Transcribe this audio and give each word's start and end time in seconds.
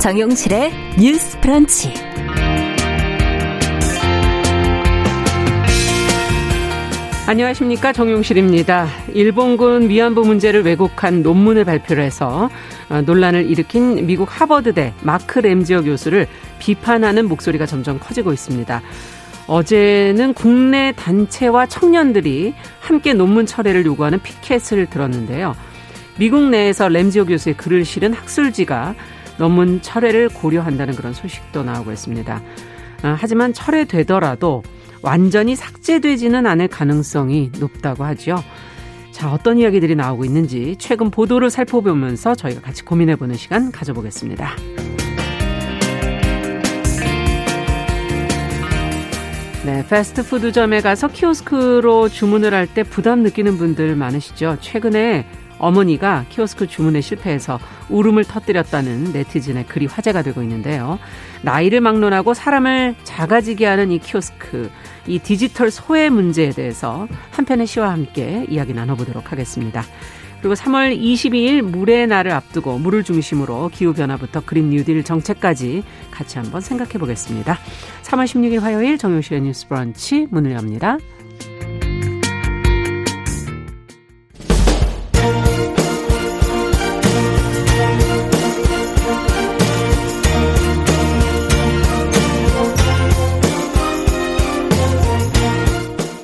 정용실의 0.00 0.72
뉴스 0.98 1.38
프런치. 1.40 1.92
안녕하십니까 7.26 7.92
정용실입니다. 7.92 8.88
일본군 9.12 9.90
위안부 9.90 10.22
문제를 10.22 10.64
왜곡한 10.64 11.22
논문을 11.22 11.66
발표를 11.66 12.02
해서 12.02 12.48
어, 12.88 13.02
논란을 13.02 13.44
일으킨 13.50 14.06
미국 14.06 14.40
하버드대 14.40 14.94
마크 15.02 15.38
램지어 15.38 15.82
교수를 15.82 16.26
비판하는 16.58 17.28
목소리가 17.28 17.66
점점 17.66 17.98
커지고 18.00 18.32
있습니다. 18.32 18.80
어제는 19.48 20.32
국내 20.32 20.92
단체와 20.96 21.66
청년들이 21.66 22.54
함께 22.80 23.12
논문 23.12 23.44
철회를 23.44 23.84
요구하는 23.84 24.18
피켓을 24.22 24.86
들었는데요. 24.86 25.54
미국 26.16 26.48
내에서 26.48 26.88
램지오 26.88 27.26
교수의 27.26 27.58
글을 27.58 27.84
실은 27.84 28.14
학술지가 28.14 28.94
논문 29.40 29.80
철회를 29.80 30.28
고려한다는 30.28 30.94
그런 30.94 31.14
소식도 31.14 31.62
나오고 31.64 31.90
있습니다. 31.92 32.42
아, 33.02 33.16
하지만 33.18 33.54
철회되더라도 33.54 34.62
완전히 35.00 35.56
삭제되지는 35.56 36.46
않을 36.46 36.68
가능성이 36.68 37.50
높다고 37.58 38.04
하죠. 38.04 38.36
자, 39.12 39.32
어떤 39.32 39.56
이야기들이 39.56 39.94
나오고 39.94 40.26
있는지 40.26 40.76
최근 40.78 41.10
보도를 41.10 41.48
살펴보면서 41.48 42.34
저희가 42.34 42.60
같이 42.60 42.84
고민해보는 42.84 43.34
시간 43.36 43.72
가져보겠습니다. 43.72 44.50
네, 49.64 49.86
패스트푸드점에 49.88 50.82
가서 50.82 51.08
키오스크로 51.08 52.10
주문을 52.10 52.52
할 52.52 52.66
때 52.66 52.82
부담 52.82 53.22
느끼는 53.22 53.56
분들 53.56 53.96
많으시죠? 53.96 54.58
최근에 54.60 55.26
어머니가 55.60 56.24
키오스크 56.28 56.66
주문에 56.66 57.00
실패해서 57.00 57.60
울음을 57.88 58.24
터뜨렸다는 58.24 59.12
네티즌의 59.12 59.66
글이 59.66 59.86
화제가 59.86 60.22
되고 60.22 60.42
있는데요. 60.42 60.98
나이를 61.42 61.80
막론하고 61.80 62.34
사람을 62.34 62.96
작아지게 63.04 63.66
하는 63.66 63.92
이 63.92 63.98
키오스크, 63.98 64.70
이 65.06 65.18
디지털 65.18 65.70
소외 65.70 66.10
문제에 66.10 66.50
대해서 66.50 67.06
한편의 67.30 67.66
시와 67.66 67.90
함께 67.90 68.46
이야기 68.48 68.74
나눠보도록 68.74 69.30
하겠습니다. 69.30 69.84
그리고 70.40 70.54
3월 70.54 70.98
22일 70.98 71.60
물의 71.60 72.06
날을 72.06 72.32
앞두고 72.32 72.78
물을 72.78 73.04
중심으로 73.04 73.68
기후변화부터 73.74 74.42
그린 74.46 74.70
뉴딜 74.70 75.04
정책까지 75.04 75.82
같이 76.10 76.38
한번 76.38 76.62
생각해 76.62 76.92
보겠습니다. 76.92 77.58
3월 78.02 78.24
16일 78.24 78.60
화요일 78.60 78.96
정용실의 78.96 79.42
뉴스 79.42 79.68
브런치 79.68 80.28
문을 80.30 80.52
엽니다. 80.52 80.96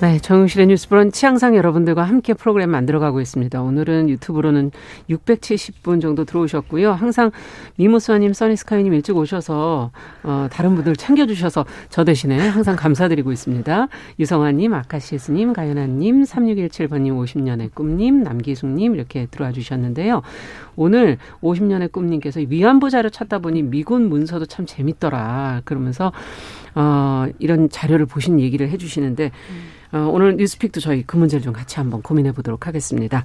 네, 0.00 0.20
정용실의 0.20 0.68
뉴스 0.68 0.88
브런치 0.88 1.26
항상 1.26 1.56
여러분들과 1.56 2.04
함께 2.04 2.32
프로그램 2.32 2.70
만들어가고 2.70 3.20
있습니다. 3.20 3.60
오늘은 3.60 4.08
유튜브로는 4.10 4.70
670분 5.10 6.00
정도 6.00 6.24
들어오셨고요. 6.24 6.92
항상 6.92 7.32
미모스와님, 7.78 8.32
써니스카이님 8.32 8.94
일찍 8.94 9.16
오셔서 9.16 9.90
어, 10.22 10.48
다른 10.52 10.76
분들 10.76 10.94
챙겨주셔서 10.94 11.66
저 11.88 12.04
대신에 12.04 12.38
항상 12.38 12.76
감사드리고 12.76 13.32
있습니다. 13.32 13.88
유성아님, 14.20 14.72
아카시스님, 14.72 15.52
가연아님, 15.52 16.22
3617번님, 16.22 17.20
50년의 17.20 17.74
꿈님, 17.74 18.22
남기숙님 18.22 18.94
이렇게 18.94 19.26
들어와 19.26 19.50
주셨는데요. 19.50 20.22
오늘 20.78 21.18
50년의 21.42 21.90
꿈님께서 21.90 22.40
위안부 22.48 22.88
자료 22.88 23.10
찾다 23.10 23.40
보니 23.40 23.62
미군 23.62 24.08
문서도 24.08 24.46
참 24.46 24.64
재밌더라. 24.64 25.62
그러면서 25.64 26.12
어, 26.74 27.26
이런 27.40 27.68
자료를 27.68 28.06
보신 28.06 28.38
얘기를 28.38 28.68
해주시는데 28.70 29.32
어, 29.90 30.10
오늘 30.12 30.36
뉴스픽도 30.36 30.80
저희 30.80 31.02
그 31.04 31.16
문제를 31.16 31.42
좀 31.42 31.52
같이 31.52 31.76
한번 31.76 32.02
고민해 32.02 32.32
보도록 32.32 32.66
하겠습니다. 32.66 33.24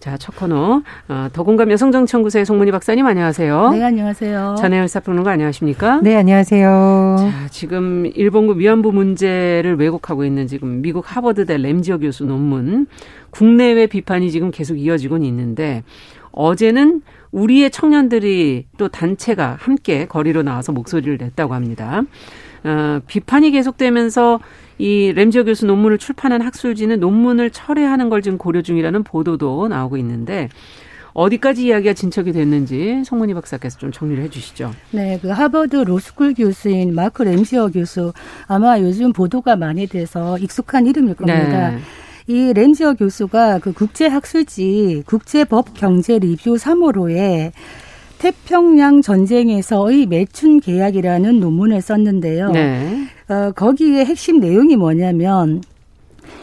자, 0.00 0.16
첫 0.18 0.34
코너 0.36 0.82
어, 1.08 1.28
더공감 1.32 1.70
여성정치연구소의 1.70 2.44
송문희 2.44 2.72
박사님 2.72 3.06
안녕하세요. 3.06 3.70
네, 3.70 3.82
안녕하세요. 3.82 4.56
전혜연 4.58 4.88
사평론가 4.88 5.30
안녕하십니까? 5.30 6.00
네, 6.02 6.16
안녕하세요. 6.16 7.16
자, 7.18 7.48
지금 7.50 8.06
일본군 8.14 8.58
위안부 8.58 8.92
문제를 8.92 9.76
왜곡하고 9.78 10.24
있는 10.24 10.48
지금 10.48 10.82
미국 10.82 11.16
하버드대 11.16 11.56
램지어 11.58 11.98
교수 11.98 12.24
논문 12.24 12.86
국내외 13.30 13.86
비판이 13.86 14.32
지금 14.32 14.50
계속 14.50 14.78
이어지곤 14.78 15.22
있는데 15.24 15.84
어제는 16.32 17.02
우리의 17.32 17.70
청년들이 17.70 18.66
또 18.76 18.88
단체가 18.88 19.56
함께 19.58 20.06
거리로 20.06 20.42
나와서 20.42 20.72
목소리를 20.72 21.18
냈다고 21.18 21.54
합니다. 21.54 22.02
어, 22.64 23.00
비판이 23.06 23.52
계속되면서 23.52 24.40
이 24.78 25.12
램지어 25.14 25.44
교수 25.44 25.66
논문을 25.66 25.98
출판한 25.98 26.40
학술지는 26.42 27.00
논문을 27.00 27.50
철회하는 27.50 28.08
걸 28.08 28.22
지금 28.22 28.38
고려 28.38 28.62
중이라는 28.62 29.02
보도도 29.02 29.68
나오고 29.68 29.96
있는데 29.98 30.48
어디까지 31.12 31.66
이야기가 31.66 31.92
진척이 31.92 32.32
됐는지 32.32 33.02
송문희 33.04 33.34
박사께서 33.34 33.78
좀 33.78 33.92
정리를 33.92 34.22
해주시죠. 34.24 34.70
네, 34.92 35.18
그 35.20 35.28
하버드 35.28 35.76
로스쿨 35.76 36.34
교수인 36.34 36.94
마크 36.94 37.22
램지어 37.22 37.68
교수 37.68 38.12
아마 38.46 38.78
요즘 38.80 39.12
보도가 39.12 39.56
많이 39.56 39.86
돼서 39.86 40.38
익숙한 40.38 40.86
이름일 40.86 41.14
겁니다. 41.14 41.70
네. 41.70 41.78
이 42.26 42.52
램지어 42.52 42.94
교수가 42.94 43.58
그 43.60 43.72
국제학술지 43.72 45.04
국제법 45.06 45.74
경제 45.74 46.18
리뷰 46.18 46.54
3호로에 46.54 47.52
태평양 48.18 49.00
전쟁에서의 49.00 50.06
매춘 50.06 50.60
계약이라는 50.60 51.40
논문을 51.40 51.80
썼는데요. 51.80 52.50
네. 52.50 53.06
어, 53.28 53.52
거기에 53.52 54.04
핵심 54.04 54.40
내용이 54.40 54.76
뭐냐면 54.76 55.62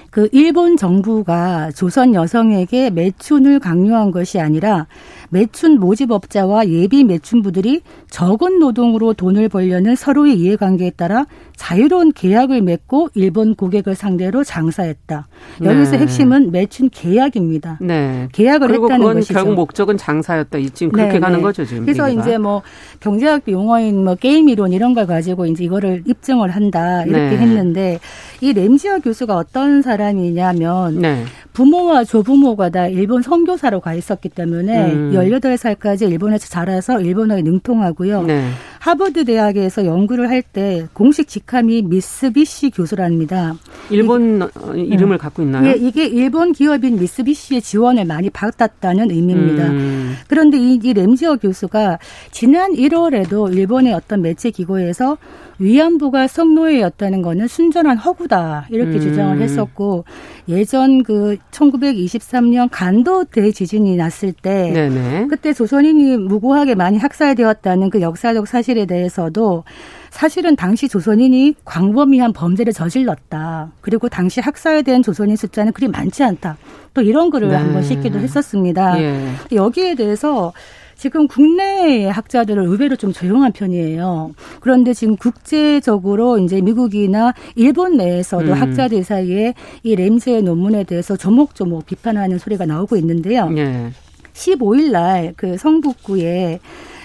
그 0.09 0.27
일본 0.31 0.77
정부가 0.77 1.69
조선 1.71 2.15
여성에게 2.15 2.89
매춘을 2.89 3.59
강요한 3.59 4.09
것이 4.09 4.39
아니라 4.39 4.87
매춘 5.29 5.79
모집업자와 5.79 6.69
예비 6.69 7.03
매춘부들이 7.03 7.81
적은 8.09 8.57
노동으로 8.57 9.13
돈을 9.13 9.49
벌려는 9.49 9.95
서로의 9.95 10.39
이해관계에 10.39 10.91
따라 10.91 11.27
자유로운 11.57 12.13
계약을 12.13 12.61
맺고 12.61 13.09
일본 13.15 13.55
고객을 13.55 13.95
상대로 13.95 14.43
장사했다. 14.43 15.27
여기서 15.63 15.91
네. 15.93 15.97
핵심은 15.97 16.51
매춘 16.51 16.89
계약입니다. 16.91 17.79
네. 17.81 18.29
계약을 18.31 18.73
했다는 18.73 18.99
것이죠. 19.15 19.33
결국 19.33 19.55
목적은 19.55 19.97
장사였다. 19.97 20.59
지금 20.73 20.91
그렇게 20.91 21.13
네, 21.13 21.19
가는 21.19 21.37
네. 21.39 21.43
거죠 21.43 21.65
지금. 21.65 21.83
그래서 21.83 22.07
얘기가. 22.09 22.23
이제 22.23 22.37
뭐 22.37 22.61
경제학 22.99 23.41
용어인 23.47 24.03
뭐 24.03 24.13
게임 24.15 24.49
이론 24.49 24.71
이런 24.71 24.93
걸 24.93 25.07
가지고 25.07 25.47
이제 25.47 25.63
이거를 25.63 26.03
입증을 26.05 26.51
한다 26.51 27.03
이렇게 27.03 27.35
네. 27.35 27.37
했는데 27.37 27.99
이 28.39 28.53
램지어 28.53 28.99
교수가 28.99 29.35
어떤 29.35 29.81
사람이냐면 29.81 31.01
네. 31.01 31.23
부모와 31.53 32.03
조부모가 32.03 32.69
다 32.69 32.87
일본 32.87 33.23
선교사로 33.23 33.79
가 33.81 33.95
있었기 33.95 34.29
때문에 34.29 34.91
음. 34.93 35.11
18살까지 35.13 36.07
일본에서 36.11 36.47
자라서 36.49 37.01
일본어에 37.01 37.41
능통하고요. 37.41 38.23
네. 38.23 38.47
하버드 38.79 39.25
대학에서 39.25 39.85
연구를 39.85 40.29
할 40.29 40.43
때 40.53 40.85
공식 40.93 41.27
직 41.27 41.46
함이 41.53 41.83
미쓰비시 41.83 42.71
교수랍니다. 42.71 43.55
일본 43.89 44.49
이, 44.75 44.81
이름을 44.81 45.15
음. 45.15 45.17
갖고 45.17 45.41
있나요? 45.41 45.67
예, 45.67 45.75
이게 45.75 46.05
일본 46.05 46.51
기업인 46.51 46.99
미쓰비시의 46.99 47.61
지원을 47.61 48.05
많이 48.05 48.29
받았다는 48.29 49.11
의미입니다. 49.11 49.67
음. 49.67 50.15
그런데 50.27 50.57
이, 50.57 50.79
이 50.83 50.93
램지어 50.93 51.37
교수가 51.37 51.99
지난 52.31 52.73
1월에도 52.73 53.53
일본의 53.53 53.93
어떤 53.93 54.21
매체 54.21 54.51
기고에서 54.51 55.17
위안부가 55.59 56.27
성노예였다는 56.27 57.21
거는 57.21 57.47
순전한 57.47 57.97
허구다 57.97 58.67
이렇게 58.69 58.97
음. 58.97 58.99
주장을 58.99 59.41
했었고 59.41 60.05
예전 60.49 61.03
그 61.03 61.37
1923년 61.51 62.69
간도 62.71 63.25
대지진이 63.25 63.95
났을 63.97 64.33
때 64.33 64.71
네네. 64.71 65.27
그때 65.29 65.53
조선인이 65.53 66.17
무고하게 66.17 66.75
많이 66.75 66.97
학살되었다는 66.97 67.89
그 67.89 68.01
역사적 68.01 68.47
사실에 68.47 68.85
대해서도 68.85 69.63
사실은 70.09 70.55
당시 70.55 70.87
조선인이 70.87 71.55
광범위한 71.65 72.33
범죄를 72.33 72.73
저질렀다. 72.73 73.71
그리고 73.81 74.09
당시 74.09 74.39
학살된 74.41 75.03
조선인 75.03 75.35
숫자는 75.35 75.73
그리 75.73 75.87
많지 75.87 76.23
않다. 76.23 76.57
또 76.93 77.01
이런 77.01 77.29
글을 77.29 77.49
네. 77.49 77.55
한번 77.55 77.83
싣기도 77.83 78.17
했었습니다. 78.19 78.99
예. 79.01 79.27
여기에 79.51 79.95
대해서 79.95 80.53
지금 80.97 81.27
국내 81.27 82.07
학자들은 82.07 82.65
의외로 82.65 82.95
좀 82.95 83.13
조용한 83.13 83.51
편이에요. 83.51 84.31
그런데 84.59 84.93
지금 84.93 85.15
국제적으로 85.15 86.39
이제 86.39 86.59
미국이나 86.59 87.33
일본 87.55 87.97
내에서도 87.97 88.47
음. 88.47 88.53
학자들 88.53 89.03
사이에 89.03 89.53
이 89.83 89.95
램즈의 89.95 90.41
논문에 90.43 90.83
대해서 90.83 91.15
조목조목 91.15 91.85
비판하는 91.85 92.37
소리가 92.39 92.65
나오고 92.65 92.97
있는데요. 92.97 93.49
예. 93.57 93.91
15일 94.33 94.91
날 94.91 95.33
그 95.35 95.57
성북구에 95.57 96.59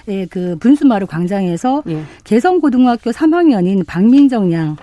예, 0.09 0.27
그 0.27 0.57
분수마루 0.59 1.07
광장에서 1.07 1.83
예. 1.89 2.03
개성고등학교 2.25 3.11
3학년인 3.11 3.87
박민정 3.87 4.53
양 4.53 4.77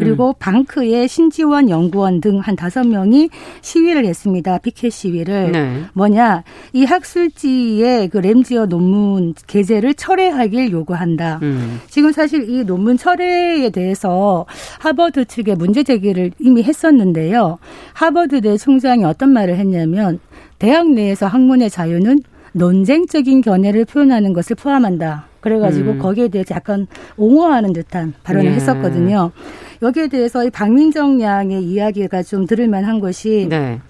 그리고 0.00 0.30
음. 0.30 0.34
방크의 0.38 1.06
신지원 1.06 1.70
연구원 1.70 2.20
등 2.20 2.40
한 2.40 2.56
다섯 2.56 2.86
명이 2.86 3.28
시위를 3.60 4.04
했습니다. 4.06 4.58
피켓 4.58 4.92
시위를. 4.92 5.52
네. 5.52 5.82
뭐냐. 5.92 6.42
이 6.72 6.84
학술지의 6.84 8.08
그 8.08 8.18
램지어 8.18 8.66
논문 8.66 9.34
게재를 9.46 9.94
철회하길 9.94 10.72
요구한다. 10.72 11.38
음. 11.42 11.80
지금 11.88 12.12
사실 12.12 12.48
이 12.48 12.64
논문 12.64 12.96
철회에 12.96 13.70
대해서 13.70 14.46
하버드 14.78 15.26
측에 15.26 15.54
문제 15.54 15.82
제기를 15.82 16.32
이미 16.38 16.62
했었는데요. 16.62 17.58
하버드대 17.92 18.56
총장이 18.56 19.04
어떤 19.04 19.32
말을 19.32 19.56
했냐면 19.56 20.18
대학 20.58 20.90
내에서 20.90 21.26
학문의 21.26 21.70
자유는 21.70 22.20
논쟁적인 22.52 23.42
견해를 23.42 23.84
표현하는 23.84 24.32
것을 24.32 24.56
포함한다. 24.56 25.29
그래가지고 25.40 25.92
음. 25.92 25.98
거기에 25.98 26.28
대해서 26.28 26.54
약간 26.54 26.86
옹호하는 27.16 27.72
듯한 27.72 28.14
발언을 28.22 28.50
예. 28.50 28.54
했었거든요. 28.54 29.32
여기에 29.82 30.08
대해서 30.08 30.44
이 30.44 30.50
박민정 30.50 31.20
양의 31.20 31.62
이야기가 31.62 32.22
좀 32.22 32.46
들을만한 32.46 33.00
것이 33.00 33.46
네. 33.48 33.80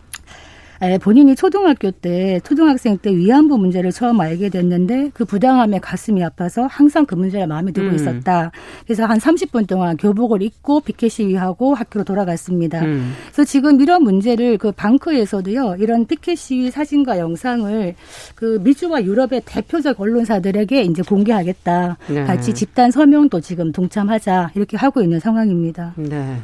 본인이 0.99 1.37
초등학교 1.37 1.91
때 1.91 2.41
초등학생 2.43 2.97
때 2.97 3.15
위안부 3.15 3.59
문제를 3.59 3.93
처음 3.93 4.21
알게 4.21 4.49
됐는데 4.49 5.11
그 5.12 5.27
부당함에 5.27 5.79
가슴이 5.79 6.25
아파서 6.25 6.67
항상 6.67 7.05
그 7.05 7.15
문제를 7.15 7.47
마음에 7.47 7.71
두고 7.71 7.88
음. 7.88 7.94
있었다. 7.94 8.50
그래서 8.87 9.05
한 9.05 9.19
30분 9.19 9.67
동안 9.67 9.99
교복을 9.99 10.41
입고 10.41 10.81
피켓 10.81 11.12
시위하고 11.12 11.75
학교로 11.75 12.05
돌아갔습니다. 12.05 12.81
음. 12.81 13.12
그래서 13.27 13.44
지금 13.44 13.81
이런 13.81 14.03
문제를 14.03 14.56
그 14.56 14.73
방크에서도요. 14.73 15.77
이런 15.79 16.06
피켓 16.06 16.38
시위 16.38 16.71
사진과 16.71 17.19
영상을 17.19 17.94
그 18.35 18.59
미주와 18.62 19.05
유럽의 19.05 19.43
대표적 19.44 20.00
언론사들에게 20.00 20.83
이제 20.83 21.03
공개하겠다. 21.03 21.99
네. 22.09 22.25
같이 22.25 22.55
집단 22.55 22.91
서명도 22.91 23.41
지금 23.43 23.71
동참하자 23.71 24.53
이렇게 24.55 24.79
하고 24.79 25.03
있는 25.03 25.21
상황입니다. 25.21 25.93
네. 25.97 26.38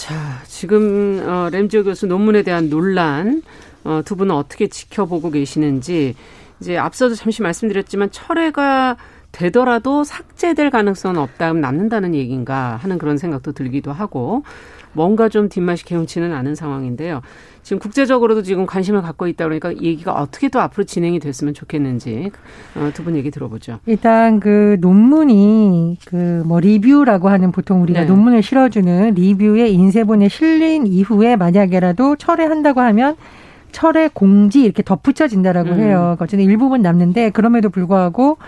자, 0.00 0.40
지금 0.46 1.22
어, 1.28 1.50
램지오 1.52 1.84
교수 1.84 2.06
논문에 2.06 2.42
대한 2.42 2.70
논란 2.70 3.42
어, 3.84 4.00
두 4.02 4.16
분은 4.16 4.34
어떻게 4.34 4.66
지켜보고 4.66 5.30
계시는지 5.30 6.14
이제 6.58 6.78
앞서도 6.78 7.14
잠시 7.16 7.42
말씀드렸지만 7.42 8.10
철회가 8.10 8.96
되더라도 9.30 10.02
삭제될 10.02 10.70
가능성은 10.70 11.20
없다, 11.20 11.52
남는다는 11.52 12.14
얘기인가 12.14 12.76
하는 12.76 12.96
그런 12.96 13.18
생각도 13.18 13.52
들기도 13.52 13.92
하고 13.92 14.42
뭔가 14.92 15.28
좀 15.28 15.48
뒷맛이 15.48 15.84
개운치는 15.84 16.32
않은 16.32 16.54
상황인데요. 16.54 17.20
지금 17.62 17.78
국제적으로도 17.78 18.42
지금 18.42 18.66
관심을 18.66 19.02
갖고 19.02 19.28
있다 19.28 19.44
그러니까 19.44 19.76
얘기가 19.76 20.12
어떻게 20.14 20.48
또 20.48 20.60
앞으로 20.60 20.84
진행이 20.84 21.20
됐으면 21.20 21.54
좋겠는지 21.54 22.30
어, 22.74 22.90
두분 22.94 23.14
얘기 23.16 23.30
들어보죠. 23.30 23.78
일단 23.86 24.40
그 24.40 24.76
논문이 24.80 25.98
그 26.06 26.40
뭐 26.50 26.60
리뷰라고 26.60 27.28
하는 27.28 27.52
보통 27.52 27.82
우리가 27.82 28.00
네. 28.00 28.06
논문을 28.06 28.42
실어주는 28.42 29.14
리뷰에 29.14 29.68
인쇄본에 29.68 30.28
실린 30.28 30.86
이후에 30.86 31.36
만약에라도 31.36 32.16
철회한다고 32.16 32.80
하면 32.80 33.16
철회 33.72 34.08
공지 34.12 34.62
이렇게 34.62 34.82
덧붙여진다라고 34.82 35.70
음. 35.70 35.80
해요. 35.80 36.16
어쨌든 36.18 36.44
일부분 36.44 36.82
남는데 36.82 37.30
그럼에도 37.30 37.70
불구하고 37.70 38.38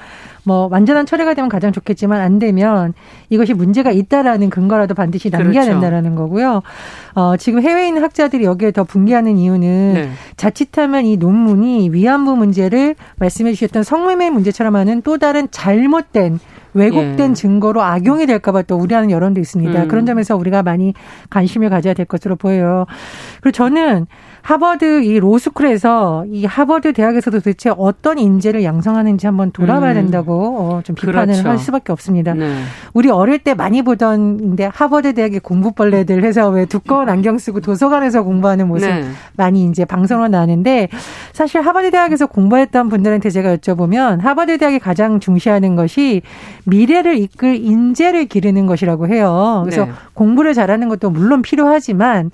뭐 0.45 0.69
완전한 0.71 1.07
철회가 1.07 1.35
되면 1.35 1.49
가장 1.49 1.73
좋겠지만 1.73 2.21
안 2.21 2.39
되면 2.39 2.95
이것이 3.31 3.55
문제가 3.55 3.91
있다라는 3.91 4.51
근거라도 4.51 4.95
반드시 4.95 5.31
남겨야 5.31 5.53
그렇죠. 5.53 5.71
된다라는 5.71 6.15
거고요. 6.15 6.63
어, 7.15 7.37
지금 7.37 7.63
해외에 7.63 7.89
있는 7.89 8.03
학자들이 8.03 8.45
여기에 8.45 8.73
더 8.73 8.85
붕괴하는 8.85 9.39
이유는 9.39 9.93
네. 9.95 10.11
자칫하면 10.37 11.07
이 11.07 11.17
논문이 11.17 11.91
위안부 11.91 12.37
문제를 12.37 12.95
말씀해 13.17 13.53
주셨던 13.53 13.83
성매매 13.83 14.31
문제처럼 14.31 14.77
하는 14.77 15.03
또 15.03 15.19
다른 15.19 15.49
잘못된 15.51 16.39
왜곡된 16.75 17.31
예. 17.31 17.35
증거로 17.35 17.83
악용이 17.83 18.27
될까봐 18.27 18.63
또 18.63 18.77
우려하는 18.77 19.11
여론도 19.11 19.41
있습니다. 19.41 19.83
음. 19.83 19.89
그런 19.89 20.07
점에서 20.07 20.37
우리가 20.37 20.63
많이 20.63 20.95
관심을 21.31 21.69
가져야 21.69 21.95
될 21.95 22.07
것으로 22.07 22.37
보여요. 22.37 22.87
그리고 23.41 23.53
저는 23.53 24.07
하버드 24.43 25.03
이 25.03 25.21
로스쿨에서 25.21 26.25
이 26.29 26.45
하버드 26.45 26.95
대학에서도 26.95 27.39
도대체 27.39 27.73
어떤 27.77 28.19
인재를 28.19 28.65
양성하는지 28.65 29.27
한번 29.27 29.53
돌아봐야 29.53 29.93
음. 29.93 29.95
된다고 29.95 30.32
어, 30.33 30.81
좀 30.85 30.95
비판을 30.95 31.35
그렇죠. 31.35 31.49
할 31.49 31.59
수밖에 31.59 31.93
없습니다. 31.93 32.35
네. 32.35 32.63
우리 32.93 33.11
어릴 33.11 33.39
때 33.39 33.55
많이 33.55 33.83
보던인데 33.83 34.71
하버드 34.73 35.15
대학의 35.15 35.41
공부벌레들 35.41 36.25
해서 36.25 36.49
왜 36.49 36.67
두꺼운 36.67 37.09
안경 37.09 37.39
쓰고 37.39 37.61
도서관에서 37.61 38.23
공부하는 38.23 38.69
모습 38.69 38.89
네. 38.89 39.05
많이 39.37 39.65
이제 39.65 39.85
방송으로 39.85 40.29
나는데 40.29 40.89
사실 41.33 41.61
하버드 41.61 41.91
대학에서 41.91 42.27
공부했던 42.27 42.89
분들한테 42.89 43.31
제가 43.31 43.57
여쭤보면 43.57 44.21
하버드 44.21 44.59
대학이 44.59 44.79
가장 44.79 45.21
중시하는 45.21 45.77
것이 45.77 46.23
미래를 46.65 47.17
이끌 47.19 47.57
인재를 47.57 48.27
기르는 48.27 48.67
것이라고 48.67 49.09
해요. 49.09 49.63
그래서 49.65 49.87
네. 49.87 49.93
공부를 50.15 50.55
잘하는 50.55 50.89
것도 50.89 51.11
물론 51.11 51.43
필요하지만 51.43 52.31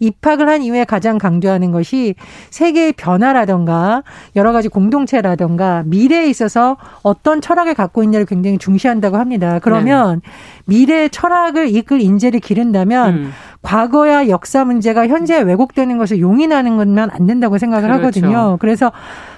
입학을 0.00 0.48
한 0.48 0.62
이후에 0.62 0.84
가장 0.84 1.18
강조하는 1.18 1.70
것이 1.70 2.14
세계의 2.50 2.94
변화라던가 2.94 4.02
여러 4.34 4.52
가지 4.52 4.68
공동체라던가 4.68 5.84
미래에 5.86 6.26
있어서 6.28 6.76
어떤 7.02 7.40
철학을 7.40 7.74
갖고 7.74 8.02
있냐를 8.02 8.26
굉장히 8.26 8.58
중시한다고 8.58 9.18
합니다. 9.18 9.60
그러면 9.62 10.20
네. 10.24 10.30
미래의 10.66 11.10
철학을 11.10 11.68
이끌 11.74 12.00
인재를 12.00 12.40
기른다면 12.40 13.14
음. 13.14 13.32
과거야 13.62 14.28
역사 14.28 14.64
문제가 14.64 15.06
현재 15.06 15.38
왜곡되는 15.40 15.98
것을 15.98 16.20
용인하는 16.20 16.78
것만 16.78 17.10
안 17.12 17.26
된다고 17.26 17.58
생각을 17.58 17.88
그렇죠. 17.88 18.20
하거든요. 18.20 18.56
그래서 18.58 18.90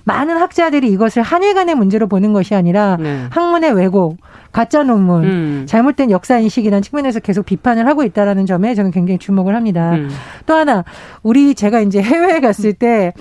많은 0.05 0.37
학자들이 0.37 0.89
이것을 0.89 1.23
한일 1.23 1.55
간의 1.55 1.75
문제로 1.75 2.07
보는 2.07 2.33
것이 2.33 2.55
아니라 2.55 2.97
네. 3.01 3.27
학문의 3.31 3.73
왜곡, 3.73 4.19
가짜 4.53 4.83
논문, 4.83 5.25
음. 5.25 5.65
잘못된 5.67 6.11
역사 6.11 6.39
인식이라는 6.39 6.83
측면에서 6.83 7.21
계속 7.21 7.47
비판을 7.47 7.87
하고 7.87 8.05
있다라는 8.05 8.47
점에 8.47 8.75
저는 8.75 8.91
굉장히 8.91 9.19
주목을 9.19 9.57
합니다. 9.57 9.93
음. 9.93 10.11
또 10.47 10.55
하나 10.55 10.85
우리 11.23 11.55
제가 11.55 11.81
이제 11.81 12.03
해외에 12.03 12.41
갔을 12.41 12.73
때 12.73 13.13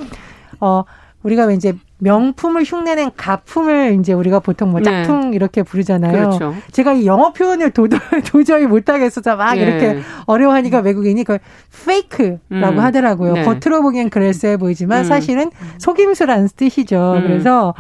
어. 0.60 0.84
우리가 1.24 1.52
이제 1.52 1.74
명품을 2.02 2.64
흉내낸 2.64 3.12
가품을 3.16 3.98
이제 4.00 4.12
우리가 4.12 4.40
보통 4.40 4.72
뭐 4.72 4.80
네. 4.80 4.86
짝퉁 4.86 5.30
네. 5.32 5.36
이렇게 5.36 5.62
부르잖아요. 5.62 6.12
그렇죠. 6.12 6.56
제가 6.72 6.94
이 6.94 7.06
영어 7.06 7.32
표현을 7.32 7.70
도도, 7.72 7.98
도저히 8.26 8.66
못하겠어서 8.66 9.36
막 9.36 9.54
네. 9.54 9.62
이렇게 9.62 10.00
어려워하니까 10.26 10.80
외국인이 10.80 11.24
그걸 11.24 11.40
페이크라고 11.86 12.40
음. 12.52 12.80
하더라고요. 12.80 13.34
네. 13.34 13.44
겉으로 13.44 13.84
보기엔 13.84 14.10
그럴싸해 14.10 14.58
보이지만 14.58 15.00
음. 15.00 15.04
사실은 15.04 15.52
속임수라는 15.78 16.50
뜻이죠. 16.56 17.18
음. 17.18 17.22
그래서 17.22 17.76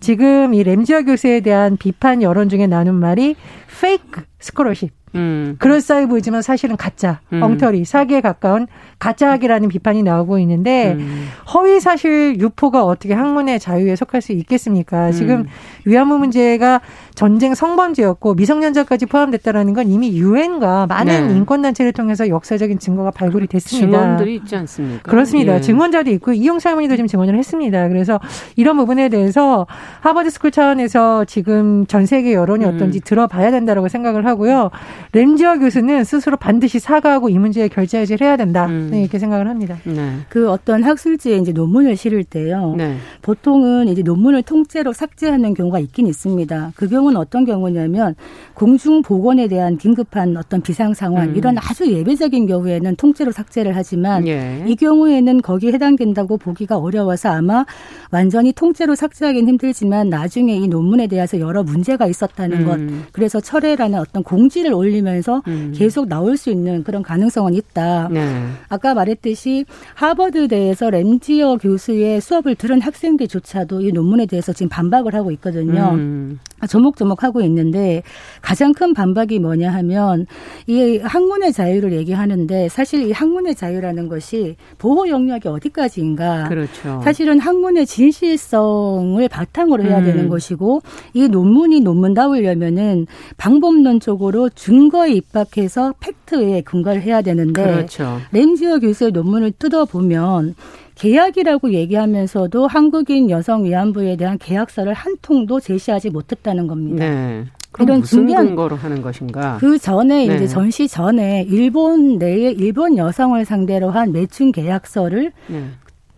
지금 0.00 0.52
이 0.52 0.64
램지어 0.64 1.02
교수에 1.02 1.40
대한 1.40 1.76
비판 1.76 2.22
여론 2.22 2.48
중에 2.48 2.66
나눈 2.66 2.96
말이 2.96 3.36
페이크 3.80 4.22
스코러십. 4.40 4.99
음. 5.14 5.56
그럴싸해 5.58 6.06
보이지만 6.06 6.42
사실은 6.42 6.76
가짜, 6.76 7.20
음. 7.32 7.42
엉터리, 7.42 7.84
사기에 7.84 8.20
가까운 8.20 8.66
가짜학이라는 8.98 9.68
비판이 9.68 10.02
나오고 10.02 10.38
있는데 10.40 10.92
음. 10.92 11.28
허위 11.54 11.80
사실 11.80 12.38
유포가 12.38 12.84
어떻게 12.84 13.14
학문의 13.14 13.58
자유에 13.58 13.96
속할 13.96 14.20
수 14.20 14.32
있겠습니까? 14.32 15.08
음. 15.08 15.12
지금 15.12 15.46
위안부 15.84 16.18
문제가 16.18 16.80
전쟁 17.14 17.54
성범죄였고 17.54 18.34
미성년자까지 18.34 19.06
포함됐다라는 19.06 19.74
건 19.74 19.88
이미 19.88 20.16
유엔과 20.18 20.86
많은 20.86 21.28
네. 21.28 21.34
인권 21.34 21.62
단체를 21.62 21.92
통해서 21.92 22.28
역사적인 22.28 22.78
증거가 22.78 23.10
발굴이 23.10 23.46
됐습니다. 23.46 24.00
증언들이 24.00 24.36
있지 24.36 24.56
않습니까? 24.56 25.10
그렇습니다. 25.10 25.56
예. 25.56 25.60
증언자도 25.60 26.10
있고 26.12 26.32
이용수 26.32 26.70
할머니도 26.70 26.96
지금 26.96 27.06
증언을 27.08 27.36
했습니다. 27.36 27.88
그래서 27.88 28.20
이런 28.56 28.76
부분에 28.76 29.08
대해서 29.08 29.66
하버드 30.00 30.30
스쿨 30.30 30.50
차원에서 30.50 31.24
지금 31.24 31.86
전 31.86 32.06
세계 32.06 32.34
여론이 32.34 32.64
음. 32.64 32.74
어떤지 32.74 33.00
들어봐야 33.00 33.50
된다라고 33.50 33.88
생각을 33.88 34.26
하고요. 34.26 34.70
램지어 35.12 35.58
교수는 35.58 36.04
스스로 36.04 36.36
반드시 36.36 36.78
사과하고 36.78 37.28
이 37.30 37.38
문제에 37.38 37.68
결재해지를 37.68 38.26
해야 38.26 38.36
된다. 38.36 38.66
음. 38.66 38.88
네, 38.90 39.00
이렇게 39.00 39.18
생각을 39.18 39.48
합니다. 39.48 39.76
네. 39.84 40.18
그 40.28 40.48
어떤 40.50 40.84
학술지에 40.84 41.38
이제 41.38 41.52
논문을 41.52 41.96
실을 41.96 42.22
때요. 42.22 42.74
네. 42.76 42.96
보통은 43.22 43.88
이제 43.88 44.02
논문을 44.02 44.42
통째로 44.42 44.92
삭제하는 44.92 45.54
경우가 45.54 45.80
있긴 45.80 46.06
있습니다. 46.06 46.72
그 46.76 46.88
경우는 46.88 47.16
어떤 47.16 47.44
경우냐면 47.44 48.14
공중 48.54 49.02
보건에 49.02 49.48
대한 49.48 49.78
긴급한 49.78 50.36
어떤 50.36 50.60
비상 50.60 50.94
상황 50.94 51.30
음. 51.30 51.36
이런 51.36 51.56
아주 51.58 51.90
예외적인 51.90 52.46
경우에는 52.46 52.94
통째로 52.96 53.32
삭제를 53.32 53.74
하지만 53.74 54.26
예. 54.28 54.64
이 54.66 54.76
경우에는 54.76 55.42
거기에 55.42 55.72
해당된다고 55.72 56.36
보기가 56.36 56.78
어려워서 56.78 57.30
아마 57.30 57.64
완전히 58.12 58.52
통째로 58.52 58.94
삭제하기는 58.94 59.48
힘들지만 59.48 60.08
나중에 60.08 60.54
이 60.54 60.68
논문에 60.68 61.08
대해서 61.08 61.40
여러 61.40 61.62
문제가 61.64 62.06
있었다는 62.06 62.60
음. 62.60 62.66
것 62.66 63.12
그래서 63.12 63.40
철회라는 63.40 63.98
어떤 63.98 64.22
공지를 64.22 64.72
올리는 64.72 64.99
머물면서 65.00 65.42
음. 65.48 65.72
계속 65.74 66.08
나올 66.08 66.36
수 66.36 66.50
있는 66.50 66.84
그런 66.84 67.02
가능성은 67.02 67.54
있다. 67.54 68.08
네. 68.10 68.46
아까 68.68 68.94
말했듯이 68.94 69.64
하버드대에서 69.94 70.90
램지어 70.90 71.56
교수의 71.56 72.20
수업을 72.20 72.54
들은 72.54 72.80
학생들조차도 72.80 73.82
이 73.82 73.92
논문에 73.92 74.26
대해서 74.26 74.52
지금 74.52 74.68
반박을 74.68 75.14
하고 75.14 75.30
있거든요. 75.32 75.90
음. 75.94 76.38
조목조목 76.68 77.22
하고 77.24 77.40
있는데 77.40 78.02
가장 78.42 78.72
큰 78.72 78.92
반박이 78.92 79.38
뭐냐 79.38 79.70
하면 79.70 80.26
이 80.66 80.98
학문의 80.98 81.52
자유를 81.52 81.92
얘기하는데 81.92 82.68
사실 82.68 83.08
이 83.08 83.12
학문의 83.12 83.54
자유라는 83.54 84.08
것이 84.08 84.56
보호 84.76 85.08
영역이 85.08 85.48
어디까지인가? 85.48 86.48
그렇죠. 86.48 87.00
사실은 87.02 87.38
학문의 87.38 87.86
진실성을 87.86 89.26
바탕으로 89.28 89.84
해야 89.84 90.00
음. 90.00 90.04
되는 90.04 90.28
것이고 90.28 90.82
이 91.14 91.28
논문이 91.28 91.80
논문다우려면은 91.80 93.06
방법론적으로 93.38 94.50
증 94.50 94.89
거에 94.90 95.12
입각해서 95.12 95.94
팩트에 96.00 96.62
근거를 96.62 97.02
해야 97.02 97.22
되는데 97.22 97.62
그렇죠. 97.62 98.18
램지어 98.32 98.78
교수의 98.78 99.12
논문을 99.12 99.52
뜯어 99.52 99.84
보면 99.84 100.54
계약이라고 100.96 101.72
얘기하면서도 101.72 102.66
한국인 102.66 103.30
여성 103.30 103.64
위안부에 103.64 104.16
대한 104.16 104.36
계약서를 104.38 104.92
한 104.92 105.16
통도 105.22 105.58
제시하지 105.58 106.10
못했다는 106.10 106.66
겁니다. 106.66 107.08
네. 107.08 107.44
이런 107.78 108.00
무슨 108.00 108.26
중요한 108.26 108.48
근거로 108.48 108.76
하는 108.76 109.00
것인가? 109.00 109.56
그 109.60 109.78
전에 109.78 110.26
네. 110.26 110.34
이제 110.34 110.46
전시 110.48 110.88
전에 110.88 111.46
일본 111.48 112.18
내에 112.18 112.50
일본 112.50 112.98
여성을 112.98 113.42
상대로 113.44 113.90
한 113.90 114.12
매춘 114.12 114.50
계약서를 114.50 115.32
네. 115.46 115.64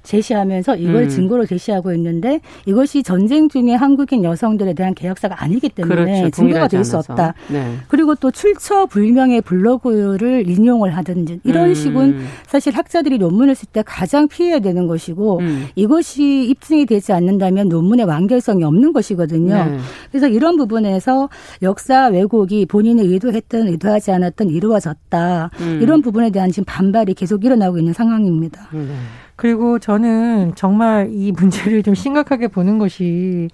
제시하면서 0.03 0.77
이걸 0.77 1.03
음. 1.05 1.09
증거로 1.09 1.47
제시하고 1.47 1.93
있는데 1.95 2.41
이것이 2.67 3.03
전쟁 3.03 3.49
중에 3.49 3.75
한국인 3.75 4.25
여성들에 4.25 4.75
대한 4.75 4.95
계약서가 4.95 5.43
아니기 5.43 5.69
때문에 5.69 6.05
그렇죠. 6.23 6.31
증거가 6.31 6.69
될 6.69 6.83
수 6.85 6.97
없다. 6.99 7.35
네. 7.49 7.77
그리고 7.87 8.15
또 8.17 8.31
출처 8.33 8.87
불명의 8.87 9.41
블로그를 9.43 10.49
인용을 10.49 10.97
하든지 10.97 11.41
이런 11.45 11.69
음. 11.71 11.75
식은 11.75 12.19
사실 12.47 12.77
학자들이 12.77 13.19
논문을 13.19 13.55
쓸 13.55 13.69
때 13.73 13.83
가장 13.87 14.27
피해야 14.27 14.59
되는 14.59 14.87
것이고 14.89 15.39
음. 15.39 15.67
이것이 15.77 16.45
입증이 16.49 16.87
되지 16.87 17.13
않는다면 17.13 17.69
논문의 17.69 18.05
완결성이 18.05 18.65
없는 18.65 18.93
것이거든요. 18.93 19.55
네. 19.55 19.79
그래서 20.11 20.27
이런 20.29 20.57
부분에서 20.57 21.29
역사 21.63 22.09
왜곡이 22.09 22.67
본인이 22.67 23.03
의도했든 23.03 23.69
의도하지 23.69 24.11
않았든 24.11 24.51
이루어졌다. 24.51 25.51
음. 25.61 25.79
이런 25.81 26.03
부분에 26.03 26.31
대한 26.31 26.51
지금 26.51 26.65
반발이 26.67 27.15
계속 27.15 27.45
일어나고 27.45 27.79
있는 27.79 27.93
상황입니다. 27.93 28.69
네. 28.73 28.87
그리고 29.37 29.79
저는 29.79 30.53
정말 30.55 31.09
이 31.11 31.33
문제를 31.33 31.83
좀 31.83 31.95
심각하게 31.95 32.49
보는 32.49 32.79
것이 32.79 33.49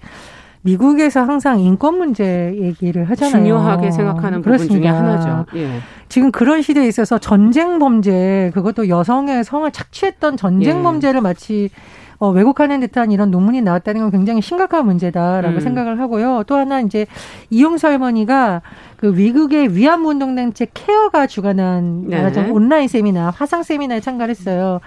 미국에서 0.62 1.22
항상 1.22 1.60
인권 1.60 1.98
문제 1.98 2.54
얘기를 2.60 3.08
하잖아요. 3.08 3.32
중요하게 3.32 3.90
생각하는 3.90 4.42
그렇습니다. 4.42 4.74
부분 4.74 4.82
중에 4.82 4.88
하나죠. 4.90 5.46
예. 5.56 5.80
지금 6.08 6.30
그런 6.32 6.62
시대에 6.62 6.86
있어서 6.88 7.18
전쟁 7.18 7.78
범죄, 7.78 8.50
그것도 8.54 8.88
여성의 8.88 9.44
성을 9.44 9.70
착취했던 9.70 10.36
전쟁 10.36 10.78
예. 10.78 10.82
범죄를 10.82 11.20
마치 11.20 11.70
어, 12.18 12.30
왜곡하는 12.30 12.80
듯한 12.80 13.12
이런 13.12 13.30
논문이 13.30 13.62
나왔다는 13.62 14.00
건 14.00 14.10
굉장히 14.10 14.42
심각한 14.42 14.84
문제다라고 14.86 15.54
음. 15.54 15.60
생각을 15.60 16.00
하고요. 16.00 16.42
또 16.48 16.56
하나 16.56 16.80
이제 16.80 17.06
이용수 17.50 17.86
할머니가 17.86 18.62
그 18.96 19.06
미국의 19.06 19.76
위안부 19.76 20.08
운동단체 20.08 20.66
케어가 20.74 21.28
주관한 21.28 22.08
네. 22.08 22.50
온라인 22.50 22.88
세미나, 22.88 23.30
화상 23.30 23.62
세미나에 23.62 24.00
참가를 24.00 24.32
했어요. 24.32 24.80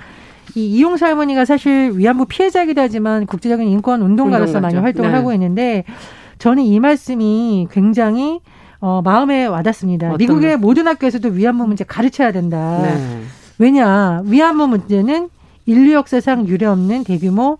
이 0.56 0.68
이용사 0.68 1.08
할머니가 1.08 1.46
사실 1.46 1.92
위안부 1.96 2.26
피해자이기도 2.26 2.82
하지만 2.82 3.26
국제적인 3.26 3.68
인권 3.68 4.02
운동가로서 4.02 4.60
많이 4.60 4.76
활동을 4.76 5.12
네. 5.12 5.16
하고 5.16 5.34
있는데 5.34 5.84
저는 6.40 6.64
이 6.64 6.80
말씀이 6.80 7.68
굉장히 7.72 8.40
어, 8.80 9.02
마음에 9.04 9.46
와닿습니다. 9.46 10.18
미국의 10.18 10.58
모든 10.58 10.88
학교에서도 10.88 11.30
위안부 11.30 11.68
문제 11.68 11.84
가르쳐야 11.84 12.32
된다. 12.32 12.80
네. 12.82 13.22
왜냐 13.60 14.22
위안부 14.26 14.68
문제는 14.68 15.30
인류 15.68 15.94
역사상 15.94 16.48
유례없는 16.48 17.04
대규모 17.04 17.58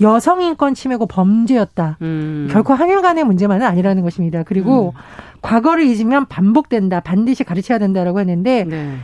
여성 0.00 0.42
인권 0.42 0.74
침해고 0.74 1.06
범죄였다. 1.06 1.98
음. 2.02 2.48
결코 2.50 2.74
한일 2.74 3.02
간의 3.02 3.24
문제만은 3.24 3.66
아니라는 3.66 4.02
것입니다. 4.02 4.42
그리고 4.42 4.94
음. 4.96 5.00
과거를 5.42 5.84
잊으면 5.84 6.26
반복된다. 6.26 7.00
반드시 7.00 7.44
가르쳐야 7.44 7.78
된다라고 7.78 8.20
했는데 8.20 8.64
네. 8.64 8.94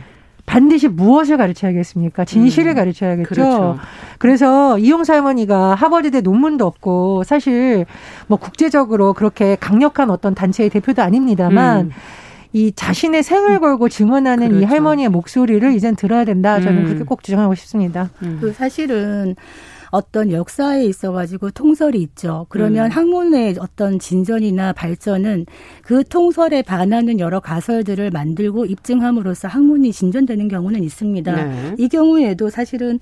반드시 0.49 0.87
무엇을 0.87 1.37
가르쳐야겠습니까? 1.37 2.25
진실을 2.25 2.71
음. 2.71 2.75
가르쳐야겠죠. 2.75 3.29
그렇죠. 3.29 3.77
그래서 4.17 4.79
이용사 4.79 5.13
할머니가 5.13 5.75
하버드대 5.75 6.21
논문도 6.21 6.65
없고 6.65 7.23
사실 7.23 7.85
뭐 8.25 8.39
국제적으로 8.39 9.13
그렇게 9.13 9.55
강력한 9.59 10.09
어떤 10.09 10.33
단체의 10.33 10.71
대표도 10.71 11.03
아닙니다만 11.03 11.85
음. 11.85 11.91
이 12.51 12.71
자신의 12.75 13.21
생을 13.21 13.59
걸고 13.59 13.89
증언하는 13.89 14.47
그렇죠. 14.47 14.63
이 14.63 14.65
할머니의 14.65 15.09
목소리를 15.09 15.71
이젠 15.75 15.95
들어야 15.95 16.25
된다. 16.25 16.59
저는 16.59 16.79
음. 16.79 16.85
그렇게 16.85 17.03
꼭 17.03 17.21
주장하고 17.21 17.53
싶습니다. 17.53 18.09
음. 18.23 18.39
그 18.41 18.51
사실은 18.51 19.35
어떤 19.91 20.31
역사에 20.31 20.85
있어 20.85 21.11
가지고 21.11 21.49
통설이 21.51 22.01
있죠. 22.01 22.45
그러면 22.49 22.85
음. 22.85 22.91
학문의 22.91 23.55
어떤 23.59 23.99
진전이나 23.99 24.73
발전은 24.73 25.45
그 25.83 26.03
통설에 26.03 26.61
반하는 26.61 27.19
여러 27.19 27.39
가설들을 27.39 28.11
만들고 28.11 28.65
입증함으로써 28.65 29.47
학문이 29.47 29.91
진전되는 29.91 30.47
경우는 30.49 30.83
있습니다. 30.83 31.35
네. 31.35 31.75
이 31.77 31.87
경우에도 31.87 32.49
사실은 32.49 32.99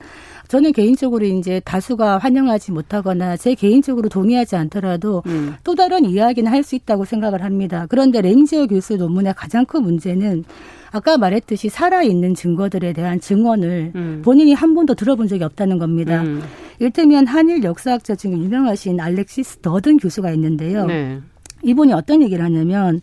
저는 0.48 0.72
개인적으로 0.72 1.25
이제 1.25 1.60
다수가 1.65 2.20
환영하지 2.20 2.72
못하거나 2.72 3.36
제 3.36 3.53
개인적으로 3.53 4.08
동의하지 4.10 4.56
않더라도 4.56 5.24
음. 5.25 5.56
또 5.63 5.75
다른 5.75 6.06
이야기는 6.06 6.51
할 6.51 6.67
수 6.67 6.75
있다고 6.75 7.06
생각을 7.06 7.44
합니다. 7.46 7.86
그런데 7.88 8.20
렌지어 8.20 8.65
교수 8.65 8.98
논문의 8.98 9.34
가장 9.38 9.65
큰 9.65 9.84
문제는 9.84 10.44
아까 10.91 11.17
말했듯이 11.17 11.70
살아있는 11.70 12.34
증거들에 12.36 12.91
대한 12.91 13.20
증언을 13.22 13.94
음. 13.96 14.22
본인이 14.25 14.53
한 14.53 14.74
번도 14.74 14.96
들어본 14.96 15.27
적이 15.27 15.46
없다는 15.46 15.77
겁니다. 15.79 16.24
음. 16.24 16.41
일테면 16.79 17.27
한일 17.27 17.63
역사학자 17.63 18.15
중에 18.15 18.31
유명하신 18.31 19.00
알렉시스 19.00 19.57
더든 19.60 19.98
교수가 19.98 20.31
있는데요. 20.31 20.86
네. 20.86 21.19
이분이 21.63 21.93
어떤 21.93 22.22
얘기를 22.22 22.43
하냐면 22.43 23.01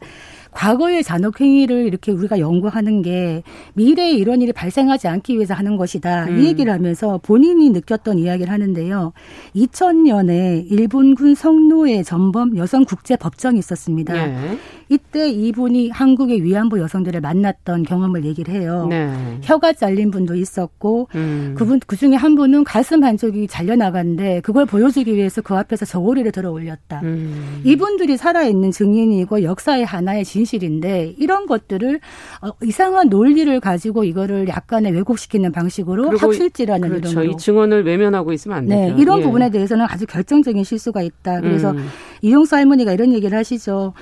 과거의 0.54 1.02
잔혹 1.02 1.40
행위를 1.40 1.84
이렇게 1.86 2.12
우리가 2.12 2.38
연구하는 2.38 3.02
게 3.02 3.42
미래에 3.74 4.12
이런 4.12 4.40
일이 4.40 4.52
발생하지 4.52 5.08
않기 5.08 5.34
위해서 5.34 5.52
하는 5.52 5.76
것이다. 5.76 6.26
음. 6.26 6.38
이 6.38 6.46
얘기를 6.46 6.72
하면서 6.72 7.18
본인이 7.18 7.70
느꼈던 7.70 8.20
이야기를 8.20 8.52
하는데요. 8.52 9.12
2000년에 9.56 10.70
일본군 10.70 11.34
성노예 11.34 12.04
전범 12.04 12.56
여성 12.56 12.84
국제 12.84 13.16
법정이 13.16 13.58
있었습니다. 13.58 14.14
네. 14.14 14.58
이때 14.88 15.28
이분이 15.30 15.90
한국의 15.90 16.42
위안부 16.42 16.78
여성들을 16.80 17.20
만났던 17.20 17.84
경험을 17.84 18.24
얘기를 18.24 18.54
해요. 18.54 18.86
네. 18.88 19.10
혀가 19.42 19.72
잘린 19.72 20.10
분도 20.10 20.34
있었고 20.34 21.08
음. 21.14 21.54
그분 21.56 21.80
그 21.86 21.96
중에 21.96 22.14
한 22.14 22.34
분은 22.34 22.64
가슴 22.64 23.02
한쪽이 23.04 23.48
잘려 23.48 23.76
나갔는데 23.76 24.40
그걸 24.40 24.66
보여주기 24.66 25.14
위해서 25.14 25.40
그 25.40 25.54
앞에서 25.54 25.86
저고리를 25.86 26.30
들어 26.32 26.50
올렸다. 26.50 27.00
음. 27.02 27.62
이분들이 27.64 28.16
살아 28.16 28.44
있는 28.44 28.70
증인이고 28.70 29.42
역사의 29.42 29.84
하나의 29.84 30.24
진실인데 30.24 31.14
이런 31.18 31.46
것들을 31.46 32.00
어, 32.42 32.50
이상한 32.62 33.08
논리를 33.08 33.58
가지고 33.60 34.04
이거를 34.04 34.48
약간의 34.48 34.92
왜곡시키는 34.92 35.52
방식으로 35.52 36.16
학술지라는 36.16 36.88
그렇죠. 36.88 37.10
이름으로 37.10 37.32
이 37.32 37.36
증언을 37.36 37.84
외면하고 37.84 38.32
있으면 38.32 38.58
안 38.58 38.66
네, 38.66 38.88
되죠. 38.88 38.98
이런 39.00 39.20
예. 39.20 39.22
부분에 39.22 39.50
대해서는 39.50 39.86
아주 39.88 40.06
결정적인 40.06 40.64
실수가 40.64 41.02
있다. 41.02 41.40
그래서 41.40 41.70
음. 41.70 41.86
이용수 42.22 42.56
할머니가 42.56 42.92
이런 42.92 43.12
얘기를 43.12 43.36
하시죠. 43.36 43.92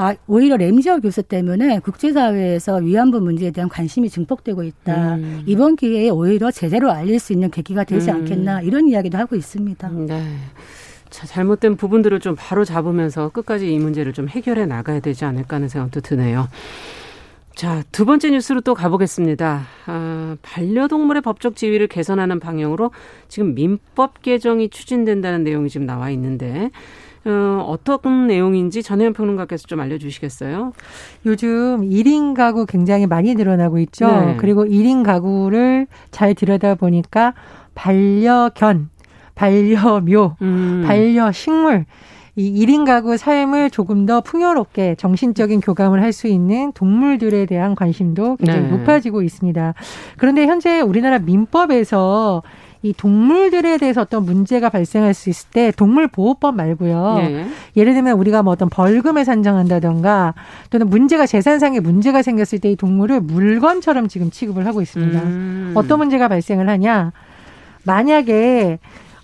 아, 0.00 0.14
오히려 0.28 0.56
램지어 0.56 1.00
교수 1.00 1.24
때문에 1.24 1.80
국제사회에서 1.80 2.76
위안부 2.76 3.20
문제에 3.20 3.50
대한 3.50 3.68
관심이 3.68 4.08
증폭되고 4.08 4.62
있다. 4.62 5.16
음. 5.16 5.42
이번 5.44 5.74
기회에 5.74 6.08
오히려 6.10 6.52
제대로 6.52 6.92
알릴 6.92 7.18
수 7.18 7.32
있는 7.32 7.50
계기가 7.50 7.82
되지 7.82 8.08
음. 8.12 8.16
않겠나 8.18 8.60
이런 8.60 8.86
이야기도 8.86 9.18
하고 9.18 9.34
있습니다. 9.34 9.88
네. 10.06 10.36
자, 11.10 11.26
잘못된 11.26 11.74
부분들을 11.74 12.20
좀 12.20 12.36
바로 12.38 12.64
잡으면서 12.64 13.30
끝까지 13.30 13.72
이 13.74 13.78
문제를 13.80 14.12
좀 14.12 14.28
해결해 14.28 14.66
나가야 14.66 15.00
되지 15.00 15.24
않을까 15.24 15.56
하는 15.56 15.68
생각도 15.68 16.00
드네요. 16.00 16.48
자, 17.58 17.82
두 17.90 18.04
번째 18.04 18.30
뉴스로 18.30 18.60
또 18.60 18.72
가보겠습니다. 18.72 19.62
아, 19.86 20.36
반려동물의 20.42 21.22
법적 21.22 21.56
지위를 21.56 21.88
개선하는 21.88 22.38
방향으로 22.38 22.92
지금 23.26 23.56
민법 23.56 24.22
개정이 24.22 24.68
추진된다는 24.68 25.42
내용이 25.42 25.68
지금 25.68 25.84
나와 25.84 26.10
있는데, 26.10 26.70
어, 27.24 27.64
어떤 27.66 28.28
내용인지 28.28 28.84
전혜연 28.84 29.12
평론가께서 29.12 29.66
좀 29.66 29.80
알려주시겠어요? 29.80 30.72
요즘 31.26 31.80
1인 31.80 32.36
가구 32.36 32.64
굉장히 32.64 33.08
많이 33.08 33.34
늘어나고 33.34 33.80
있죠. 33.80 34.06
네. 34.06 34.36
그리고 34.38 34.64
1인 34.64 35.02
가구를 35.02 35.88
잘 36.12 36.36
들여다보니까 36.36 37.34
반려견, 37.74 38.88
반려묘, 39.34 40.36
음. 40.42 40.84
반려식물 40.86 41.86
이 42.38 42.64
1인 42.64 42.86
가구 42.86 43.16
삶을 43.16 43.70
조금 43.70 44.06
더 44.06 44.20
풍요롭게 44.20 44.94
정신적인 44.94 45.60
교감을 45.60 46.00
할 46.02 46.12
수 46.12 46.26
있는 46.28 46.72
동물들에 46.72 47.46
대한 47.46 47.74
관심도 47.74 48.36
굉장히 48.36 48.62
네. 48.62 48.70
높아지고 48.70 49.22
있습니다. 49.22 49.74
그런데 50.16 50.46
현재 50.46 50.80
우리나라 50.80 51.18
민법에서 51.18 52.42
이 52.82 52.92
동물들에 52.92 53.76
대해서 53.76 54.02
어떤 54.02 54.24
문제가 54.24 54.68
발생할 54.68 55.12
수 55.14 55.30
있을 55.30 55.50
때 55.50 55.72
동물보호법 55.76 56.54
말고요. 56.54 57.14
네. 57.18 57.46
예를 57.76 57.92
들면 57.94 58.16
우리가 58.18 58.42
뭐 58.44 58.52
어떤 58.52 58.68
벌금을 58.68 59.24
산정한다던가 59.24 60.34
또는 60.70 60.88
문제가 60.88 61.26
재산상의 61.26 61.80
문제가 61.80 62.22
생겼을 62.22 62.60
때 62.60 62.70
이 62.70 62.76
동물을 62.76 63.20
물건처럼 63.20 64.06
지금 64.08 64.30
취급을 64.30 64.64
하고 64.64 64.80
있습니다. 64.80 65.20
음. 65.20 65.72
어떤 65.74 65.98
문제가 65.98 66.28
발생을 66.28 66.68
하냐? 66.68 67.12
만약에 67.84 68.78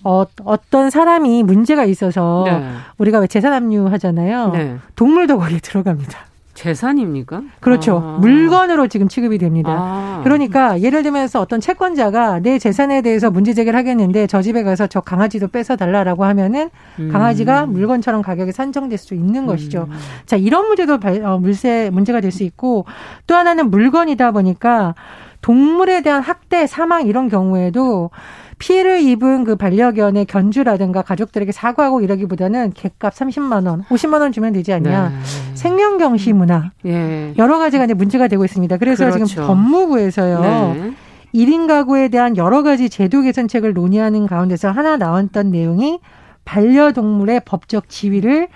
어, 0.04 0.25
어떤 0.44 0.90
사람이 0.90 1.42
문제가 1.42 1.84
있어서 1.84 2.44
네. 2.46 2.62
우리가 2.99 3.18
왜 3.18 3.26
재산 3.26 3.52
압류 3.52 3.87
하잖아요. 3.88 4.50
네. 4.52 4.76
동물도 4.96 5.38
거기에 5.38 5.58
들어갑니다. 5.61 6.18
재산입니까? 6.54 7.42
그렇죠. 7.58 7.99
아. 7.99 8.18
물건으로 8.20 8.87
지금 8.87 9.08
취급이 9.08 9.38
됩니다. 9.38 9.70
아. 9.73 10.20
그러니까 10.23 10.80
예를 10.80 11.02
들면서 11.02 11.40
어떤 11.40 11.61
채권자가 11.61 12.38
내 12.40 12.61
재산에 12.61 13.02
대해서 13.02 13.28
문제 13.30 13.54
제기를 13.54 13.76
하겠는데 13.76 14.28
저 14.28 14.40
집에 14.40 14.62
가서 14.62 14.87
저 14.87 15.00
강아지도 15.00 15.49
뺏어 15.49 15.75
달라라고 15.75 16.25
하면은 16.26 16.70
음. 17.00 17.11
강아지가 17.11 17.66
물건처럼 17.66 18.23
가격이 18.23 18.52
산정될 18.52 18.99
수 18.99 19.14
있는 19.14 19.42
음. 19.42 19.46
것이죠. 19.46 19.88
자, 20.26 20.37
이런 20.37 20.68
문제도 20.68 20.99
발, 21.00 21.25
어, 21.25 21.38
물세 21.38 21.90
문제가 21.92 22.20
될 22.20 22.30
수 22.30 22.44
있고 22.44 22.84
또 23.26 23.34
하나는 23.34 23.70
물건이다 23.70 24.30
보니까 24.30 24.94
동물에 25.40 26.02
대한 26.02 26.23
학대, 26.23 26.66
사망 26.66 27.06
이런 27.06 27.28
경우에도 27.28 28.11
피해를 28.58 29.00
입은 29.00 29.44
그 29.44 29.56
반려견의 29.56 30.26
견주라든가 30.26 31.02
가족들에게 31.02 31.52
사과하고 31.52 32.00
이러기보다는 32.00 32.73
객값 32.73 33.14
30만 33.14 33.66
원, 33.66 33.82
50만 33.84 34.20
원 34.20 34.32
주면 34.32 34.52
되지 34.52 34.73
않냐. 34.73 35.08
네. 35.08 35.14
생명 35.54 35.99
경시 35.99 36.32
문화. 36.32 36.70
예. 36.87 37.34
여러 37.38 37.58
가지가 37.58 37.84
이제 37.84 37.94
문제가 37.94 38.28
되고 38.28 38.44
있습니다. 38.44 38.76
그래서 38.78 39.04
그렇죠. 39.04 39.26
지금 39.26 39.46
법무부에서요. 39.46 40.40
네. 40.40 40.94
1인 41.34 41.66
가구에 41.66 42.08
대한 42.08 42.37
여러 42.37 42.62
가지 42.62 42.88
제도 42.88 43.23
개선책을 43.23 43.75
논의하는 43.75 44.26
가운데서 44.26 44.70
하나 44.70 44.96
나왔던 44.96 45.50
내용이 45.50 45.99
반려동물의 46.44 47.42
법적 47.44 47.88
지위를 47.88 48.49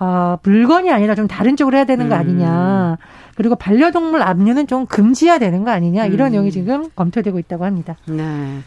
어, 0.00 0.38
물건이 0.42 0.90
아니라 0.92 1.14
좀 1.14 1.26
다른 1.26 1.56
쪽으로 1.56 1.76
해야 1.76 1.84
되는 1.84 2.08
거 2.08 2.14
음. 2.14 2.20
아니냐. 2.20 2.98
그리고 3.34 3.54
반려동물 3.54 4.20
압류는 4.20 4.66
좀 4.66 4.84
금지해야 4.86 5.38
되는 5.38 5.62
거 5.62 5.70
아니냐 5.70 6.06
이런 6.06 6.30
음. 6.30 6.32
내용이 6.32 6.50
지금 6.50 6.88
검토되고 6.96 7.38
있다고 7.38 7.64
합니다. 7.64 7.96
네. 8.06 8.58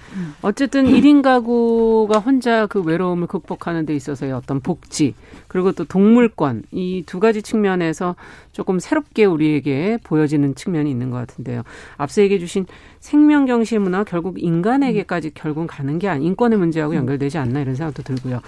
어쨌든 0.41 0.85
1인 0.85 1.21
가구가 1.21 2.19
혼자 2.19 2.67
그 2.67 2.81
외로움을 2.81 3.27
극복하는 3.27 3.85
데 3.85 3.93
있어서의 3.93 4.31
어떤 4.31 4.61
복지 4.61 5.13
그리고 5.49 5.73
또 5.73 5.83
동물권 5.83 6.63
이 6.71 7.03
두 7.05 7.19
가지 7.19 7.41
측면에서 7.41 8.15
조금 8.53 8.79
새롭게 8.79 9.25
우리에게 9.25 9.97
보여지는 10.05 10.55
측면이 10.55 10.89
있는 10.89 11.09
것 11.09 11.17
같은데요. 11.17 11.63
앞서 11.97 12.21
얘기해 12.21 12.39
주신 12.39 12.65
생명경시 13.01 13.77
문화 13.77 14.05
결국 14.05 14.41
인간에게까지 14.41 15.31
결국 15.33 15.67
가는 15.67 15.99
게 15.99 16.07
아닌 16.07 16.27
인권의 16.27 16.57
문제하고 16.57 16.95
연결되지 16.95 17.37
않나 17.37 17.59
이런 17.59 17.75
생각도 17.75 18.03
들고요. 18.03 18.39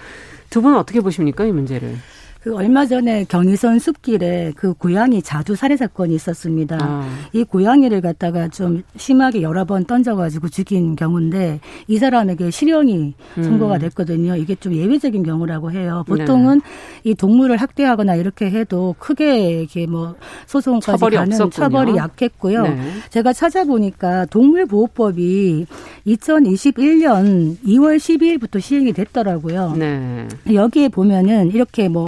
두 0.48 0.62
분은 0.62 0.78
어떻게 0.78 1.00
보십니까 1.02 1.44
이 1.44 1.52
문제를? 1.52 1.96
그 2.44 2.54
얼마 2.54 2.84
전에 2.84 3.24
경의선 3.24 3.78
숲길에 3.78 4.52
그 4.54 4.74
고양이 4.74 5.22
자두 5.22 5.56
살해 5.56 5.78
사건이 5.78 6.14
있었습니다. 6.14 6.76
아. 6.78 7.08
이 7.32 7.42
고양이를 7.42 8.02
갖다가 8.02 8.48
좀 8.48 8.82
심하게 8.98 9.40
여러 9.40 9.64
번 9.64 9.86
던져가지고 9.86 10.50
죽인 10.50 10.94
경우인데 10.94 11.60
이 11.88 11.96
사람에게 11.96 12.50
실형이 12.50 13.14
음. 13.38 13.42
선고가 13.42 13.78
됐거든요. 13.78 14.36
이게 14.36 14.54
좀 14.56 14.74
예외적인 14.74 15.22
경우라고 15.22 15.72
해요. 15.72 16.04
보통은 16.06 16.60
네. 16.60 17.10
이 17.10 17.14
동물을 17.14 17.56
학대하거나 17.56 18.16
이렇게 18.16 18.50
해도 18.50 18.94
크게 18.98 19.62
이게 19.62 19.86
뭐 19.86 20.14
소송까지 20.44 20.98
처벌이 20.98 21.16
가는 21.16 21.32
없었군요. 21.32 21.50
처벌이 21.50 21.96
약했고요. 21.96 22.62
네. 22.62 22.92
제가 23.08 23.32
찾아보니까 23.32 24.26
동물보호법이 24.26 25.64
2021년 26.06 27.56
2월 27.64 27.96
12일부터 27.96 28.60
시행이 28.60 28.92
됐더라고요. 28.92 29.76
네. 29.78 30.28
여기에 30.52 30.90
보면은 30.90 31.50
이렇게 31.52 31.88
뭐 31.88 32.04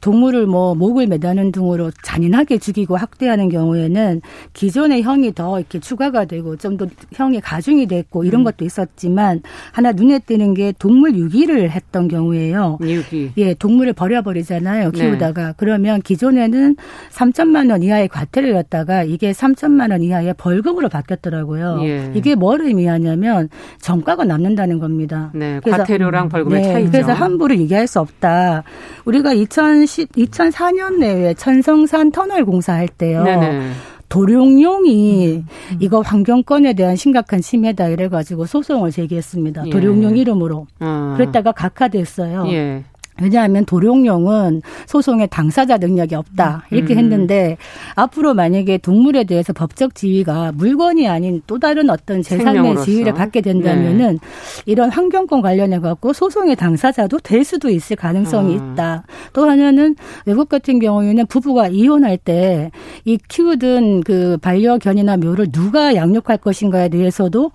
동물을 0.00 0.46
뭐 0.46 0.74
목을 0.74 1.06
매다는 1.06 1.52
등으로 1.52 1.90
잔인하게 2.02 2.58
죽이고 2.58 2.96
학대하는 2.96 3.48
경우에는 3.48 4.20
기존의 4.52 5.02
형이 5.02 5.34
더 5.34 5.58
이렇게 5.58 5.78
추가가 5.78 6.24
되고 6.24 6.56
좀 6.56 6.76
더 6.76 6.86
형이 7.14 7.40
가중이 7.40 7.86
됐고 7.86 8.24
이런 8.24 8.40
음. 8.40 8.44
것도 8.44 8.64
있었지만 8.64 9.42
하나 9.72 9.92
눈에 9.92 10.18
띄는 10.20 10.54
게 10.54 10.72
동물 10.78 11.14
유기를 11.16 11.70
했던 11.70 12.08
경우에요. 12.08 12.78
유기. 12.82 13.32
예, 13.36 13.54
동물을 13.54 13.92
버려버리잖아요. 13.92 14.90
네. 14.92 14.98
키우다가 14.98 15.46
네. 15.48 15.52
그러면 15.56 16.00
기존에는 16.02 16.76
3천만 17.10 17.70
원 17.70 17.82
이하의 17.82 18.08
과태료였다가 18.08 19.04
이게 19.04 19.32
3천만 19.32 19.90
원 19.90 20.02
이하의 20.02 20.34
벌금으로 20.36 20.88
바뀌었더라고요. 20.88 21.80
예. 21.82 22.12
이게 22.14 22.34
뭘 22.34 22.60
의미하냐면 22.62 23.48
정가가 23.80 24.24
남는다는 24.24 24.78
겁니다. 24.78 25.30
네, 25.34 25.60
과태료랑 25.60 26.28
벌금의 26.28 26.62
네, 26.62 26.72
차이죠. 26.72 26.90
그래서 26.90 27.12
함부로 27.12 27.56
얘기할 27.56 27.86
수 27.86 28.00
없다. 28.00 28.64
우리가 29.04 29.32
2010, 29.62 30.12
2004년 30.12 30.98
내에 30.98 31.34
천성산 31.34 32.10
터널 32.10 32.44
공사할 32.44 32.88
때요. 32.88 33.22
네네. 33.22 33.70
도룡용이 34.08 35.36
음, 35.36 35.46
음. 35.72 35.78
이거 35.80 36.00
환경권에 36.00 36.74
대한 36.74 36.96
심각한 36.96 37.40
침해다 37.40 37.88
이래가지고 37.88 38.44
소송을 38.44 38.90
제기했습니다. 38.90 39.66
예. 39.66 39.70
도룡용 39.70 40.18
이름으로. 40.18 40.66
어. 40.80 41.14
그랬다가 41.16 41.52
각하됐어요. 41.52 42.44
예. 42.48 42.84
왜냐하면 43.20 43.64
도룡령은 43.64 44.62
소송의 44.86 45.28
당사자 45.30 45.76
능력이 45.76 46.14
없다 46.14 46.66
이렇게 46.70 46.94
음. 46.94 46.98
했는데 46.98 47.56
앞으로 47.94 48.34
만약에 48.34 48.78
동물에 48.78 49.24
대해서 49.24 49.52
법적 49.52 49.94
지위가 49.94 50.52
물건이 50.54 51.08
아닌 51.08 51.42
또 51.46 51.58
다른 51.58 51.90
어떤 51.90 52.22
재산의 52.22 52.82
지위를 52.84 53.12
받게 53.14 53.40
된다면은 53.40 54.12
네. 54.14 54.62
이런 54.66 54.90
환경권 54.90 55.42
관련해 55.42 55.80
갖고 55.80 56.12
소송의 56.12 56.56
당사자도 56.56 57.18
될 57.20 57.44
수도 57.44 57.68
있을 57.68 57.96
가능성이 57.96 58.58
아. 58.58 58.72
있다. 58.72 59.04
또 59.32 59.48
하나는 59.48 59.96
외국 60.26 60.48
같은 60.48 60.78
경우에는 60.78 61.26
부부가 61.26 61.68
이혼할 61.68 62.16
때 62.16 62.70
이 63.04 63.18
키우던 63.28 64.02
그 64.02 64.38
반려견이나 64.40 65.16
묘를 65.16 65.50
누가 65.50 65.94
양육할 65.94 66.38
것인가에 66.38 66.88
대해서도 66.88 67.50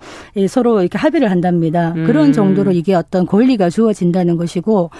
서로 0.48 0.80
이렇게 0.80 0.98
합의를 0.98 1.30
한답니다. 1.30 1.92
음. 1.96 2.04
그런 2.04 2.32
정도로 2.32 2.72
이게 2.72 2.94
어떤 2.94 3.26
권리가 3.26 3.70
주어진다는 3.70 4.36
것이고 4.36 4.90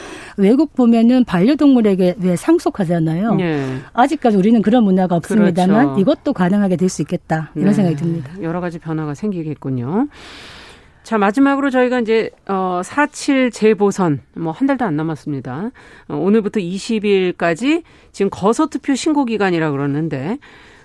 외국 0.48 0.74
보면은 0.74 1.24
반려동물에게 1.24 2.16
왜 2.20 2.36
상속하잖아요. 2.36 3.34
네. 3.34 3.78
아직까지 3.92 4.36
우리는 4.38 4.62
그런 4.62 4.84
문화가 4.84 5.14
없습니다만 5.16 5.84
그렇죠. 5.94 6.00
이것도 6.00 6.32
가능하게 6.32 6.76
될 6.76 6.88
수 6.88 7.02
있겠다 7.02 7.50
이런 7.54 7.68
네. 7.68 7.72
생각이 7.74 7.96
듭니다. 7.96 8.30
여러 8.40 8.60
가지 8.62 8.78
변화가 8.78 9.12
생기겠군요. 9.14 10.08
자, 11.02 11.16
마지막으로 11.18 11.68
저희가 11.70 12.00
이제, 12.00 12.30
어, 12.48 12.80
4.7 12.84 13.50
재보선, 13.52 14.20
뭐, 14.36 14.52
한 14.52 14.66
달도 14.66 14.84
안 14.84 14.96
남았습니다. 14.96 15.70
어, 16.08 16.16
오늘부터 16.16 16.60
20일까지 16.60 17.82
지금 18.12 18.28
거서투표 18.30 18.94
신고 18.94 19.24
기간이라 19.24 19.70
그러는데, 19.70 20.38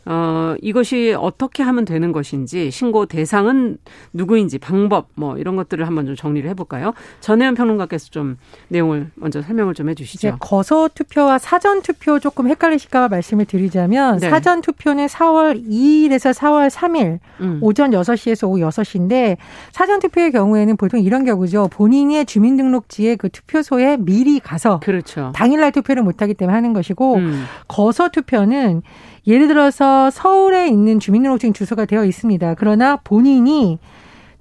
어, 0.06 0.56
이것이 0.62 1.16
어떻게 1.18 1.64
하면 1.64 1.86
되는 1.86 2.12
것인지 2.12 2.72
신고 2.72 3.06
대상은 3.06 3.78
누구인지 4.12 4.58
방법 4.60 5.08
뭐 5.16 5.38
이런 5.38 5.56
것들을 5.56 5.86
한번 5.88 6.06
좀 6.06 6.16
정리를 6.16 6.50
해볼까요? 6.50 6.94
전혜연 7.22 7.56
평론가께서 7.56 8.10
좀 8.10 8.38
내용을 8.68 9.12
먼저 9.16 9.42
설명을 9.42 9.74
좀 9.74 9.90
해주시죠. 9.90 10.38
거소 10.40 10.90
투표와 10.94 11.38
사전 11.38 11.82
투표 11.82 12.20
조금 12.20 12.50
헷갈리실까 12.50 13.08
말씀을 13.08 13.46
드리자면 13.46 14.18
네. 14.20 14.30
사전 14.30 14.62
투표는 14.62 15.06
4월 15.08 15.66
2일에서 15.66 16.34
4월 16.34 16.70
3일 16.70 17.20
음. 17.40 17.60
오전 17.62 17.92
6시에서 17.92 18.50
오후 18.50 18.60
6시인데 18.60 19.38
사전 19.72 20.00
투표의 20.00 20.32
경우에는 20.32 20.76
보통 20.76 21.00
이런 21.00 21.24
경우죠. 21.24 21.70
본인의 21.72 22.26
주민등록지에 22.26 23.16
그 23.16 23.30
투표소에 23.30 23.98
미리 23.98 24.40
가서 24.40 24.80
그렇죠. 24.82 25.32
당일날 25.36 25.72
투표를 25.72 26.04
못하기 26.04 26.34
때문에 26.34 26.54
하는 26.54 26.74
것이고 26.74 27.16
음. 27.16 27.46
거소 27.68 28.10
투표는 28.10 28.82
예를 29.26 29.48
들어서 29.48 30.10
서울에 30.10 30.68
있는 30.68 31.00
주민등록증 31.00 31.54
주소가 31.54 31.86
되어 31.86 32.04
있습니다. 32.06 32.56
그러나 32.58 32.98
본인이 32.98 33.80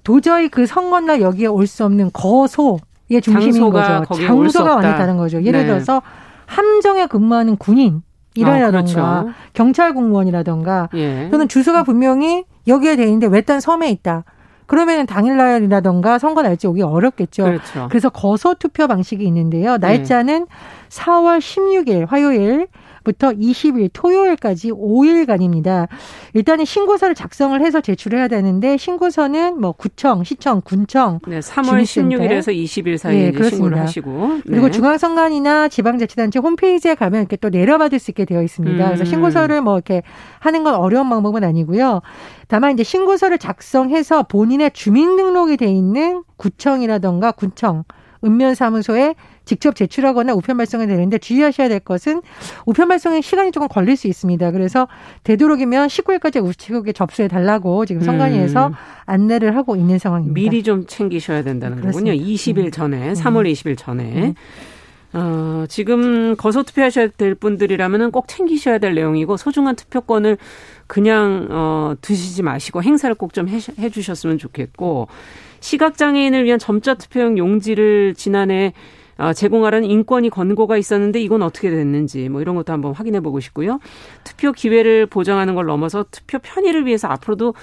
도저히 0.03 0.49
그 0.49 0.65
선거날 0.65 1.21
여기에 1.21 1.47
올 1.47 1.65
수 1.67 1.85
없는 1.85 2.09
거소의 2.11 3.21
중심인 3.21 3.69
거죠. 3.69 4.03
장소가 4.15 4.81
다른 4.81 5.17
거죠. 5.17 5.41
예를 5.43 5.61
네. 5.61 5.67
들어서 5.67 6.01
함정에 6.45 7.05
근무하는 7.07 7.55
군인 7.57 8.01
이라던가 8.35 8.67
아, 8.67 8.71
그렇죠. 9.23 9.33
경찰 9.53 9.93
공무원이라던가 9.93 10.89
예. 10.95 11.29
또는 11.31 11.47
주소가 11.47 11.83
분명히 11.83 12.43
여기에 12.67 12.95
돼 12.97 13.03
있는데 13.05 13.27
외딴 13.27 13.59
섬에 13.61 13.89
있다. 13.91 14.23
그러면은 14.65 15.05
당일 15.05 15.37
날이라던가 15.37 16.17
선거 16.19 16.41
날짜 16.41 16.67
오기 16.67 16.81
어렵겠죠. 16.81 17.43
그렇죠. 17.43 17.87
그래서 17.89 18.09
거소 18.09 18.55
투표 18.55 18.87
방식이 18.87 19.23
있는데요. 19.25 19.77
날짜는 19.77 20.39
네. 20.39 20.45
4월 20.89 21.39
16일 21.39 22.07
화요일 22.07 22.67
부터 23.03 23.31
20일 23.31 23.89
토요일까지 23.93 24.71
5일간입니다. 24.71 25.87
일단은 26.33 26.65
신고서를 26.65 27.15
작성을 27.15 27.59
해서 27.61 27.81
제출해야 27.81 28.27
되는데 28.27 28.77
신고서는 28.77 29.59
뭐 29.59 29.71
구청, 29.73 30.23
시청, 30.23 30.61
군청, 30.63 31.19
네, 31.27 31.39
3월 31.39 31.83
16일에서 31.83 32.53
20일 32.53 32.97
사이에 32.97 33.31
네, 33.31 33.49
신고를 33.49 33.79
하시고 33.79 34.27
네. 34.35 34.41
그리고 34.45 34.71
중앙선관위나 34.71 35.67
지방자치단체 35.69 36.39
홈페이지에 36.39 36.95
가면 36.95 37.21
이렇게 37.21 37.35
또 37.37 37.49
내려받을 37.49 37.99
수 37.99 38.11
있게 38.11 38.25
되어 38.25 38.41
있습니다. 38.41 38.83
음. 38.83 38.85
그래서 38.85 39.05
신고서를 39.05 39.61
뭐 39.61 39.75
이렇게 39.75 40.03
하는 40.39 40.63
건 40.63 40.75
어려운 40.75 41.09
방법은 41.09 41.43
아니고요. 41.43 42.01
다만 42.47 42.73
이제 42.73 42.83
신고서를 42.83 43.37
작성해서 43.37 44.23
본인의 44.23 44.71
주민등록이 44.71 45.57
돼 45.57 45.67
있는 45.71 46.23
구청이라던가 46.37 47.31
군청 47.31 47.83
읍면사무소에 48.23 49.15
직접 49.45 49.75
제출하거나 49.75 50.33
우편 50.33 50.57
발송이 50.57 50.87
되는데 50.87 51.17
주의하셔야 51.17 51.67
될 51.69 51.79
것은 51.79 52.21
우편 52.65 52.87
발송에 52.87 53.21
시간이 53.21 53.51
조금 53.51 53.67
걸릴 53.67 53.97
수 53.97 54.07
있습니다. 54.07 54.51
그래서 54.51 54.87
되도록이면 55.23 55.87
19일까지 55.87 56.43
우체국에 56.43 56.93
접수해 56.93 57.27
달라고 57.27 57.85
지금 57.85 58.01
성관위에서 58.01 58.67
음. 58.67 58.73
안내를 59.05 59.55
하고 59.57 59.75
있는 59.75 59.99
상황입니다. 59.99 60.33
미리 60.33 60.63
좀 60.63 60.85
챙기셔야 60.87 61.43
된다는 61.43 61.81
그렇습니다. 61.81 62.15
거군요. 62.15 62.33
20일 62.33 62.71
전에, 62.71 63.13
3월 63.13 63.51
20일 63.51 63.77
전에. 63.77 64.03
음. 64.27 64.35
어, 65.15 65.65
지금 65.69 66.35
거소 66.37 66.63
투표하셔야 66.63 67.09
될 67.17 67.35
분들이라면은 67.35 68.09
꼭 68.09 68.27
챙기셔야 68.27 68.79
될 68.79 68.95
내용이고 68.95 69.37
소중한 69.37 69.75
투표권을 69.75 70.37
그냥 70.87 71.47
어 71.51 71.93
드시지 72.01 72.41
마시고 72.41 72.81
행사를 72.81 73.13
꼭 73.15 73.31
좀 73.31 73.47
해 73.47 73.89
주셨으면 73.89 74.39
좋겠고 74.39 75.07
시각 75.63 75.95
장애인을 75.95 76.43
위한 76.43 76.59
점자 76.59 76.93
투표용 76.93 77.37
용지를 77.37 78.15
지난해 78.15 78.73
어, 79.17 79.31
제공하라는 79.31 79.89
인권이 79.89 80.29
권고가 80.29 80.75
있었는데 80.75 81.21
이건 81.21 81.41
어떻게 81.41 81.69
됐는지 81.69 82.27
뭐 82.27 82.41
이런 82.41 82.55
것도 82.55 82.73
한번 82.73 82.91
확인해 82.91 83.21
보고 83.21 83.39
싶고요. 83.39 83.79
투표 84.25 84.51
기회를 84.51 85.05
보장하는 85.05 85.55
걸 85.55 85.65
넘어서 85.65 86.03
투표 86.11 86.39
편의를 86.39 86.85
위해서 86.85 87.07
앞으로도 87.07 87.53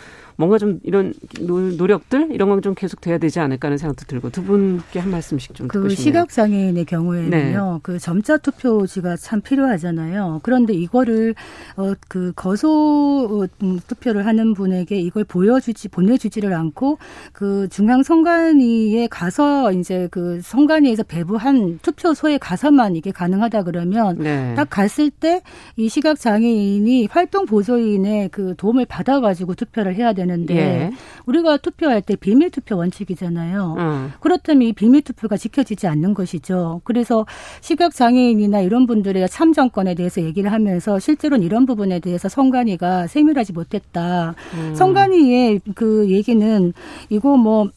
뭔가 0.40 0.58
좀 0.58 0.80
이런 0.82 1.12
노력들 1.38 2.28
이런 2.32 2.48
건 2.48 2.60
좀 2.60 2.74
계속 2.74 3.00
돼야 3.00 3.16
되지 3.16 3.40
않을까 3.40 3.68
하는 3.68 3.78
생각도 3.78 4.04
들고 4.06 4.28
두 4.30 4.42
분께 4.44 4.98
한 4.98 5.10
말씀씩 5.10 5.54
좀 5.54 5.68
그. 5.68 5.88
시각 5.94 6.28
장애인의 6.28 6.84
경우에는요. 6.84 7.72
네. 7.74 7.78
그 7.82 7.98
점자 7.98 8.36
투표지가 8.36 9.16
참 9.16 9.40
필요하잖아요. 9.40 10.40
그런데 10.42 10.74
이거를 10.74 11.34
어 11.76 11.94
그 12.08 12.32
거소 12.36 13.46
음, 13.62 13.80
투표를 13.86 14.26
하는 14.26 14.52
분에게 14.54 14.98
이걸 15.00 15.24
보여주지 15.24 15.88
보내주지를 15.88 16.52
않고 16.52 16.98
그 17.32 17.68
중앙 17.70 18.02
선관위에 18.02 19.06
가서 19.08 19.72
이제 19.72 20.08
그 20.10 20.40
선관위에서 20.42 21.02
배부한 21.04 21.78
투표소에 21.82 22.38
가서만 22.38 22.96
이게 22.96 23.10
가능하다 23.10 23.62
그러면 23.64 24.18
네. 24.18 24.54
딱 24.56 24.68
갔을 24.70 25.08
때 25.10 25.40
이 25.76 25.88
시각 25.88 26.18
장애인이 26.18 27.08
활동 27.10 27.46
보조인의 27.46 28.28
그 28.30 28.54
도움을 28.56 28.84
받아가지고 28.86 29.54
투표를 29.54 29.94
해야 29.94 30.12
되는. 30.12 30.29
되는데 30.30 30.56
예. 30.56 30.90
우리가 31.26 31.56
투표할 31.58 32.02
때 32.02 32.16
비밀 32.16 32.50
투표 32.50 32.76
원칙이잖아요. 32.76 33.74
음. 33.78 34.12
그렇다면 34.20 34.68
이 34.68 34.72
비밀 34.72 35.02
투표가 35.02 35.36
지켜지지 35.36 35.86
않는 35.86 36.14
것이죠. 36.14 36.80
그래서 36.84 37.26
시각 37.60 37.94
장애인이나 37.94 38.60
이런 38.60 38.86
분들의 38.86 39.28
참정권에 39.28 39.94
대해서 39.94 40.22
얘기를 40.22 40.52
하면서 40.52 40.98
실제로는 40.98 41.44
이런 41.44 41.66
부분에 41.66 42.00
대해서 42.00 42.28
성관위가 42.28 43.08
세밀하지 43.08 43.52
못했다. 43.52 44.34
음. 44.54 44.74
성관위의 44.74 45.60
그 45.74 46.08
얘기는 46.08 46.72
이거 47.08 47.36
뭐 47.36 47.68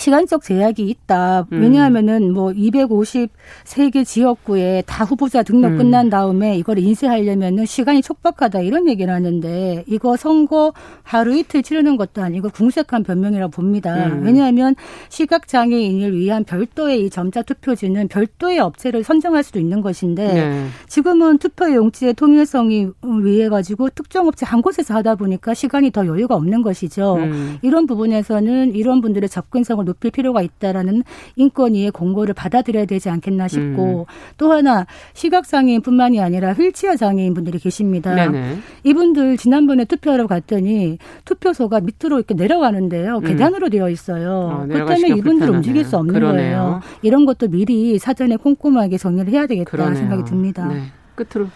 시간적 0.00 0.42
제약이 0.42 0.88
있다. 0.88 1.46
음. 1.52 1.60
왜냐하면은 1.60 2.32
뭐 2.32 2.52
253개 2.52 4.06
지역구에 4.06 4.82
다 4.86 5.04
후보자 5.04 5.42
등록 5.42 5.72
음. 5.72 5.76
끝난 5.76 6.08
다음에 6.08 6.56
이걸 6.56 6.78
인쇄하려면은 6.78 7.66
시간이 7.66 8.00
촉박하다 8.00 8.60
이런 8.60 8.88
얘기를 8.88 9.12
하는데 9.12 9.84
이거 9.86 10.16
선거 10.16 10.72
하루 11.02 11.36
이틀 11.36 11.62
치르는 11.62 11.98
것도 11.98 12.22
아니고 12.22 12.48
궁색한 12.48 13.02
변명이라고 13.02 13.50
봅니다. 13.50 14.06
음. 14.06 14.22
왜냐하면 14.24 14.74
시각 15.10 15.46
장애인을 15.46 16.16
위한 16.16 16.44
별도의 16.44 17.04
이 17.04 17.10
점자 17.10 17.42
투표지는 17.42 18.08
별도의 18.08 18.58
업체를 18.58 19.04
선정할 19.04 19.42
수도 19.42 19.58
있는 19.58 19.82
것인데 19.82 20.32
네. 20.32 20.66
지금은 20.88 21.36
투표 21.36 21.74
용지의 21.74 22.14
통일성이 22.14 22.88
위해 23.02 23.50
가지고 23.50 23.90
특정 23.90 24.28
업체 24.28 24.46
한 24.46 24.62
곳에서 24.62 24.94
하다 24.94 25.16
보니까 25.16 25.52
시간이 25.52 25.90
더 25.90 26.06
여유가 26.06 26.36
없는 26.36 26.62
것이죠. 26.62 27.16
음. 27.16 27.58
이런 27.60 27.86
부분에서는 27.86 28.74
이런 28.74 29.02
분들의 29.02 29.28
접근성을 29.28 29.89
높일 29.90 30.10
필요가 30.10 30.42
있다라는 30.42 31.02
인권위의 31.36 31.90
공고를 31.90 32.34
받아들여야 32.34 32.84
되지 32.86 33.10
않겠나 33.10 33.48
싶고 33.48 34.06
음. 34.08 34.34
또 34.36 34.52
하나 34.52 34.86
시각장애인뿐만이 35.14 36.20
아니라 36.20 36.52
휠체어 36.52 36.96
장애인 36.96 37.34
분들이 37.34 37.58
계십니다. 37.58 38.14
네네. 38.14 38.58
이분들 38.84 39.36
지난번에 39.36 39.84
투표하러 39.84 40.26
갔더니 40.26 40.98
투표소가 41.24 41.80
밑으로 41.80 42.18
이렇게 42.18 42.34
내려가는데요. 42.34 43.16
음. 43.18 43.24
계단으로 43.24 43.68
되어 43.68 43.90
있어요. 43.90 44.62
어, 44.62 44.66
그렇다면 44.66 45.18
이분들 45.18 45.50
움직일 45.50 45.84
수 45.84 45.96
없는 45.96 46.14
그러네요. 46.14 46.56
거예요. 46.56 46.80
이런 47.02 47.26
것도 47.26 47.48
미리 47.48 47.98
사전에 47.98 48.36
꼼꼼하게 48.36 48.98
정리를 48.98 49.32
해야 49.32 49.46
되겠다 49.46 49.70
그러네요. 49.70 49.96
생각이 49.96 50.24
듭니다. 50.24 50.66
네. 50.68 50.84
끝으로 51.14 51.48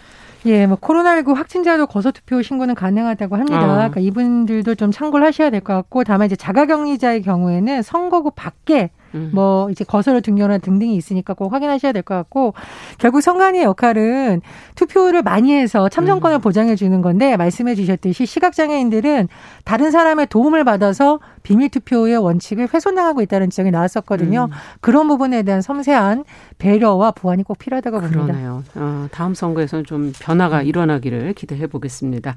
예, 0.46 0.66
뭐 0.66 0.76
코로나19 0.76 1.34
확진자도 1.34 1.86
거소 1.86 2.12
투표 2.12 2.42
신고는 2.42 2.74
가능하다고 2.74 3.36
합니다. 3.36 3.62
어. 3.64 3.74
그러니까 3.74 4.00
이분들도 4.00 4.74
좀 4.74 4.90
참고를 4.90 5.26
하셔야 5.26 5.50
될 5.50 5.60
것 5.60 5.72
같고 5.74 6.04
다만 6.04 6.26
이제 6.26 6.36
자가격리자의 6.36 7.22
경우에는 7.22 7.82
선거구 7.82 8.32
밖에 8.32 8.90
음. 9.14 9.30
뭐 9.32 9.70
이제 9.70 9.84
거소를 9.84 10.22
등교나 10.22 10.58
등등이 10.58 10.94
있으니까 10.96 11.34
꼭 11.34 11.52
확인하셔야 11.52 11.92
될 11.92 12.02
것 12.02 12.14
같고 12.14 12.54
결국 12.98 13.20
선관위의 13.22 13.64
역할은 13.64 14.42
투표를 14.74 15.22
많이 15.22 15.54
해서 15.54 15.88
참정권을 15.88 16.38
음. 16.38 16.40
보장해 16.40 16.76
주는 16.76 17.00
건데 17.00 17.36
말씀해 17.36 17.74
주셨듯이 17.74 18.26
시각장애인들은 18.26 19.28
다른 19.64 19.90
사람의 19.90 20.26
도움을 20.26 20.64
받아서 20.64 21.20
비밀 21.42 21.68
투표의 21.70 22.16
원칙을 22.16 22.68
훼손당하고 22.72 23.22
있다는 23.22 23.50
지적이 23.50 23.70
나왔었거든요. 23.70 24.48
음. 24.50 24.56
그런 24.80 25.08
부분에 25.08 25.42
대한 25.42 25.62
섬세한 25.62 26.24
배려와 26.58 27.12
보완이 27.12 27.42
꼭 27.42 27.58
필요하다고 27.58 28.00
봅니다. 28.00 28.22
그러네요. 28.24 28.62
어, 28.74 29.06
다음 29.10 29.34
선거에서는 29.34 29.84
좀 29.84 30.12
변화가 30.20 30.60
음. 30.60 30.66
일어나기를 30.66 31.32
기대해 31.34 31.66
보겠습니다. 31.66 32.34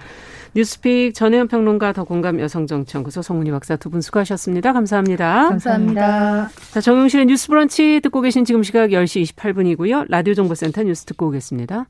뉴스픽 0.56 1.14
전혜연 1.14 1.48
평론가 1.48 1.94
더 1.94 2.04
공감 2.04 2.40
여성정치연구소 2.40 3.22
송문희 3.22 3.52
박사 3.52 3.76
두 3.76 3.90
분 3.90 4.02
수고하셨습니다. 4.02 4.74
감사합니다. 4.74 5.50
감사합니다. 5.50 6.50
자, 6.74 6.82
정용실의 6.82 7.26
뉴스 7.26 7.48
브런치 7.48 8.02
듣고 8.04 8.22
계신 8.22 8.46
지금 8.46 8.62
시각 8.62 8.90
10시 8.90 9.36
28분이고요. 9.36 10.06
라디오 10.10 10.34
정보센터 10.34 10.84
뉴스 10.84 11.06
듣고 11.06 11.28
오겠습니다. 11.28 11.88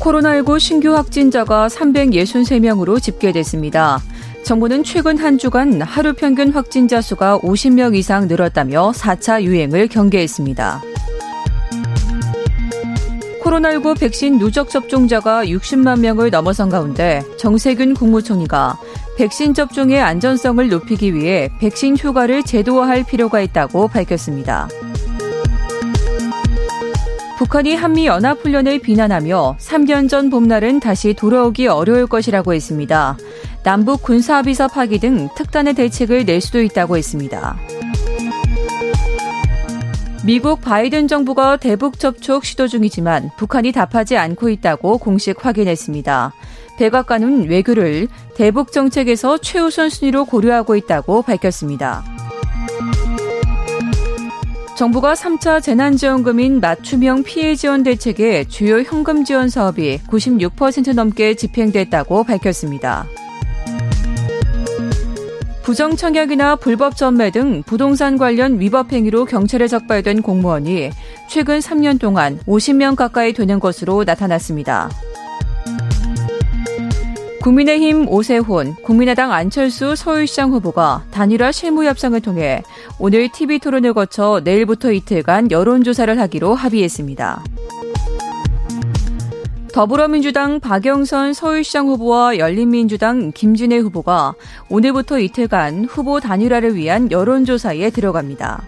코로나19 0.00 0.58
신규 0.58 0.94
확진자가 0.94 1.68
363명으로 1.68 3.00
집계됐습니다. 3.00 4.00
정부는 4.44 4.82
최근 4.82 5.18
한 5.18 5.36
주간 5.36 5.82
하루 5.82 6.14
평균 6.14 6.50
확진자 6.50 7.02
수가 7.02 7.38
50명 7.40 7.94
이상 7.94 8.26
늘었다며 8.26 8.92
4차 8.92 9.42
유행을 9.42 9.88
경계했습니다. 9.88 10.80
코로나19 13.42 13.98
백신 13.98 14.38
누적 14.38 14.70
접종자가 14.70 15.44
60만 15.44 16.00
명을 16.00 16.30
넘어선 16.30 16.68
가운데 16.68 17.22
정세균 17.38 17.94
국무총리가 17.94 18.78
백신 19.16 19.54
접종의 19.54 20.00
안전성을 20.00 20.68
높이기 20.68 21.14
위해 21.14 21.50
백신 21.60 21.96
휴가를 21.96 22.42
제도화할 22.42 23.04
필요가 23.04 23.40
있다고 23.40 23.88
밝혔습니다. 23.88 24.68
북한이 27.38 27.76
한미 27.76 28.06
연합훈련을 28.06 28.80
비난하며 28.80 29.58
3년 29.60 30.08
전 30.08 30.28
봄날은 30.28 30.80
다시 30.80 31.14
돌아오기 31.14 31.68
어려울 31.68 32.08
것이라고 32.08 32.52
했습니다. 32.52 33.16
남북 33.62 34.02
군사합의서 34.02 34.68
파기 34.68 34.98
등 34.98 35.28
특단의 35.36 35.74
대책을 35.74 36.24
낼 36.24 36.40
수도 36.40 36.60
있다고 36.60 36.96
했습니다. 36.96 37.56
미국 40.28 40.60
바이든 40.60 41.08
정부가 41.08 41.56
대북 41.56 41.98
접촉 41.98 42.44
시도 42.44 42.68
중이지만 42.68 43.30
북한이 43.38 43.72
답하지 43.72 44.18
않고 44.18 44.50
있다고 44.50 44.98
공식 44.98 45.42
확인했습니다. 45.42 46.34
백악관은 46.76 47.48
외교를 47.48 48.08
대북 48.36 48.70
정책에서 48.70 49.38
최우선 49.38 49.88
순위로 49.88 50.26
고려하고 50.26 50.76
있다고 50.76 51.22
밝혔습니다. 51.22 52.04
정부가 54.76 55.14
3차 55.14 55.62
재난지원금인 55.62 56.60
맞춤형 56.60 57.22
피해 57.22 57.54
지원 57.54 57.82
대책의 57.82 58.50
주요 58.50 58.82
현금 58.82 59.24
지원 59.24 59.48
사업이 59.48 60.00
96% 60.08 60.94
넘게 60.94 61.36
집행됐다고 61.36 62.24
밝혔습니다. 62.24 63.06
부정 65.68 65.96
청약이나 65.96 66.56
불법 66.56 66.96
전매 66.96 67.30
등 67.30 67.62
부동산 67.62 68.16
관련 68.16 68.58
위법 68.58 68.90
행위로 68.90 69.26
경찰에 69.26 69.68
적발된 69.68 70.22
공무원이 70.22 70.88
최근 71.28 71.58
3년 71.58 72.00
동안 72.00 72.40
50명 72.46 72.96
가까이 72.96 73.34
되는 73.34 73.60
것으로 73.60 74.04
나타났습니다. 74.04 74.88
국민의힘 77.42 78.08
오세훈, 78.08 78.76
국민의당 78.76 79.30
안철수 79.30 79.94
서울시장 79.94 80.52
후보가 80.52 81.04
단일화 81.10 81.52
실무 81.52 81.84
협상을 81.84 82.18
통해 82.22 82.62
오늘 82.98 83.28
TV 83.30 83.58
토론을 83.58 83.92
거쳐 83.92 84.40
내일부터 84.42 84.90
이틀간 84.90 85.50
여론조사를 85.50 86.18
하기로 86.18 86.54
합의했습니다. 86.54 87.44
더불어민주당 89.78 90.58
박영선 90.58 91.34
서울시장 91.34 91.86
후보와 91.86 92.38
열린민주당 92.38 93.30
김진애 93.30 93.76
후보가 93.76 94.34
오늘부터 94.68 95.20
이틀간 95.20 95.84
후보 95.84 96.18
단일화를 96.18 96.74
위한 96.74 97.12
여론조사에 97.12 97.90
들어갑니다. 97.90 98.64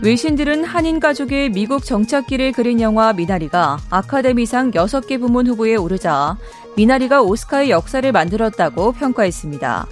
외신들은 0.00 0.62
한인 0.62 1.00
가족의 1.00 1.50
미국 1.50 1.84
정착기를 1.84 2.52
그린 2.52 2.80
영화 2.80 3.12
미나리가 3.12 3.78
아카데미상 3.90 4.70
6개 4.70 5.18
부문 5.18 5.48
후보에 5.48 5.74
오르자 5.74 6.36
미나리가 6.76 7.20
오스카의 7.20 7.70
역사를 7.70 8.12
만들었다고 8.12 8.92
평가했습니다. 8.92 9.88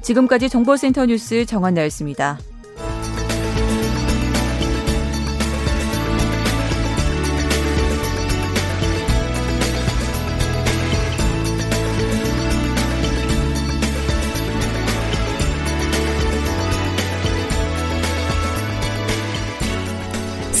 지금까지 0.00 0.48
정보센터 0.48 1.04
뉴스 1.04 1.44
정한나였습니다. 1.44 2.38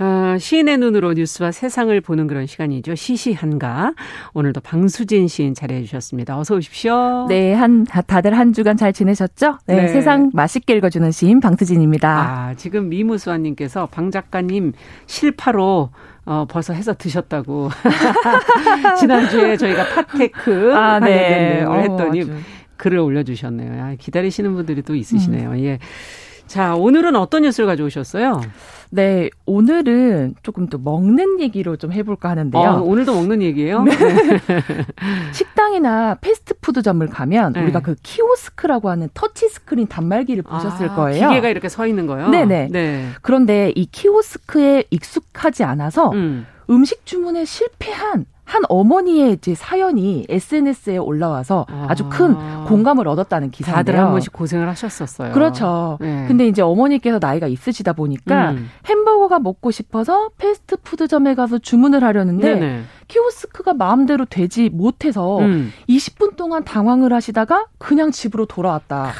어, 0.00 0.38
시인의 0.38 0.78
눈으로 0.78 1.12
뉴스와 1.12 1.52
세상을 1.52 2.00
보는 2.00 2.26
그런 2.26 2.46
시간이죠. 2.46 2.94
시시한가. 2.94 3.92
오늘도 4.32 4.62
방수진 4.62 5.28
시인 5.28 5.52
자리해 5.54 5.82
주셨습니다. 5.82 6.38
어서 6.38 6.56
오십시오. 6.56 7.26
네, 7.28 7.52
한 7.52 7.84
다들 7.84 8.36
한 8.36 8.54
주간 8.54 8.78
잘 8.78 8.94
지내셨죠? 8.94 9.58
네, 9.66 9.82
네. 9.82 9.88
세상 9.88 10.30
맛있게 10.32 10.74
읽어주는 10.76 11.10
시인 11.12 11.40
방수진입니다. 11.40 12.08
아, 12.08 12.54
지금 12.54 12.88
미무수아님께서 12.88 13.86
방 13.86 14.10
작가님 14.10 14.72
실파로 15.04 15.90
어, 16.24 16.46
벌써 16.48 16.72
해서 16.72 16.94
드셨다고. 16.94 17.68
지난주에 18.98 19.58
저희가 19.58 19.84
파테크 19.84 20.74
아, 20.74 20.98
네. 21.00 21.62
했더니 21.62 22.22
어, 22.22 22.26
글을 22.78 22.98
올려주셨네요. 22.98 23.84
아, 23.84 23.94
기다리시는 23.98 24.54
분들이 24.54 24.80
또 24.80 24.94
있으시네요. 24.94 25.50
음. 25.50 25.58
예. 25.58 25.78
자, 26.50 26.74
오늘은 26.74 27.14
어떤 27.14 27.42
뉴스를 27.42 27.68
가져오셨어요? 27.68 28.40
네, 28.90 29.30
오늘은 29.46 30.34
조금 30.42 30.66
또 30.66 30.78
먹는 30.78 31.40
얘기로 31.40 31.76
좀 31.76 31.92
해볼까 31.92 32.30
하는데요. 32.30 32.60
어, 32.60 32.82
오늘도 32.82 33.14
먹는 33.14 33.40
얘기예요? 33.40 33.84
네. 33.84 33.92
식당이나 35.30 36.16
패스트푸드점을 36.16 37.06
가면 37.06 37.52
네. 37.52 37.62
우리가 37.62 37.78
그 37.78 37.94
키오스크라고 38.02 38.90
하는 38.90 39.08
터치 39.14 39.48
스크린 39.48 39.86
단말기를 39.86 40.42
보셨을 40.42 40.88
아, 40.90 40.94
거예요. 40.96 41.28
기계가 41.28 41.50
이렇게 41.50 41.68
서 41.68 41.86
있는 41.86 42.08
거요? 42.08 42.30
네네. 42.30 42.70
네. 42.72 43.08
그런데 43.22 43.72
이 43.76 43.86
키오스크에 43.86 44.86
익숙하지 44.90 45.62
않아서 45.62 46.10
음. 46.10 46.48
음식 46.68 47.06
주문에 47.06 47.44
실패한 47.44 48.26
한 48.50 48.62
어머니의 48.68 49.34
이제 49.34 49.54
사연이 49.54 50.26
SNS에 50.28 50.96
올라와서 50.96 51.66
아. 51.68 51.94
주큰 51.94 52.64
공감을 52.64 53.06
얻었다는 53.06 53.52
기사인데요. 53.52 53.76
다들 53.76 53.96
한 53.96 54.10
번씩 54.10 54.32
고생을 54.32 54.68
하셨었어요. 54.68 55.32
그렇죠. 55.32 55.98
네. 56.00 56.24
근데 56.26 56.48
이제 56.48 56.60
어머니께서 56.60 57.20
나이가 57.20 57.46
있으시다 57.46 57.92
보니까 57.92 58.50
음. 58.50 58.68
햄버거가 58.88 59.38
먹고 59.38 59.70
싶어서 59.70 60.30
패스트푸드점에 60.38 61.36
가서 61.36 61.58
주문을 61.58 62.02
하려는데 62.02 62.54
네네. 62.54 62.82
키오스크가 63.06 63.74
마음대로 63.74 64.24
되지 64.24 64.68
못해서 64.68 65.38
음. 65.38 65.72
20분 65.88 66.34
동안 66.34 66.64
당황을 66.64 67.12
하시다가 67.12 67.66
그냥 67.78 68.10
집으로 68.10 68.46
돌아왔다. 68.46 69.12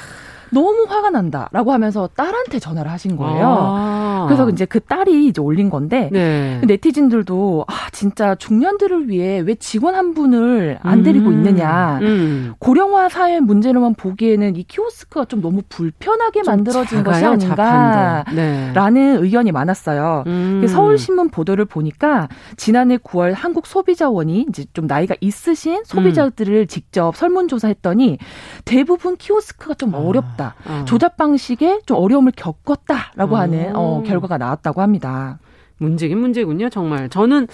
너무 0.52 0.86
화가 0.88 1.10
난다라고 1.10 1.72
하면서 1.72 2.08
딸한테 2.14 2.58
전화를 2.58 2.90
하신 2.90 3.16
거예요. 3.16 3.46
아. 3.46 4.26
그래서 4.28 4.48
이제 4.50 4.64
그 4.64 4.80
딸이 4.80 5.26
이제 5.26 5.40
올린 5.40 5.70
건데 5.70 6.08
네. 6.12 6.60
네티즌들도 6.66 7.64
아 7.68 7.72
진짜 7.92 8.34
중년들을 8.34 9.08
위해 9.08 9.40
왜 9.40 9.54
직원 9.54 9.94
한 9.94 10.14
분을 10.14 10.78
안 10.82 11.02
데리고 11.02 11.28
음. 11.28 11.34
있느냐. 11.34 11.98
음. 12.02 12.54
고령화 12.58 13.08
사회 13.08 13.40
문제로만 13.40 13.94
보기에는 13.94 14.56
이 14.56 14.62
키오스크가 14.64 15.24
좀 15.26 15.40
너무 15.40 15.62
불편하게 15.68 16.42
만들어진 16.44 17.02
것이 17.02 17.24
아닌가라는 17.24 18.34
네. 18.34 19.18
의견이 19.20 19.52
많았어요. 19.52 20.24
음. 20.26 20.66
서울신문 20.68 21.30
보도를 21.30 21.64
보니까 21.64 22.28
지난해 22.56 22.96
9월 22.96 23.32
한국 23.34 23.66
소비자원이 23.66 24.46
이제 24.48 24.64
좀 24.72 24.86
나이가 24.86 25.14
있으신 25.20 25.82
소비자들을 25.84 26.54
음. 26.54 26.66
직접 26.66 27.16
설문조사했더니 27.16 28.18
대부분 28.64 29.16
키오스크가 29.16 29.74
좀 29.74 29.94
아. 29.94 29.98
어렵다. 29.98 30.39
있었다. 30.40 30.54
어. 30.66 30.84
조작 30.86 31.16
방식에 31.16 31.80
좀 31.84 31.98
어려움을 31.98 32.32
겪었다라고 32.34 33.36
하는 33.36 33.76
어, 33.76 34.02
결과가 34.02 34.38
나왔다고 34.38 34.80
합니다. 34.80 35.38
문제긴 35.76 36.18
문제군요, 36.18 36.70
정말. 36.70 37.08
저는 37.08 37.46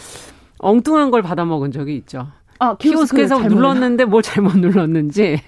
엉뚱한 0.59 1.11
걸 1.11 1.23
받아 1.23 1.45
먹은 1.45 1.73
적이 1.73 1.97
있죠. 1.97 2.29
아, 2.59 2.77
키오스크에서 2.77 3.41
눌렀는데 3.41 4.05
뭘 4.05 4.23
잘못 4.23 4.57
눌렀는지. 4.57 5.41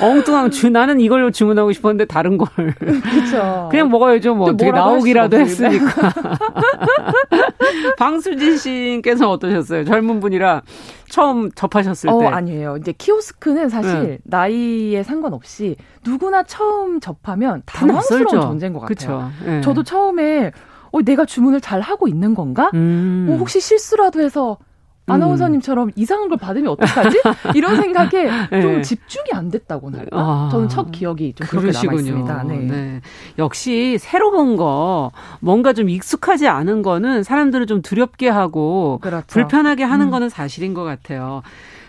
엉뚱한 0.00 0.50
주 0.50 0.70
나는 0.70 1.00
이걸 1.00 1.30
주문하고 1.30 1.72
싶었는데 1.72 2.06
다른 2.06 2.38
걸. 2.38 2.48
그렇죠. 2.74 3.68
그냥 3.70 3.90
먹어야죠 3.90 4.34
뭐 4.34 4.50
어떻게 4.50 4.70
나오기라도 4.70 5.38
했으니까. 5.38 6.12
방수진 7.98 8.56
씨께서 8.56 9.30
어떠셨어요? 9.30 9.84
젊은 9.84 10.20
분이라 10.20 10.62
처음 11.08 11.50
접하셨을 11.52 12.10
어, 12.10 12.20
때. 12.20 12.26
아니에요. 12.26 12.76
이제 12.78 12.92
키오스크는 12.92 13.68
사실 13.68 14.02
네. 14.02 14.18
나이에 14.24 15.02
상관없이 15.02 15.76
누구나 16.04 16.42
처음 16.42 17.00
접하면 17.00 17.62
당황스러운 17.66 18.40
존재인 18.40 18.72
것 18.72 18.80
같아요. 18.80 19.30
네. 19.44 19.60
저도 19.60 19.82
처음에 19.82 20.52
어, 20.90 21.02
내가 21.02 21.24
주문을 21.24 21.60
잘 21.60 21.80
하고 21.80 22.08
있는 22.08 22.34
건가? 22.34 22.70
음. 22.74 23.26
어, 23.30 23.36
혹시 23.36 23.60
실수라도 23.60 24.20
해서 24.22 24.58
아나운서님처럼 25.06 25.88
음. 25.88 25.92
이상한 25.96 26.28
걸 26.28 26.38
받으면 26.38 26.72
어떡하지? 26.72 27.20
이런 27.54 27.76
생각에 27.76 28.30
네. 28.50 28.62
좀 28.62 28.82
집중이 28.82 29.26
안 29.32 29.50
됐다고나 29.50 29.98
할까? 29.98 30.16
아, 30.18 30.48
저는 30.50 30.68
첫 30.68 30.90
기억이 30.90 31.34
좀 31.34 31.46
그렇게 31.46 31.70
남아있습니다. 31.72 32.42
네. 32.44 32.56
네. 32.58 33.00
역시 33.38 33.98
새로 33.98 34.30
본 34.30 34.56
거, 34.56 35.12
뭔가 35.40 35.72
좀 35.72 35.88
익숙하지 35.88 36.48
않은 36.48 36.82
거는 36.82 37.22
사람들을 37.22 37.66
좀 37.66 37.82
두렵게 37.82 38.28
하고 38.28 38.98
그렇죠. 39.02 39.26
불편하게 39.28 39.84
하는 39.84 40.06
음. 40.06 40.10
거는 40.10 40.28
사실인 40.28 40.74
것 40.74 40.84
같아요. 40.84 41.42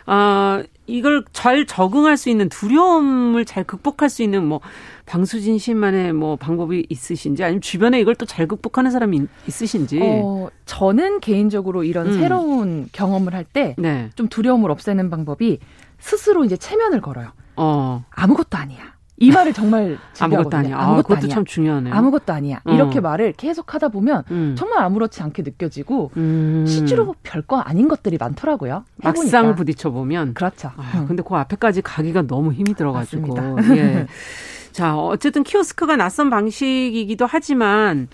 아, 0.06 0.64
이걸 0.88 1.26
잘 1.34 1.66
적응할 1.66 2.16
수 2.16 2.30
있는 2.30 2.48
두려움을 2.50 3.46
잘 3.46 3.64
극복할 3.64 4.10
수 4.10 4.22
있는 4.22 4.46
뭐 4.46 4.62
방수진 5.06 5.58
씨만의 5.58 6.14
뭐 6.14 6.36
방법이 6.36 6.86
있으신지 6.90 7.44
아니면 7.44 7.62
주변에 7.62 8.00
이걸 8.00 8.16
또 8.16 8.26
잘 8.26 8.48
극복하는 8.48 8.92
사람이 8.92 9.22
있으신지. 9.48 10.00
어, 10.02 10.50
저는 10.66 11.20
개인적으로 11.22 11.84
이런 11.84 12.08
음. 12.08 12.20
새로운 12.20 12.90
경험을 12.92 13.34
할 13.34 13.44
때좀 13.46 13.82
네. 13.82 14.10
두려움을 14.30 14.70
없애는 14.72 15.10
방법이 15.10 15.60
스스로 16.00 16.44
이제 16.46 16.58
체면을 16.58 17.02
걸어요. 17.02 17.32
어. 17.56 18.04
아무것도 18.12 18.58
아니야. 18.58 18.95
이 19.18 19.32
말을 19.32 19.54
정말 19.54 19.98
아무것도 20.20 20.58
아니야. 20.58 20.78
아무것도 20.78 21.00
아, 21.00 21.02
그것도 21.04 21.18
아니야. 21.18 21.34
참 21.34 21.46
중요하네요. 21.46 21.94
아무것도 21.94 22.34
아니야. 22.34 22.62
어. 22.66 22.74
이렇게 22.74 23.00
말을 23.00 23.34
계속 23.38 23.74
하다 23.74 23.90
보면 23.90 24.24
음. 24.32 24.56
정말 24.58 24.84
아무렇지 24.84 25.22
않게 25.24 25.44
느껴지고 25.44 26.12
음. 26.18 26.66
실제로 26.68 27.16
별거 27.24 27.60
아닌 27.60 27.88
것들이 27.88 28.18
많더라고요. 28.20 28.84
해보니까. 29.04 29.38
막상 29.38 29.56
부딪혀 29.56 29.92
보면 29.92 30.34
그렇죠. 30.34 30.72
아, 30.76 31.00
음. 31.00 31.08
근데 31.08 31.24
그 31.26 31.34
앞에까지 31.36 31.82
가기가 31.82 32.24
너무 32.24 32.52
힘이 32.52 32.74
들어가지고. 32.74 33.38
예. 33.76 34.08
자, 34.74 34.98
어쨌든 34.98 35.44
키오스크가 35.44 35.96
낯선 35.96 36.30
방식이기도 36.30 37.26
하지만 37.26 38.10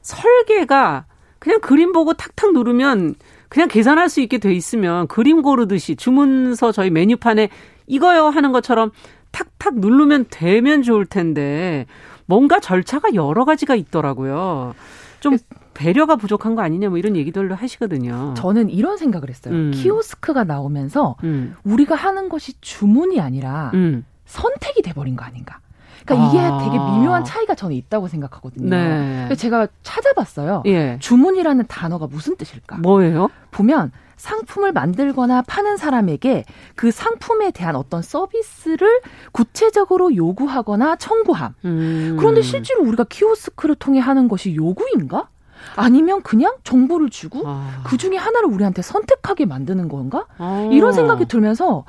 설계가 0.00 1.04
그냥 1.38 1.60
그림 1.60 1.92
보고 1.92 2.14
탁탁 2.14 2.54
누르면 2.54 3.16
그냥 3.50 3.68
계산할 3.68 4.08
수 4.08 4.20
있게 4.22 4.38
돼 4.38 4.54
있으면 4.54 5.06
그림 5.08 5.42
고르듯이 5.42 5.94
주문서 5.94 6.72
저희 6.72 6.90
메뉴판에 6.90 7.50
이거요 7.86 8.26
하는 8.28 8.52
것처럼 8.52 8.90
탁탁 9.36 9.80
누르면 9.80 10.26
되면 10.30 10.82
좋을 10.82 11.04
텐데 11.04 11.84
뭔가 12.24 12.58
절차가 12.58 13.14
여러 13.14 13.44
가지가 13.44 13.74
있더라고요. 13.74 14.74
좀 15.20 15.36
배려가 15.74 16.16
부족한 16.16 16.54
거 16.54 16.62
아니냐 16.62 16.88
뭐 16.88 16.96
이런 16.96 17.16
얘기들도 17.16 17.54
하시거든요. 17.54 18.32
저는 18.34 18.70
이런 18.70 18.96
생각을 18.96 19.28
했어요. 19.28 19.54
음. 19.54 19.70
키오스크가 19.74 20.44
나오면서 20.44 21.16
음. 21.24 21.54
우리가 21.64 21.94
하는 21.94 22.30
것이 22.30 22.58
주문이 22.62 23.20
아니라 23.20 23.70
음. 23.74 24.06
선택이 24.24 24.80
돼버린 24.80 25.16
거 25.16 25.24
아닌가. 25.24 25.60
그러니까 26.06 26.28
이게 26.28 26.40
아. 26.40 26.58
되게 26.58 26.70
미묘한 26.70 27.24
차이가 27.24 27.54
저는 27.54 27.76
있다고 27.76 28.08
생각하거든요. 28.08 28.70
네. 28.70 29.34
제가 29.36 29.68
찾아봤어요. 29.82 30.62
예. 30.66 30.96
주문이라는 31.00 31.66
단어가 31.66 32.06
무슨 32.06 32.36
뜻일까? 32.36 32.78
뭐예요? 32.78 33.28
보면 33.50 33.92
상품을 34.16 34.72
만들거나 34.72 35.42
파는 35.42 35.76
사람에게 35.76 36.44
그 36.74 36.90
상품에 36.90 37.50
대한 37.50 37.76
어떤 37.76 38.02
서비스를 38.02 39.00
구체적으로 39.32 40.14
요구하거나 40.14 40.96
청구함. 40.96 41.54
음. 41.64 42.16
그런데 42.18 42.42
실제로 42.42 42.82
우리가 42.82 43.04
키오스크를 43.04 43.74
통해 43.76 44.00
하는 44.00 44.28
것이 44.28 44.54
요구인가? 44.54 45.28
아니면 45.74 46.22
그냥 46.22 46.54
정보를 46.64 47.10
주고 47.10 47.42
아. 47.46 47.82
그 47.84 47.96
중에 47.96 48.16
하나를 48.16 48.48
우리한테 48.48 48.82
선택하게 48.82 49.46
만드는 49.46 49.88
건가? 49.88 50.26
아. 50.38 50.68
이런 50.72 50.92
생각이 50.92 51.26
들면서 51.26 51.84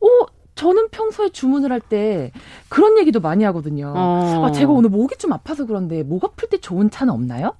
어 0.00 0.06
저는 0.60 0.88
평소에 0.90 1.30
주문을 1.30 1.72
할 1.72 1.80
때 1.80 2.30
그런 2.68 2.98
얘기도 2.98 3.18
많이 3.20 3.42
하거든요. 3.44 3.94
어. 3.96 4.44
아, 4.44 4.52
제가 4.52 4.70
오늘 4.70 4.90
목이 4.90 5.16
좀 5.16 5.32
아파서 5.32 5.64
그런데 5.64 6.02
목 6.02 6.22
아플 6.22 6.48
때 6.50 6.58
좋은 6.58 6.90
차는 6.90 7.12
없나요? 7.14 7.54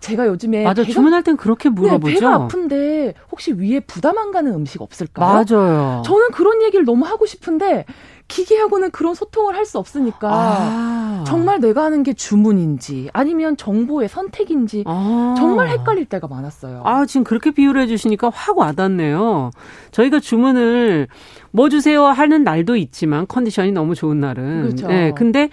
제가 0.00 0.26
요즘에 0.26 0.64
맞아 0.64 0.82
배가, 0.82 0.94
주문할 0.94 1.22
땐 1.22 1.36
그렇게 1.36 1.68
물어보죠. 1.68 2.06
네, 2.14 2.14
배가 2.14 2.34
아픈데 2.34 3.14
혹시 3.30 3.52
위에 3.52 3.80
부담 3.80 4.16
안 4.16 4.30
가는 4.32 4.50
음식 4.54 4.80
없을까요? 4.80 5.44
맞아요. 5.44 6.02
저는 6.06 6.30
그런 6.32 6.62
얘기를 6.62 6.86
너무 6.86 7.04
하고 7.04 7.26
싶은데 7.26 7.84
기계하고는 8.28 8.90
그런 8.90 9.14
소통을 9.14 9.54
할 9.54 9.64
수 9.66 9.78
없으니까 9.78 10.28
아. 10.32 11.24
정말 11.26 11.58
내가 11.60 11.84
하는 11.84 12.02
게 12.04 12.12
주문인지 12.12 13.10
아니면 13.12 13.56
정보의 13.56 14.08
선택인지 14.08 14.84
아. 14.86 15.34
정말 15.36 15.68
헷갈릴 15.68 16.04
때가 16.06 16.28
많았어요. 16.28 16.82
아 16.84 17.04
지금 17.06 17.24
그렇게 17.24 17.50
비유를 17.50 17.82
해주시니까 17.82 18.30
확 18.32 18.58
와닿네요. 18.58 19.50
저희가 19.90 20.20
주문을 20.20 21.08
뭐 21.50 21.68
주세요 21.68 22.04
하는 22.04 22.44
날도 22.44 22.76
있지만 22.76 23.26
컨디션이 23.26 23.72
너무 23.72 23.94
좋은 23.94 24.20
날은 24.20 24.62
그렇죠. 24.62 24.86
네, 24.88 25.12
근데 25.16 25.48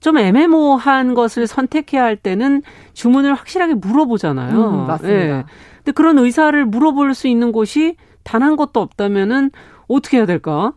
좀 0.00 0.18
애매모호한 0.18 1.14
것을 1.14 1.46
선택해야 1.46 2.02
할 2.02 2.16
때는 2.16 2.62
주문을 2.92 3.32
확실하게 3.34 3.74
물어보잖아요. 3.74 4.70
음, 4.70 4.86
맞습니다. 4.86 5.36
네. 5.38 5.44
근데 5.78 5.92
그런 5.92 6.18
의사를 6.18 6.62
물어볼 6.66 7.14
수 7.14 7.28
있는 7.28 7.52
곳이 7.52 7.96
단 8.22 8.42
한 8.42 8.56
곳도 8.56 8.80
없다면은 8.80 9.50
어떻게 9.88 10.18
해야 10.18 10.26
될까? 10.26 10.72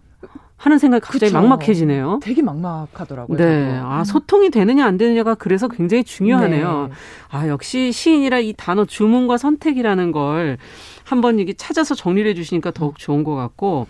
하는 0.58 0.80
생각이 0.80 1.02
갑자기 1.02 1.32
그쵸. 1.32 1.40
막막해지네요. 1.40 2.20
되게 2.24 2.42
막막하더라고요. 2.42 3.38
네. 3.38 3.76
저도. 3.76 3.88
아, 3.88 4.04
소통이 4.04 4.50
되느냐 4.50 4.86
안 4.86 4.98
되느냐가 4.98 5.36
그래서 5.36 5.68
굉장히 5.68 6.04
중요하네요. 6.04 6.88
네. 6.90 6.96
아, 7.30 7.48
역시 7.48 7.92
시인이라 7.92 8.40
이 8.40 8.54
단어 8.58 8.84
주문과 8.86 9.38
선택이라는 9.38 10.12
걸 10.12 10.58
한번 11.04 11.38
이게 11.40 11.54
찾아서 11.54 11.94
정리를 11.96 12.30
해 12.30 12.34
주시니까 12.34 12.72
더욱 12.72 12.98
좋은 12.98 13.24
것 13.24 13.36
같고 13.36 13.88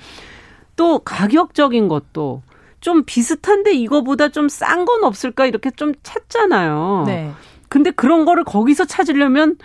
또 0.75 0.99
가격적인 0.99 1.87
것도 1.87 2.41
좀 2.81 3.03
비슷한데 3.05 3.73
이거보다 3.73 4.29
좀 4.29 4.47
싼 4.49 4.85
건 4.85 5.03
없을까 5.03 5.45
이렇게 5.45 5.71
좀 5.71 5.93
찾잖아요. 6.03 7.03
네. 7.07 7.31
근데 7.69 7.91
그런 7.91 8.25
거를 8.25 8.43
거기서 8.43 8.85
찾으려면 8.85 9.55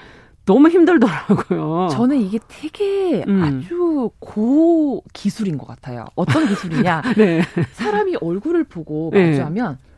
너무 0.44 0.68
힘들더라고요. 0.68 1.88
저는 1.92 2.20
이게 2.20 2.38
되게 2.48 3.24
음. 3.28 3.42
아주 3.42 4.10
고 4.18 5.04
기술인 5.12 5.56
것 5.58 5.66
같아요. 5.66 6.04
어떤 6.14 6.48
기술이냐? 6.48 7.02
네. 7.16 7.42
사람이 7.72 8.16
얼굴을 8.20 8.64
보고 8.64 9.10
네. 9.12 9.30
마주하면 9.30 9.78
네. 9.80 9.92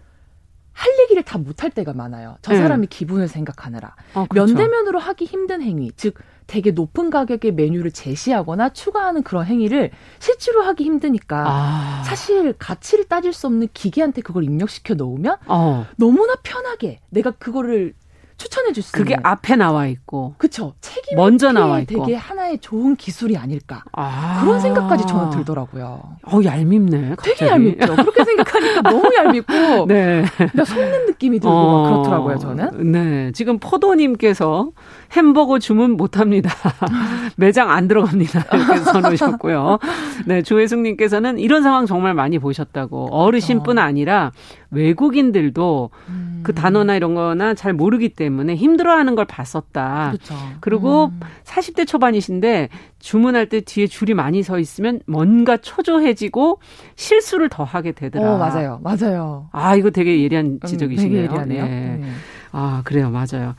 할 0.72 0.92
얘기를 1.00 1.22
다 1.22 1.38
못할 1.38 1.70
때가 1.70 1.92
많아요. 1.94 2.36
저 2.42 2.52
네. 2.52 2.58
사람이 2.58 2.88
네. 2.88 2.96
기분을 2.96 3.28
생각하느라. 3.28 3.94
어, 4.14 4.26
그렇죠. 4.28 4.54
면대면으로 4.54 4.98
하기 4.98 5.24
힘든 5.24 5.62
행위, 5.62 5.92
즉 5.96 6.14
되게 6.46 6.72
높은 6.72 7.10
가격의 7.10 7.52
메뉴를 7.52 7.90
제시하거나 7.92 8.70
추가하는 8.70 9.22
그런 9.22 9.46
행위를 9.46 9.92
실제로 10.18 10.62
하기 10.62 10.84
힘드니까 10.84 11.44
아. 11.46 12.02
사실 12.04 12.52
가치를 12.54 13.04
따질 13.04 13.32
수 13.32 13.46
없는 13.46 13.68
기계한테 13.72 14.20
그걸 14.20 14.44
입력시켜 14.44 14.94
놓으면 14.94 15.36
어. 15.46 15.86
너무나 15.96 16.34
편하게 16.42 17.00
내가 17.08 17.30
그거를 17.30 17.94
추천해 18.36 18.72
줄 18.72 18.82
수 18.82 18.96
있는 18.96 19.04
그게 19.04 19.20
앞에 19.22 19.56
나와 19.56 19.86
있고 19.86 20.34
그쵸 20.38 20.74
책임 20.80 21.16
먼저 21.16 21.52
나와 21.52 21.80
있고 21.80 22.04
되게 22.04 22.16
하나의 22.16 22.58
좋은 22.58 22.96
기술이 22.96 23.36
아닐까 23.36 23.82
아. 23.92 24.40
그런 24.42 24.60
생각까지 24.60 25.06
저는 25.06 25.30
들더라고요. 25.30 26.02
어 26.26 26.40
얄밉네. 26.44 27.10
갑자기. 27.16 27.36
되게 27.38 27.50
얄밉죠. 27.50 27.94
그렇게 27.96 28.24
생각하니까 28.24 28.82
너무 28.90 29.10
얄밉고 29.14 29.86
네. 29.86 30.24
나 30.52 30.64
속는 30.64 31.06
느낌이 31.06 31.38
들고 31.40 31.54
어. 31.54 31.82
막 31.82 31.88
그렇더라고요. 31.90 32.38
저는. 32.38 32.92
네 32.92 33.32
지금 33.32 33.58
포도님께서 33.58 34.70
햄버거 35.12 35.58
주문 35.58 35.92
못합니다. 35.92 36.50
매장 37.36 37.70
안 37.70 37.88
들어갑니다. 37.88 38.44
이렇게 38.52 38.78
써놓으셨고요. 38.80 39.78
네 40.26 40.42
조혜숙님께서는 40.42 41.38
이런 41.38 41.62
상황 41.62 41.86
정말 41.86 42.14
많이 42.14 42.38
보셨다고 42.38 43.08
어르신뿐 43.14 43.78
아니라 43.78 44.32
외국인들도 44.74 45.90
음. 46.08 46.40
그 46.42 46.54
단어나 46.54 46.94
이런 46.94 47.14
거나 47.14 47.54
잘 47.54 47.72
모르기 47.72 48.10
때문에 48.10 48.54
힘들어하는 48.54 49.14
걸 49.14 49.24
봤었다. 49.24 50.12
그렇죠. 50.12 50.34
그리고 50.60 51.06
음. 51.06 51.20
40대 51.44 51.86
초반이신데 51.86 52.68
주문할 52.98 53.48
때 53.48 53.60
뒤에 53.60 53.86
줄이 53.86 54.14
많이 54.14 54.42
서 54.42 54.58
있으면 54.58 55.00
뭔가 55.06 55.56
초조해지고 55.56 56.60
실수를 56.96 57.48
더 57.48 57.64
하게 57.64 57.92
되더라. 57.92 58.34
어, 58.34 58.38
맞아요. 58.38 58.80
맞아요. 58.82 59.48
아, 59.52 59.74
이거 59.76 59.90
되게 59.90 60.22
예리한 60.22 60.46
음, 60.46 60.60
지적이시네요. 60.66 61.10
되게 61.10 61.24
예리하네요. 61.24 61.64
네. 61.64 61.98
네. 62.00 62.10
아, 62.52 62.82
그래요. 62.84 63.10
맞아요. 63.10 63.54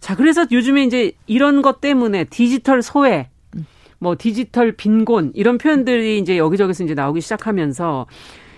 자, 0.00 0.16
그래서 0.16 0.46
요즘에 0.50 0.84
이제 0.84 1.12
이런 1.26 1.62
것 1.62 1.80
때문에 1.80 2.24
디지털 2.24 2.82
소외, 2.82 3.28
뭐 3.98 4.16
디지털 4.18 4.72
빈곤 4.72 5.30
이런 5.34 5.58
표현들이 5.58 6.18
이제 6.18 6.36
여기저기서 6.36 6.82
이제 6.82 6.94
나오기 6.94 7.20
시작하면서 7.20 8.06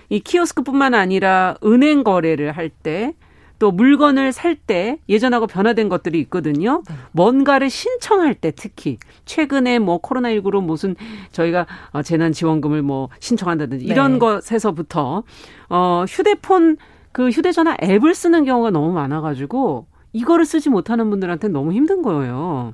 이 0.09 0.19
키오스크뿐만 0.19 0.93
아니라 0.93 1.55
은행 1.63 2.03
거래를 2.03 2.51
할 2.51 2.69
때 2.69 3.13
또 3.59 3.71
물건을 3.71 4.31
살 4.31 4.55
때 4.55 4.99
예전하고 5.09 5.47
변화된 5.47 5.89
것들이 5.89 6.19
있거든요. 6.21 6.81
네. 6.89 6.95
뭔가를 7.11 7.69
신청할 7.69 8.33
때 8.33 8.51
특히 8.55 8.97
최근에 9.25 9.79
뭐 9.79 10.01
코로나19로 10.01 10.63
무슨 10.63 10.95
저희가 11.31 11.67
어, 11.91 12.01
재난 12.01 12.31
지원금을 12.31 12.81
뭐 12.81 13.09
신청한다든지 13.19 13.85
네. 13.85 13.91
이런 13.93 14.17
것에서부터 14.19 15.23
어 15.69 16.05
휴대폰 16.07 16.77
그 17.11 17.29
휴대전화 17.29 17.77
앱을 17.83 18.15
쓰는 18.15 18.43
경우가 18.45 18.71
너무 18.71 18.91
많아 18.91 19.21
가지고 19.21 19.87
이거를 20.13 20.45
쓰지 20.45 20.69
못하는 20.69 21.09
분들한테 21.09 21.47
너무 21.49 21.73
힘든 21.73 22.01
거예요. 22.01 22.71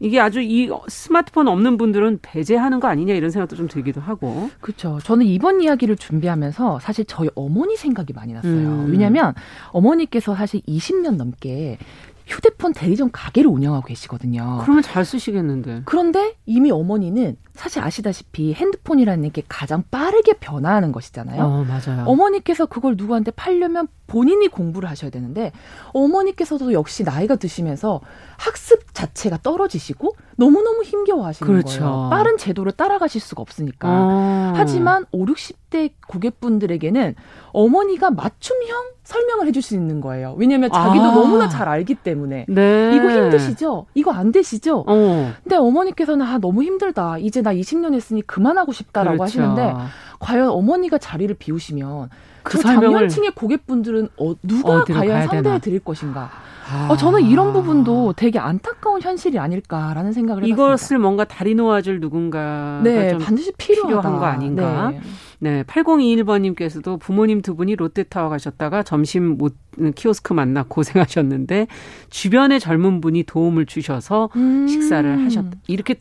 이게 0.00 0.18
아주 0.18 0.40
이 0.40 0.68
스마트폰 0.88 1.46
없는 1.46 1.76
분들은 1.76 2.20
배제하는 2.22 2.80
거 2.80 2.88
아니냐 2.88 3.14
이런 3.14 3.30
생각도 3.30 3.54
좀 3.54 3.68
들기도 3.68 4.00
하고. 4.00 4.50
그렇죠. 4.60 4.98
저는 5.04 5.26
이번 5.26 5.60
이야기를 5.60 5.96
준비하면서 5.96 6.80
사실 6.80 7.04
저희 7.04 7.28
어머니 7.34 7.76
생각이 7.76 8.14
많이 8.14 8.32
났어요. 8.32 8.50
음. 8.50 8.88
왜냐하면 8.90 9.34
어머니께서 9.72 10.34
사실 10.34 10.62
20년 10.62 11.16
넘게 11.16 11.78
휴대폰 12.26 12.72
대리점 12.72 13.10
가게를 13.12 13.50
운영하고 13.50 13.86
계시거든요. 13.86 14.60
그러면 14.62 14.82
잘 14.82 15.04
쓰시겠는데. 15.04 15.82
그런데 15.84 16.36
이미 16.46 16.70
어머니는 16.70 17.36
사실 17.60 17.82
아시다시피 17.84 18.54
핸드폰이라는 18.54 19.32
게 19.32 19.42
가장 19.46 19.84
빠르게 19.90 20.32
변화하는 20.32 20.92
것이잖아요. 20.92 21.44
어, 21.44 21.64
맞아요. 21.64 22.04
어머니께서 22.06 22.64
그걸 22.64 22.94
누구한테 22.96 23.32
팔려면 23.32 23.86
본인이 24.06 24.48
공부를 24.48 24.88
하셔야 24.88 25.10
되는데 25.10 25.52
어머니께서도 25.92 26.72
역시 26.72 27.04
나이가 27.04 27.36
드시면서 27.36 28.00
학습 28.38 28.94
자체가 28.94 29.40
떨어지시고 29.42 30.16
너무너무 30.36 30.82
힘겨워하시는 30.84 31.52
그렇죠. 31.52 31.80
거예요. 31.80 32.08
빠른 32.10 32.38
제도를 32.38 32.72
따라가실 32.72 33.20
수가 33.20 33.42
없으니까. 33.42 33.88
어. 33.90 34.52
하지만 34.56 35.04
5, 35.12 35.26
60대 35.26 35.92
고객분들에게는 36.08 37.14
어머니가 37.52 38.10
맞춤형 38.10 38.90
설명을 39.04 39.46
해줄 39.48 39.60
수 39.60 39.74
있는 39.74 40.00
거예요. 40.00 40.34
왜냐하면 40.38 40.70
자기도 40.72 41.04
아. 41.04 41.14
너무나 41.14 41.48
잘 41.48 41.68
알기 41.68 41.96
때문에. 41.96 42.46
네. 42.48 42.94
이거 42.94 43.10
힘드시죠? 43.10 43.86
이거 43.94 44.12
안 44.12 44.32
되시죠? 44.32 44.84
어. 44.86 45.32
근데 45.42 45.56
어머니께서는 45.56 46.24
아 46.24 46.38
너무 46.38 46.62
힘들다. 46.62 47.18
이제 47.18 47.42
나 47.42 47.49
20년 47.54 47.94
했으니 47.94 48.22
그만하고 48.22 48.72
싶다라고 48.72 49.18
그렇죠. 49.18 49.40
하시는데 49.40 49.74
과연 50.18 50.48
어머니가 50.48 50.98
자리를 50.98 51.34
비우시면 51.38 52.10
그, 52.42 52.58
그 52.58 52.62
장년층의 52.62 53.32
고객분들은 53.34 54.08
어, 54.18 54.34
누가 54.42 54.84
과연 54.84 55.28
상대해 55.28 55.58
드릴 55.58 55.80
것인가? 55.80 56.30
아. 56.70 56.88
어, 56.88 56.96
저는 56.96 57.22
이런 57.22 57.52
부분도 57.52 58.14
되게 58.16 58.38
안타까운 58.38 59.02
현실이 59.02 59.38
아닐까라는 59.38 60.12
생각을 60.12 60.44
해봤습니다. 60.44 60.62
이것을 60.62 60.98
뭔가 60.98 61.24
다리 61.24 61.54
놓아줄 61.54 61.98
누군가가 61.98 62.80
네, 62.84 63.18
반드시 63.18 63.52
필요하다. 63.58 63.88
필요한 63.88 64.20
거 64.20 64.26
아닌가? 64.26 64.90
네. 64.90 65.00
네, 65.40 65.62
8021번님께서도 65.64 67.00
부모님 67.00 67.42
두 67.42 67.56
분이 67.56 67.74
롯데타워 67.74 68.28
가셨다가 68.28 68.82
점심 68.84 69.36
못 69.36 69.56
키오스크 69.96 70.32
만나 70.32 70.64
고생하셨는데 70.68 71.66
주변에 72.08 72.58
젊은 72.58 73.00
분이 73.00 73.24
도움을 73.24 73.66
주셔서 73.66 74.28
음. 74.36 74.68
식사를 74.68 75.24
하셨다. 75.24 75.56
이렇게 75.66 76.00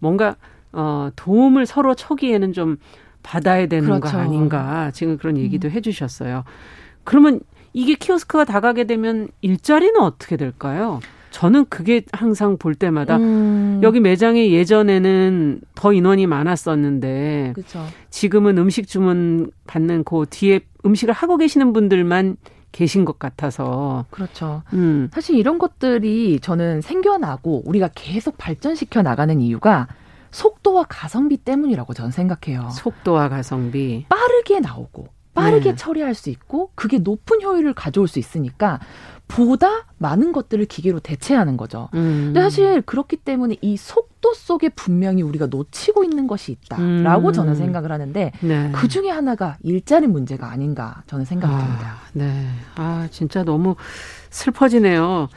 뭔가 0.00 0.36
어 0.72 1.10
도움을 1.16 1.66
서로 1.66 1.94
초기에는 1.94 2.52
좀 2.52 2.76
받아야 3.22 3.66
되는 3.66 3.84
그렇죠. 3.84 4.16
거 4.16 4.18
아닌가 4.18 4.90
지금 4.92 5.18
그런 5.18 5.36
얘기도 5.36 5.68
음. 5.68 5.72
해주셨어요. 5.72 6.44
그러면 7.04 7.40
이게 7.72 7.94
키오스크가 7.94 8.44
다가게 8.44 8.84
되면 8.84 9.28
일자리는 9.42 10.00
어떻게 10.00 10.36
될까요? 10.36 11.00
저는 11.30 11.66
그게 11.68 12.02
항상 12.12 12.56
볼 12.56 12.74
때마다 12.74 13.16
음. 13.16 13.80
여기 13.82 14.00
매장에 14.00 14.50
예전에는 14.50 15.60
더 15.74 15.92
인원이 15.92 16.26
많았었는데 16.26 17.52
그쵸. 17.54 17.84
지금은 18.10 18.58
음식 18.58 18.88
주문 18.88 19.50
받는 19.66 20.04
그 20.04 20.26
뒤에 20.28 20.60
음식을 20.84 21.14
하고 21.14 21.36
계시는 21.36 21.72
분들만 21.72 22.36
계신 22.72 23.04
것 23.04 23.18
같아서. 23.18 24.06
그렇죠. 24.10 24.62
음. 24.72 25.08
사실 25.12 25.36
이런 25.36 25.58
것들이 25.58 26.40
저는 26.40 26.80
생겨나고 26.80 27.62
우리가 27.64 27.90
계속 27.94 28.36
발전시켜 28.38 29.02
나가는 29.02 29.40
이유가 29.40 29.88
속도와 30.30 30.84
가성비 30.88 31.36
때문이라고 31.36 31.94
저는 31.94 32.10
생각해요. 32.10 32.70
속도와 32.70 33.28
가성비. 33.28 34.06
빠르게 34.08 34.60
나오고 34.60 35.08
빠르게 35.34 35.70
네. 35.70 35.76
처리할 35.76 36.14
수 36.14 36.30
있고 36.30 36.70
그게 36.74 36.98
높은 36.98 37.42
효율을 37.42 37.72
가져올 37.74 38.08
수 38.08 38.18
있으니까 38.18 38.80
보다 39.28 39.86
많은 39.98 40.32
것들을 40.32 40.64
기계로 40.64 40.98
대체하는 40.98 41.56
거죠. 41.56 41.88
음. 41.94 42.24
근데 42.26 42.40
사실 42.40 42.82
그렇기 42.82 43.16
때문에 43.16 43.56
이 43.60 43.76
속도 43.76 44.34
속에 44.34 44.70
분명히 44.70 45.22
우리가 45.22 45.46
놓치고 45.46 46.02
있는 46.02 46.26
것이 46.26 46.50
있다라고 46.52 47.28
음. 47.28 47.32
저는 47.32 47.54
생각을 47.54 47.92
하는데 47.92 48.32
네. 48.40 48.72
그 48.74 48.88
중에 48.88 49.08
하나가 49.08 49.56
일자리 49.62 50.08
문제가 50.08 50.50
아닌가 50.50 51.04
저는 51.06 51.24
생각이 51.24 51.52
듭니다. 51.52 51.86
아, 51.86 52.08
네. 52.12 52.48
아, 52.74 53.06
진짜 53.12 53.44
너무 53.44 53.76
슬퍼지네요. 54.30 55.28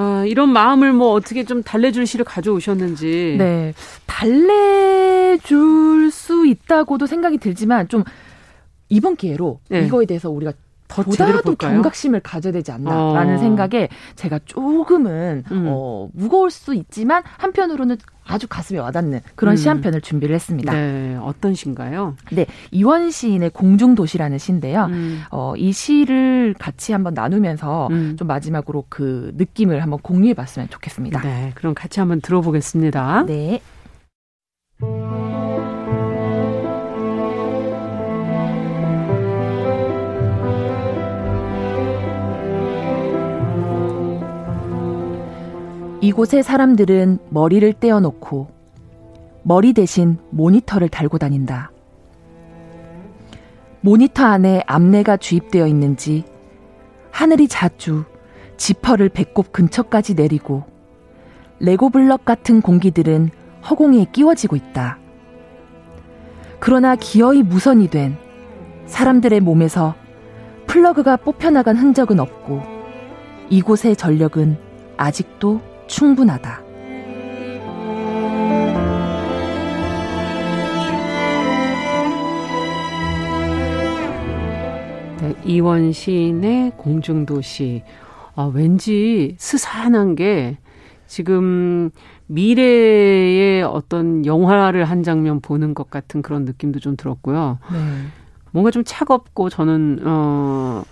아, 0.00 0.24
이런 0.24 0.50
마음을 0.50 0.92
뭐 0.92 1.10
어떻게 1.10 1.42
좀 1.42 1.64
달래줄 1.64 2.06
시를 2.06 2.24
가져오셨는지. 2.24 3.34
네. 3.36 3.74
달래줄 4.06 6.12
수 6.12 6.46
있다고도 6.46 7.06
생각이 7.06 7.38
들지만 7.38 7.88
좀 7.88 8.04
이번 8.88 9.16
기회로 9.16 9.58
네. 9.68 9.84
이거에 9.84 10.06
대해서 10.06 10.30
우리가 10.30 10.52
더 10.86 11.02
보다도 11.02 11.56
경각심을 11.56 12.20
가져야 12.20 12.52
되지 12.52 12.70
않나라는 12.70 13.34
어. 13.34 13.38
생각에 13.38 13.88
제가 14.14 14.38
조금은 14.44 15.42
음. 15.50 15.66
어, 15.68 16.08
무거울 16.14 16.52
수 16.52 16.74
있지만 16.74 17.24
한편으로는 17.36 17.96
아주 18.28 18.46
가슴에 18.46 18.78
와닿는 18.78 19.20
그런 19.34 19.54
음. 19.54 19.56
시한 19.56 19.80
편을 19.80 20.00
준비를 20.00 20.34
했습니다. 20.34 20.72
네, 20.72 21.16
어떤 21.20 21.54
시인가요? 21.54 22.14
네, 22.30 22.46
이원 22.70 23.10
시인의 23.10 23.50
공중도시라는 23.50 24.38
시인데요. 24.38 24.84
음. 24.84 25.22
어, 25.30 25.54
이 25.56 25.72
시를 25.72 26.54
같이 26.58 26.92
한번 26.92 27.14
나누면서 27.14 27.88
음. 27.90 28.16
좀 28.18 28.28
마지막으로 28.28 28.84
그 28.88 29.32
느낌을 29.36 29.82
한번 29.82 29.98
공유해 30.00 30.34
봤으면 30.34 30.68
좋겠습니다. 30.68 31.22
네, 31.22 31.52
그럼 31.54 31.74
같이 31.74 32.00
한번 32.00 32.20
들어보겠습니다. 32.20 33.24
네. 33.26 33.60
이곳의 46.00 46.44
사람들은 46.44 47.18
머리를 47.28 47.72
떼어놓고 47.72 48.48
머리 49.42 49.72
대신 49.72 50.18
모니터를 50.30 50.88
달고 50.88 51.18
다닌다. 51.18 51.72
모니터 53.80 54.24
안에 54.24 54.62
앞내가 54.66 55.16
주입되어 55.16 55.66
있는지 55.66 56.24
하늘이 57.10 57.48
자주 57.48 58.04
지퍼를 58.56 59.08
배꼽 59.08 59.52
근처까지 59.52 60.14
내리고 60.14 60.64
레고 61.58 61.90
블럭 61.90 62.24
같은 62.24 62.60
공기들은 62.60 63.30
허공에 63.68 64.06
끼워지고 64.12 64.54
있다. 64.54 64.98
그러나 66.60 66.94
기어이 66.94 67.42
무선이 67.42 67.90
된 67.90 68.16
사람들의 68.86 69.40
몸에서 69.40 69.96
플러그가 70.68 71.16
뽑혀나간 71.16 71.76
흔적은 71.76 72.20
없고 72.20 72.62
이곳의 73.50 73.96
전력은 73.96 74.58
아직도 74.96 75.60
충분하다. 75.88 76.62
네, 85.20 85.34
이원 85.44 85.92
시인의 85.92 86.72
공중도시. 86.76 87.82
아, 88.36 88.50
왠지 88.54 89.34
스산한 89.38 90.14
게 90.14 90.58
지금 91.08 91.90
미래의 92.26 93.64
어떤 93.64 94.24
영화를 94.24 94.84
한 94.84 95.02
장면 95.02 95.40
보는 95.40 95.74
것 95.74 95.90
같은 95.90 96.22
그런 96.22 96.44
느낌도 96.44 96.78
좀 96.78 96.96
들었고요. 96.96 97.58
네. 97.72 97.78
뭔가 98.52 98.70
좀 98.70 98.84
차갑고 98.84 99.48
저는 99.50 100.00
어 100.04 100.82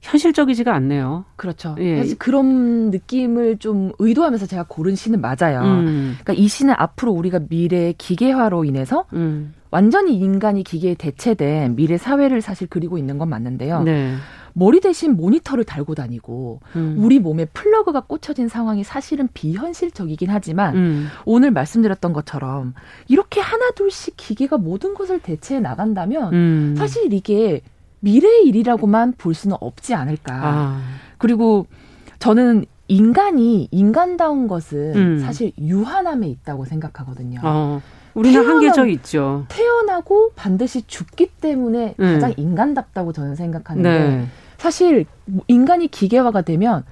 현실적이지가 0.00 0.74
않네요. 0.74 1.24
그렇죠. 1.36 1.76
예. 1.78 1.98
사실 1.98 2.18
그런 2.18 2.90
느낌을 2.90 3.58
좀 3.58 3.92
의도하면서 3.98 4.46
제가 4.46 4.64
고른 4.68 4.94
시는 4.94 5.20
맞아요. 5.20 5.60
음. 5.62 6.16
그러니까 6.20 6.32
이 6.32 6.48
시는 6.48 6.74
앞으로 6.76 7.12
우리가 7.12 7.40
미래 7.48 7.92
기계화로 7.96 8.64
인해서 8.64 9.04
음. 9.12 9.54
완전히 9.70 10.16
인간이 10.16 10.64
기계에 10.64 10.94
대체된 10.94 11.76
미래 11.76 11.96
사회를 11.96 12.40
사실 12.40 12.66
그리고 12.68 12.98
있는 12.98 13.18
건 13.18 13.28
맞는데요. 13.28 13.82
네. 13.82 14.14
머리 14.52 14.80
대신 14.80 15.16
모니터를 15.16 15.64
달고 15.64 15.94
다니고 15.94 16.60
음. 16.74 16.96
우리 16.98 17.18
몸에 17.18 17.44
플러그가 17.44 18.00
꽂혀진 18.00 18.48
상황이 18.48 18.82
사실은 18.82 19.28
비현실적이긴 19.32 20.28
하지만 20.30 20.76
음. 20.76 21.08
오늘 21.24 21.50
말씀드렸던 21.52 22.12
것처럼 22.12 22.74
이렇게 23.06 23.40
하나둘씩 23.40 24.14
기계가 24.16 24.58
모든 24.58 24.94
것을 24.94 25.20
대체해 25.20 25.60
나간다면 25.60 26.32
음. 26.32 26.74
사실 26.76 27.12
이게 27.12 27.60
미래의 28.00 28.46
일이라고만 28.46 29.14
볼 29.18 29.34
수는 29.34 29.56
없지 29.60 29.94
않을까. 29.94 30.34
아. 30.34 30.80
그리고 31.18 31.66
저는 32.18 32.64
인간이 32.88 33.68
인간다운 33.70 34.48
것은 34.48 34.96
음. 34.96 35.18
사실 35.20 35.52
유한함에 35.58 36.28
있다고 36.28 36.64
생각하거든요. 36.64 37.40
어. 37.42 37.80
우리는 38.14 38.44
한계적 38.44 38.90
있죠. 38.90 39.44
태어나고 39.48 40.32
반드시 40.34 40.82
죽기 40.86 41.28
때문에 41.40 41.94
네. 41.96 42.12
가장 42.14 42.34
인간답다고 42.36 43.12
저는 43.12 43.36
생각하는데 43.36 43.88
네. 43.88 44.26
사실 44.58 45.06
인간이 45.46 45.86
기계화가 45.88 46.42
되면 46.42 46.84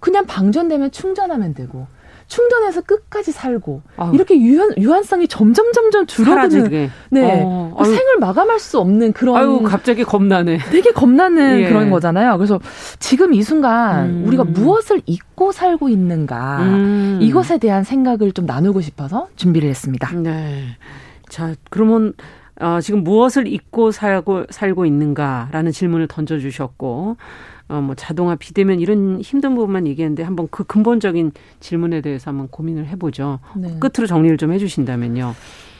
그냥 0.00 0.26
방전되면 0.26 0.90
충전하면 0.90 1.54
되고 1.54 1.86
충전해서 2.26 2.80
끝까지 2.82 3.32
살고 3.32 3.82
아유. 3.96 4.10
이렇게 4.14 4.40
유한 4.40 4.70
유한성이 4.76 5.28
점점 5.28 5.72
점점 5.72 6.06
줄어드는 6.06 6.90
네 7.10 7.42
어, 7.44 7.74
그 7.78 7.84
생을 7.84 8.18
마감할 8.18 8.58
수 8.58 8.78
없는 8.80 9.12
그런 9.12 9.36
아유 9.36 9.62
갑자기 9.64 10.02
겁나네 10.02 10.58
되게 10.70 10.90
겁나는 10.90 11.60
예. 11.60 11.68
그런 11.68 11.90
거잖아요. 11.90 12.36
그래서 12.36 12.60
지금 12.98 13.32
이 13.32 13.42
순간 13.42 14.10
음. 14.10 14.24
우리가 14.26 14.44
무엇을 14.44 15.02
잊고 15.06 15.52
살고 15.52 15.88
있는가 15.88 16.62
음. 16.62 17.18
이것에 17.22 17.58
대한 17.58 17.84
생각을 17.84 18.32
좀 18.32 18.46
나누고 18.46 18.80
싶어서 18.80 19.28
준비를 19.36 19.68
했습니다. 19.68 20.10
네. 20.16 20.64
자 21.28 21.54
그러면 21.70 22.12
어, 22.60 22.80
지금 22.80 23.04
무엇을 23.04 23.46
잊고 23.46 23.92
살고 23.92 24.46
살고 24.50 24.86
있는가라는 24.86 25.72
질문을 25.72 26.08
던져주셨고. 26.08 27.16
어, 27.68 27.80
뭐 27.80 27.94
자동화, 27.94 28.36
비대면 28.36 28.80
이런 28.80 29.20
힘든 29.20 29.54
부분만 29.54 29.86
얘기했는데 29.86 30.22
한번 30.22 30.46
그 30.50 30.64
근본적인 30.64 31.32
질문에 31.60 32.00
대해서 32.00 32.30
한번 32.30 32.48
고민을 32.48 32.86
해보죠. 32.86 33.40
네. 33.56 33.76
끝으로 33.80 34.06
정리를 34.06 34.36
좀 34.36 34.52
해주신다면요. 34.52 35.34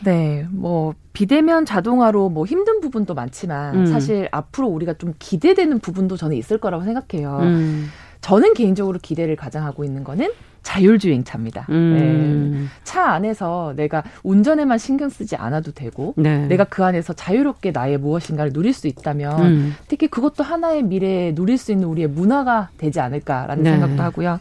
네, 0.04 0.46
뭐 0.50 0.94
비대면 1.12 1.64
자동화로 1.64 2.28
뭐 2.28 2.44
힘든 2.44 2.80
부분도 2.80 3.14
많지만 3.14 3.74
음. 3.76 3.86
사실 3.86 4.28
앞으로 4.32 4.68
우리가 4.68 4.94
좀 4.94 5.14
기대되는 5.18 5.78
부분도 5.78 6.16
저는 6.16 6.36
있을 6.36 6.58
거라고 6.58 6.84
생각해요. 6.84 7.38
음. 7.42 7.86
저는 8.20 8.54
개인적으로 8.54 8.98
기대를 9.00 9.36
가장 9.36 9.64
하고 9.64 9.84
있는 9.84 10.02
거는 10.02 10.30
자율주행차입니다. 10.66 11.66
음. 11.68 12.50
네. 12.52 12.66
차 12.82 13.04
안에서 13.12 13.72
내가 13.76 14.02
운전에만 14.24 14.78
신경 14.78 15.08
쓰지 15.08 15.36
않아도 15.36 15.70
되고 15.70 16.12
네. 16.16 16.44
내가 16.48 16.64
그 16.64 16.84
안에서 16.84 17.12
자유롭게 17.12 17.70
나의 17.70 17.98
무엇인가를 17.98 18.52
누릴 18.52 18.72
수 18.72 18.88
있다면 18.88 19.40
음. 19.40 19.74
특히 19.86 20.08
그것도 20.08 20.42
하나의 20.42 20.82
미래에 20.82 21.36
누릴 21.36 21.56
수 21.56 21.70
있는 21.70 21.86
우리의 21.86 22.08
문화가 22.08 22.70
되지 22.78 22.98
않을까라는 22.98 23.62
네. 23.62 23.70
생각도 23.70 24.02
하고요. 24.02 24.40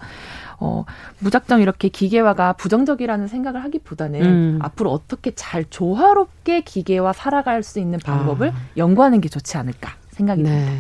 어, 0.60 0.86
무작정 1.20 1.62
이렇게 1.62 1.90
기계화가 1.90 2.54
부정적이라는 2.54 3.28
생각을 3.28 3.64
하기보다는 3.64 4.22
음. 4.24 4.60
앞으로 4.64 4.92
어떻게 4.92 5.32
잘 5.36 5.66
조화롭게 5.70 6.62
기계와 6.62 7.14
살아갈 7.14 7.62
수 7.62 7.80
있는 7.80 8.00
방법을 8.00 8.50
아. 8.50 8.54
연구하는 8.78 9.22
게 9.22 9.30
좋지 9.30 9.58
않을까 9.58 9.94
생각이 10.16 10.44
네. 10.44 10.50
듭니다. 10.50 10.72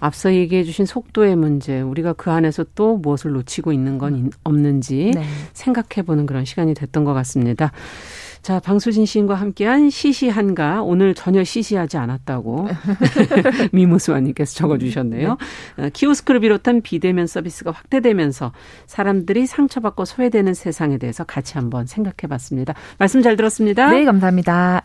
앞서 0.00 0.32
얘기해 0.32 0.64
주신 0.64 0.86
속도의 0.86 1.36
문제, 1.36 1.80
우리가 1.80 2.12
그 2.12 2.30
안에서 2.30 2.64
또 2.74 2.96
무엇을 2.96 3.32
놓치고 3.32 3.72
있는 3.72 3.98
건 3.98 4.30
없는지 4.44 5.12
네. 5.14 5.24
생각해 5.52 6.04
보는 6.06 6.26
그런 6.26 6.44
시간이 6.44 6.74
됐던 6.74 7.04
것 7.04 7.12
같습니다. 7.14 7.72
자, 8.40 8.60
방수진 8.60 9.04
시인과 9.04 9.34
함께한 9.34 9.90
시시한가 9.90 10.82
오늘 10.82 11.14
전혀 11.14 11.42
시시하지 11.42 11.96
않았다고 11.96 12.68
미무수아님께서 13.72 14.54
적어주셨네요. 14.54 15.36
네. 15.76 15.84
어, 15.84 15.90
키오스크를 15.92 16.40
비롯한 16.40 16.80
비대면 16.80 17.26
서비스가 17.26 17.72
확대되면서 17.72 18.52
사람들이 18.86 19.46
상처받고 19.46 20.04
소외되는 20.04 20.54
세상에 20.54 20.98
대해서 20.98 21.24
같이 21.24 21.54
한번 21.54 21.86
생각해봤습니다. 21.86 22.74
말씀 22.98 23.22
잘 23.22 23.36
들었습니다. 23.36 23.90
네, 23.90 24.04
감사합니다. 24.04 24.84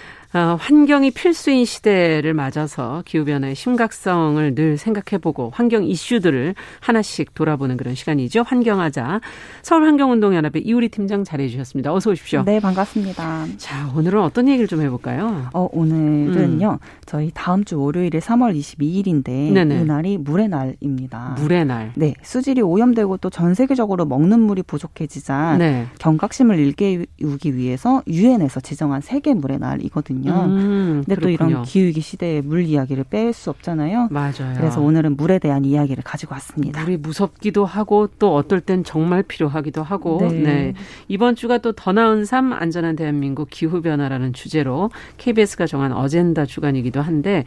어, 0.33 0.55
환경이 0.57 1.11
필수인 1.11 1.65
시대를 1.65 2.33
맞아서 2.33 3.03
기후변화의 3.05 3.53
심각성을 3.53 4.55
늘 4.55 4.77
생각해보고 4.77 5.51
환경 5.53 5.83
이슈들을 5.83 6.55
하나씩 6.79 7.33
돌아보는 7.33 7.75
그런 7.75 7.95
시간이죠. 7.95 8.43
환경하자. 8.47 9.19
서울환경운동연합의 9.61 10.61
이우리 10.65 10.87
팀장 10.87 11.25
잘해주셨습니다. 11.25 11.93
어서 11.93 12.11
오십시오. 12.11 12.43
네, 12.45 12.61
반갑습니다. 12.61 13.45
자, 13.57 13.91
오늘은 13.93 14.21
어떤 14.21 14.47
얘기를 14.47 14.67
좀 14.69 14.81
해볼까요? 14.81 15.47
어, 15.53 15.67
오늘은요. 15.73 16.71
음. 16.81 16.87
저희 17.05 17.29
다음 17.33 17.65
주 17.65 17.81
월요일에 17.81 18.19
3월 18.19 18.57
22일인데 18.57 19.51
네네. 19.51 19.81
이날이 19.81 20.17
물의 20.17 20.47
날입니다. 20.47 21.35
물의 21.39 21.65
날. 21.65 21.91
네, 21.97 22.13
수질이 22.23 22.61
오염되고 22.61 23.17
또 23.17 23.31
전 23.31 23.53
세계적으로 23.53 24.05
먹는 24.05 24.39
물이 24.41 24.63
부족해지자 24.63 25.55
네. 25.57 25.87
경각심을 25.99 26.59
일깨우기 26.59 27.55
위해서 27.55 28.03
유엔에서 28.07 28.59
지정한 28.59 29.01
세계 29.01 29.33
물의 29.33 29.57
날이거든요. 29.59 30.20
있거든요. 30.21 30.45
음, 30.45 31.03
근데 31.05 31.15
그렇군요. 31.15 31.37
또 31.37 31.49
이런 31.51 31.63
기후위기 31.63 32.01
시대에 32.01 32.41
물 32.41 32.63
이야기를 32.63 33.05
뺄 33.05 33.33
수 33.33 33.49
없잖아요. 33.49 34.07
맞아요. 34.11 34.53
그래서 34.55 34.81
오늘은 34.81 35.17
물에 35.17 35.39
대한 35.39 35.65
이야기를 35.65 36.03
가지고 36.03 36.33
왔습니다. 36.35 36.81
물이 36.83 36.97
무섭기도 36.97 37.65
하고 37.65 38.07
또 38.19 38.35
어떨 38.35 38.61
땐 38.61 38.83
정말 38.83 39.23
필요하기도 39.23 39.83
하고. 39.83 40.19
네. 40.21 40.41
네. 40.41 40.73
이번 41.07 41.35
주가 41.35 41.57
또 41.57 41.71
더 41.73 41.93
나은 41.93 42.25
삶 42.25 42.53
안전한 42.53 42.95
대한민국 42.95 43.49
기후 43.49 43.81
변화라는 43.81 44.33
주제로 44.33 44.91
KBS가 45.17 45.65
정한 45.65 45.93
어젠다 45.93 46.45
주간이기도 46.45 47.01
한데 47.01 47.43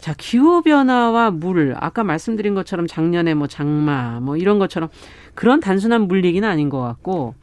자, 0.00 0.14
기후변화와 0.18 1.30
물, 1.30 1.76
아까 1.78 2.02
말씀드린 2.02 2.54
것처럼 2.54 2.88
작년에 2.88 3.34
뭐 3.34 3.46
장마, 3.46 4.18
뭐 4.20 4.36
이런 4.36 4.58
것처럼 4.58 4.88
그런 5.34 5.60
단순한 5.60 6.02
물 6.08 6.24
얘기는 6.24 6.46
아닌 6.46 6.68
것 6.70 6.80
같고, 6.80 7.34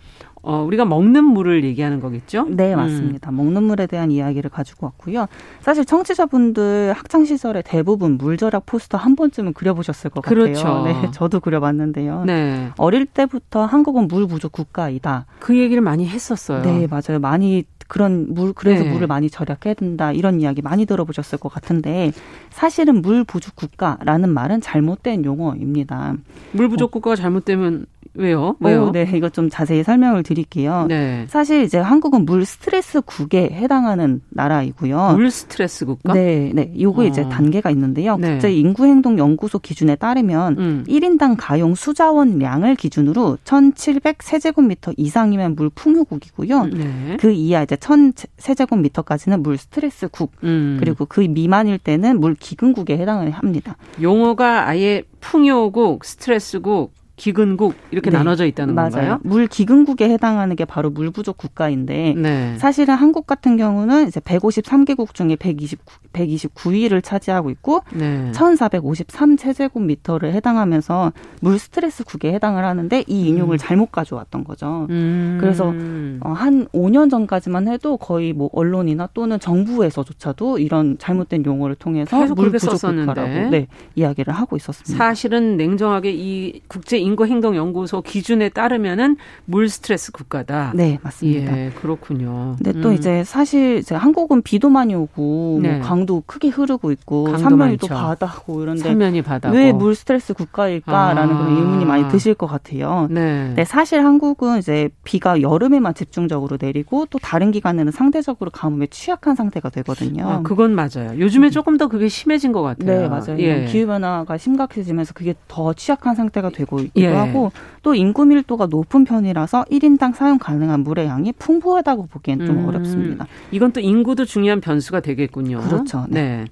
어, 0.41 0.63
우리가 0.65 0.85
먹는 0.85 1.23
물을 1.25 1.63
얘기하는 1.63 1.99
거겠죠? 1.99 2.45
네, 2.49 2.73
음. 2.73 2.77
맞습니다. 2.77 3.31
음. 3.31 3.35
먹는 3.37 3.63
물에 3.63 3.87
대한 3.87 4.11
이야기를 4.11 4.49
가지고 4.49 4.87
왔고요. 4.87 5.27
사실 5.59 5.85
청취자분들 5.85 6.93
학창 6.93 7.25
시절에 7.25 7.61
대부분 7.63 8.17
물절약 8.17 8.65
포스터 8.65 8.97
한 8.97 9.15
번쯤은 9.15 9.53
그려보셨을 9.53 10.09
것 10.09 10.21
그렇죠. 10.21 10.63
같아요. 10.63 10.83
네, 10.83 11.11
저도 11.11 11.39
그려봤는데요. 11.39 12.23
네. 12.25 12.69
어릴 12.77 13.05
때부터 13.05 13.65
한국은 13.65 14.07
물 14.07 14.27
부족 14.27 14.51
국가이다. 14.51 15.25
그 15.39 15.57
얘기를 15.57 15.81
많이 15.81 16.07
했었어요. 16.07 16.61
네, 16.61 16.87
맞아요. 16.87 17.19
많이 17.19 17.65
그런 17.89 18.27
물 18.33 18.53
그래서 18.53 18.83
네. 18.83 18.91
물을 18.91 19.07
많이 19.07 19.29
절약해야 19.31 19.73
된다 19.73 20.11
이런 20.11 20.39
이야기 20.39 20.61
많이 20.61 20.85
들어보셨을 20.85 21.39
것 21.39 21.51
같은데 21.51 22.11
사실은 22.51 23.01
물 23.01 23.23
부족 23.23 23.55
국가라는 23.55 24.29
말은 24.29 24.61
잘못된 24.61 25.25
용어입니다. 25.25 26.13
물 26.51 26.69
부족 26.69 26.91
국가가 26.91 27.15
잘못되면 27.15 27.87
왜요? 28.13 28.55
왜요? 28.59 28.85
오, 28.85 28.91
네, 28.91 29.09
이것 29.15 29.33
좀 29.33 29.49
자세히 29.49 29.83
설명을 29.83 30.23
드릴게요. 30.29 30.85
네. 30.87 31.25
사실 31.27 31.63
이제 31.63 31.79
한국은 31.79 32.25
물 32.25 32.45
스트레스 32.45 33.01
국에 33.01 33.49
해당하는 33.51 34.21
나라이고요. 34.29 35.13
물 35.15 35.31
스트레스 35.31 35.85
국가? 35.85 36.13
네, 36.13 36.51
네. 36.53 36.71
요거 36.79 37.01
어. 37.01 37.05
이제 37.05 37.27
단계가 37.27 37.71
있는데요. 37.71 38.15
네. 38.17 38.33
국제 38.33 38.53
인구 38.53 38.85
행동 38.85 39.17
연구소 39.17 39.57
기준에 39.57 39.95
따르면 39.95 40.57
음. 40.59 40.83
1인당 40.87 41.35
가용 41.39 41.73
수자원량을 41.73 42.75
기준으로 42.75 43.39
1,700 43.43 44.21
세제곱미터 44.21 44.93
이상이면 44.97 45.55
물 45.55 45.69
풍요국이고요. 45.69 46.65
네. 46.65 47.17
그 47.19 47.31
이하 47.31 47.63
이제 47.63 47.75
1,000 47.75 48.13
세제곱미터까지는 48.37 49.41
물 49.41 49.57
스트레스 49.57 50.07
국. 50.07 50.33
음. 50.43 50.77
그리고 50.79 51.05
그 51.05 51.21
미만일 51.21 51.79
때는 51.79 52.19
물 52.19 52.35
기근국에 52.35 52.97
해당을 52.97 53.31
합니다. 53.31 53.75
용어가 53.99 54.67
아예 54.67 55.03
풍요국, 55.21 56.05
스트레스국, 56.05 56.93
기근국 57.19 57.75
이렇게 57.91 58.09
네. 58.09 58.17
나눠져 58.17 58.45
있다는 58.45 58.73
맞아요. 58.73 58.91
건가요? 58.91 59.19
물 59.23 59.45
기근국에 59.45 60.09
해당하는 60.09 60.55
게 60.55 60.63
바로 60.63 60.89
물 60.89 61.11
부족 61.11 61.37
국가인데 61.37 62.13
네. 62.17 62.57
사실은 62.57 62.95
한국 62.95 63.27
같은 63.27 63.57
경우는 63.57 64.07
이제 64.07 64.21
153개국 64.21 65.13
중에 65.13 65.35
129, 65.35 65.83
129위를 66.13 67.03
차지하고 67.03 67.49
있고 67.49 67.81
네. 67.93 68.31
1,453 68.33 69.35
세제곱미터를 69.35 70.33
해당하면서 70.33 71.11
물 71.41 71.59
스트레스 71.59 72.05
국에 72.05 72.33
해당을 72.33 72.63
하는데 72.63 73.03
이 73.05 73.27
인용을 73.27 73.55
음. 73.55 73.57
잘못 73.57 73.91
가져왔던 73.91 74.45
거죠. 74.45 74.87
음. 74.89 75.37
그래서 75.41 75.73
어, 76.21 76.29
한 76.31 76.67
5년 76.67 77.11
전까지만 77.11 77.67
해도 77.67 77.97
거의 77.97 78.31
뭐 78.31 78.49
언론이나 78.53 79.09
또는 79.13 79.39
정부에서조차도 79.41 80.59
이런 80.59 80.97
잘못된 80.97 81.43
용어를 81.45 81.75
통해서 81.75 82.17
물 82.33 82.51
부족 82.51 82.79
국가라고 82.79 83.49
네, 83.49 83.67
이야기를 83.95 84.33
하고 84.33 84.55
있었습니다. 84.55 85.03
사실은 85.03 85.57
냉정하게 85.57 86.13
이 86.13 86.61
국제 86.67 86.97
인구행동연구소 87.09 88.01
기준에 88.01 88.49
따르면은 88.49 89.17
물 89.45 89.69
스트레스 89.69 90.11
국가다. 90.11 90.71
네, 90.75 90.99
맞습니다. 91.01 91.57
예, 91.57 91.71
그렇군요. 91.71 92.55
근데 92.61 92.79
또 92.81 92.89
음. 92.89 92.93
이제 92.93 93.23
사실 93.23 93.77
이제 93.77 93.95
한국은 93.95 94.41
비도 94.41 94.69
많이 94.69 94.93
오고 94.95 95.21
뭐 95.21 95.61
네. 95.61 95.77
뭐 95.77 95.81
강도 95.87 96.23
크게 96.25 96.49
흐르고 96.49 96.91
있고 96.91 97.37
산면이 97.37 97.77
또 97.77 97.87
바다고 97.87 98.61
이런데 98.63 98.81
산면이 98.81 99.21
바다고 99.21 99.55
왜 99.55 99.71
물 99.79 99.95
스트레스 99.95 100.33
국가일까라는 100.33 101.35
아. 101.35 101.37
그런 101.39 101.55
의문이 101.57 101.85
많이 101.85 102.07
드실 102.09 102.33
것 102.33 102.47
같아요. 102.47 103.07
네. 103.09 103.45
근데 103.47 103.63
사실 103.65 104.03
한국은 104.03 104.57
이제 104.59 104.89
비가 105.03 105.41
여름에만 105.41 105.93
집중적으로 105.93 106.57
내리고 106.59 107.05
또 107.09 107.17
다른 107.19 107.51
기간에는 107.51 107.91
상대적으로 107.91 108.51
가뭄에 108.51 108.87
취약한 108.87 109.35
상태가 109.35 109.69
되거든요. 109.69 110.27
아, 110.27 110.41
그건 110.41 110.75
맞아요. 110.75 111.17
요즘에 111.17 111.47
음. 111.47 111.51
조금 111.51 111.77
더 111.77 111.87
그게 111.87 112.09
심해진 112.09 112.51
것 112.51 112.61
같아요. 112.61 113.01
네, 113.01 113.07
맞아요. 113.07 113.39
예. 113.39 113.65
기후 113.65 113.87
변화가 113.87 114.37
심각해지면서 114.37 115.13
그게 115.13 115.33
더 115.47 115.73
취약한 115.73 116.15
상태가 116.15 116.49
되고 116.49 116.79
있 116.81 116.91
기도 116.99 117.11
예. 117.11 117.15
하고 117.15 117.51
또 117.81 117.95
인구 117.95 118.25
밀도가 118.25 118.67
높은 118.67 119.05
편이라서 119.05 119.65
1인당 119.71 120.13
사용 120.13 120.37
가능한 120.37 120.81
물의 120.81 121.07
양이 121.07 121.31
풍부하다고 121.33 122.07
보기엔 122.07 122.45
좀 122.45 122.59
음. 122.59 122.67
어렵습니다. 122.67 123.25
이건 123.51 123.71
또 123.71 123.79
인구도 123.79 124.25
중요한 124.25 124.61
변수가 124.61 124.99
되겠군요. 125.01 125.61
그렇죠. 125.61 126.05
네. 126.09 126.21
네. 126.21 126.45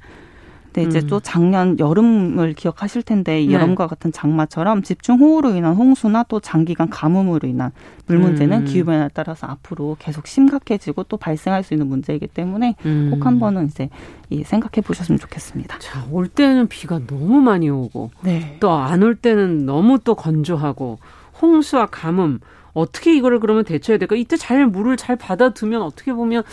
근데 0.77 0.89
이제 0.89 0.99
음. 0.99 1.07
또 1.07 1.19
작년 1.19 1.79
여름을 1.79 2.53
기억하실 2.53 3.01
텐데 3.01 3.43
네. 3.43 3.51
여름과 3.51 3.87
같은 3.87 4.11
장마처럼 4.11 4.83
집중 4.83 5.19
호우로 5.19 5.55
인한 5.55 5.73
홍수나 5.73 6.23
또 6.29 6.39
장기간 6.39 6.91
가뭄으로 6.91 7.47
인한 7.47 7.71
물 8.05 8.19
문제는 8.19 8.59
음. 8.59 8.65
기후 8.65 8.85
변화에 8.85 9.09
따라서 9.11 9.47
앞으로 9.47 9.97
계속 9.97 10.27
심각해지고 10.27 11.03
또 11.05 11.17
발생할 11.17 11.63
수 11.63 11.73
있는 11.73 11.87
문제이기 11.87 12.27
때문에 12.27 12.75
음. 12.85 13.09
꼭 13.11 13.25
한 13.25 13.39
번은 13.39 13.65
이제 13.65 13.89
생각해 14.45 14.85
보셨으면 14.85 15.17
좋겠습니다. 15.17 15.79
자, 15.79 16.05
올 16.11 16.27
때는 16.27 16.67
비가 16.67 16.99
너무 17.07 17.41
많이 17.41 17.69
오고 17.69 18.11
네. 18.21 18.57
또안 18.59 19.01
올 19.01 19.15
때는 19.15 19.65
너무 19.65 19.97
또 19.99 20.13
건조하고 20.13 20.99
홍수와 21.41 21.87
가뭄 21.87 22.39
어떻게 22.73 23.17
이거를 23.17 23.39
그러면 23.39 23.63
대처해야 23.63 23.97
될까? 23.97 24.15
이때 24.15 24.37
잘 24.37 24.67
물을 24.67 24.95
잘 24.95 25.15
받아두면 25.15 25.81
어떻게 25.81 26.13
보면 26.13 26.43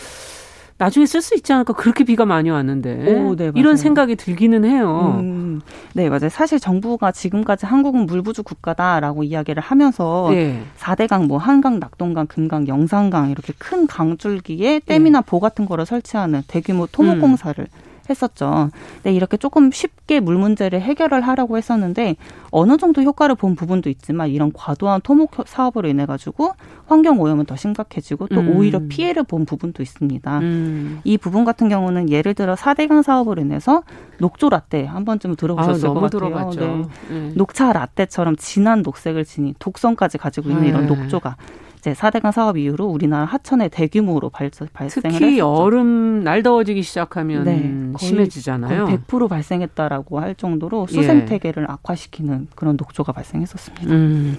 나중에 0.77 1.05
쓸 1.05 1.21
수 1.21 1.35
있지 1.35 1.53
않을까 1.53 1.73
그렇게 1.73 2.03
비가 2.03 2.25
많이 2.25 2.49
왔는데 2.49 3.13
오, 3.13 3.35
네, 3.35 3.51
이런 3.55 3.77
생각이 3.77 4.17
들기는 4.17 4.65
해요. 4.65 5.15
음, 5.19 5.61
네 5.93 6.09
맞아요. 6.09 6.29
사실 6.29 6.59
정부가 6.59 7.13
지금까지 7.13 7.65
한국은 7.65 8.05
물부족 8.05 8.45
국가다라고 8.45 9.23
이야기를 9.23 9.63
하면서 9.63 10.27
네. 10.31 10.61
4대강 10.77 11.27
뭐 11.27 11.37
한강, 11.37 11.79
낙동강, 11.79 12.27
금강, 12.27 12.67
영산강 12.67 13.29
이렇게 13.29 13.53
큰 13.57 13.87
강줄기에 13.87 14.81
댐이나 14.85 15.21
네. 15.21 15.25
보 15.25 15.39
같은 15.39 15.65
거를 15.65 15.85
설치하는 15.85 16.43
대규모 16.47 16.87
토목 16.87 17.21
공사를 17.21 17.57
음. 17.63 17.84
했었죠. 18.09 18.69
근데 18.95 19.13
이렇게 19.13 19.37
조금 19.37 19.71
쉽게 19.71 20.19
물 20.19 20.37
문제를 20.37 20.81
해결을 20.81 21.21
하려고 21.21 21.57
했었는데 21.57 22.15
어느 22.51 22.77
정도 22.77 23.01
효과를 23.01 23.35
본 23.35 23.55
부분도 23.55 23.89
있지만 23.89 24.29
이런 24.29 24.51
과도한 24.53 25.01
토목 25.01 25.31
사업으로 25.45 25.87
인해 25.87 26.05
가지고 26.05 26.53
환경 26.87 27.19
오염은 27.19 27.45
더 27.45 27.55
심각해지고 27.55 28.27
또 28.27 28.41
음. 28.41 28.55
오히려 28.55 28.79
피해를 28.87 29.23
본 29.23 29.45
부분도 29.45 29.81
있습니다. 29.81 30.39
음. 30.39 31.01
이 31.03 31.17
부분 31.17 31.45
같은 31.45 31.69
경우는 31.69 32.09
예를 32.09 32.33
들어 32.33 32.55
사대강 32.55 33.01
사업으로 33.01 33.41
인해서 33.41 33.83
녹조 34.19 34.49
라떼 34.49 34.85
한 34.85 35.05
번쯤 35.05 35.35
들어보셨을 35.35 35.89
아, 35.89 35.93
것 35.93 36.01
같아요. 36.01 36.47
네. 36.51 36.85
네. 37.09 37.31
녹차 37.35 37.73
라떼처럼 37.73 38.35
진한 38.37 38.81
녹색을 38.81 39.25
지닌 39.25 39.53
독성까지 39.59 40.17
가지고 40.17 40.49
있는 40.49 40.63
네. 40.63 40.69
이런 40.69 40.87
녹조가 40.87 41.37
이제 41.85 41.93
4대강 41.93 42.31
사업 42.31 42.57
이후로 42.57 42.87
우리나라 42.87 43.25
하천에 43.25 43.69
대규모로 43.69 44.31
발생, 44.31 44.67
발생을 44.73 45.11
특히 45.11 45.33
했었죠. 45.33 45.65
여름 45.65 46.23
날 46.23 46.41
더워지기 46.41 46.81
시작하면 46.81 47.43
네, 47.43 47.91
심해지잖아요. 47.99 48.85
거의 48.85 48.97
100% 48.97 49.29
발생했다라고 49.29 50.19
할 50.19 50.33
정도로 50.33 50.87
수생태계를 50.87 51.67
예. 51.69 51.71
악화시키는 51.71 52.47
그런 52.55 52.75
녹조가 52.75 53.11
발생했었습니다. 53.11 53.93
음. 53.93 54.37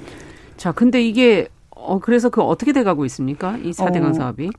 자, 0.57 0.73
근데 0.73 1.01
이게 1.01 1.47
어, 1.87 1.99
그래서 1.99 2.29
그 2.29 2.43
어떻게 2.43 2.73
돼가고 2.73 3.05
있습니까? 3.07 3.57
이 3.59 3.71
4대강 3.71 4.11
어, 4.11 4.13
사업이? 4.13 4.51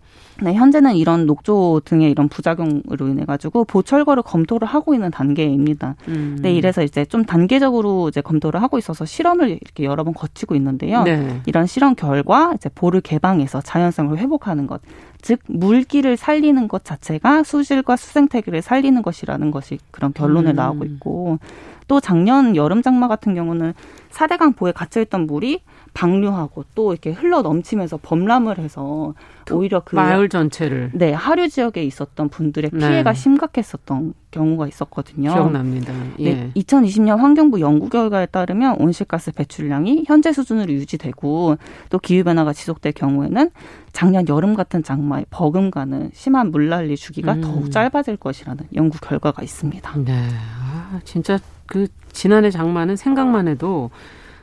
네, 0.42 0.54
현재는 0.54 0.96
이런 0.96 1.26
녹조 1.26 1.82
등의 1.84 2.12
이런 2.12 2.30
부작용으로 2.30 3.08
인해 3.08 3.26
가지고 3.26 3.66
보철거를 3.66 4.24
검토를 4.24 4.68
하고 4.68 4.94
있는 4.94 5.12
단계입니다. 5.12 5.96
음. 6.08 6.38
네, 6.42 6.54
이래서 6.54 6.84
이제 6.84 7.06
좀 7.06 7.26
단계적으로 7.26 8.10
이제 8.10 8.22
검토를 8.22 8.62
하고 8.62 8.78
있어서 8.78 9.06
실험을 9.06 9.50
이렇게 9.50 9.84
여러 9.84 10.04
번 10.04 10.14
거치고 10.14 10.56
있는데요. 10.56 11.04
네. 11.04 11.42
이런 11.46 11.66
실험 11.66 11.96
결과 11.96 12.54
이제 12.56 12.70
볼을 12.70 13.02
개방해서 13.02 13.62
자연성을 13.62 14.18
회복하는 14.18 14.68
것, 14.68 14.82
즉 15.22 15.40
물기를 15.48 16.18
살리는 16.18 16.68
것 16.68 16.86
자체가 16.86 17.44
수질과 17.44 17.96
수생태계를 17.96 18.62
살리는 18.62 19.02
것이라는 19.02 19.52
것이 19.52 19.80
그런 19.92 20.14
결론을 20.14 20.54
음. 20.54 20.56
나오고 20.56 20.86
있고 20.86 21.40
또 21.88 22.00
작년 22.00 22.56
여름 22.56 22.82
장마 22.82 23.08
같은 23.08 23.34
경우는 23.34 23.74
사대강 24.10 24.54
보에 24.54 24.72
갇혀 24.72 25.02
있던 25.02 25.26
물이 25.26 25.62
방류하고 25.94 26.66
또 26.76 26.92
이렇게 26.92 27.12
흘러 27.12 27.42
넘치면서 27.42 27.98
범람을 28.02 28.58
해서 28.60 29.14
오히려 29.52 29.82
그 29.84 29.96
마을 29.96 30.30
전체를 30.30 30.92
네 30.94 31.14
하류 31.14 31.50
지역에 31.50 31.84
있었던 31.84 32.30
분들의 32.30 32.72
네. 32.74 32.80
피해가 32.80 33.14
네. 33.14 33.20
심각했었던 33.20 34.14
경우가 34.32 34.68
있었거든요. 34.68 35.32
기억납니다. 35.32 35.94
예. 36.20 36.34
네, 36.34 36.52
2020년 36.56 37.18
환경부 37.18 37.62
연구 37.62 37.90
결과에 37.90 38.26
따르면 38.26 38.78
온실가스 38.80 39.32
배출량이 39.32 40.04
현재 40.08 40.32
수준으로 40.32 40.72
유지되고 40.74 41.58
또 41.90 42.00
기후 42.00 42.24
변화가 42.24 42.54
지속될 42.54 42.94
경우에는 42.94 43.50
작년 43.94 44.28
여름 44.28 44.54
같은 44.54 44.84
장마에 44.84 45.26
버금가는 45.30 46.12
심한 46.14 46.52
물난리 46.52 46.98
주기가 46.98 47.34
음. 47.34 47.42
더욱 47.42 47.72
짧아질 47.72 48.18
것이라는 48.18 48.66
연구 48.76 49.00
결과가 49.00 49.44
있습니다. 49.44 49.98
네, 50.06 50.28
아, 50.60 51.00
진짜 51.04 51.40
그 51.66 51.88
지난해 52.12 52.50
장마는 52.50 52.96
생각만 52.96 53.48
해도 53.48 53.92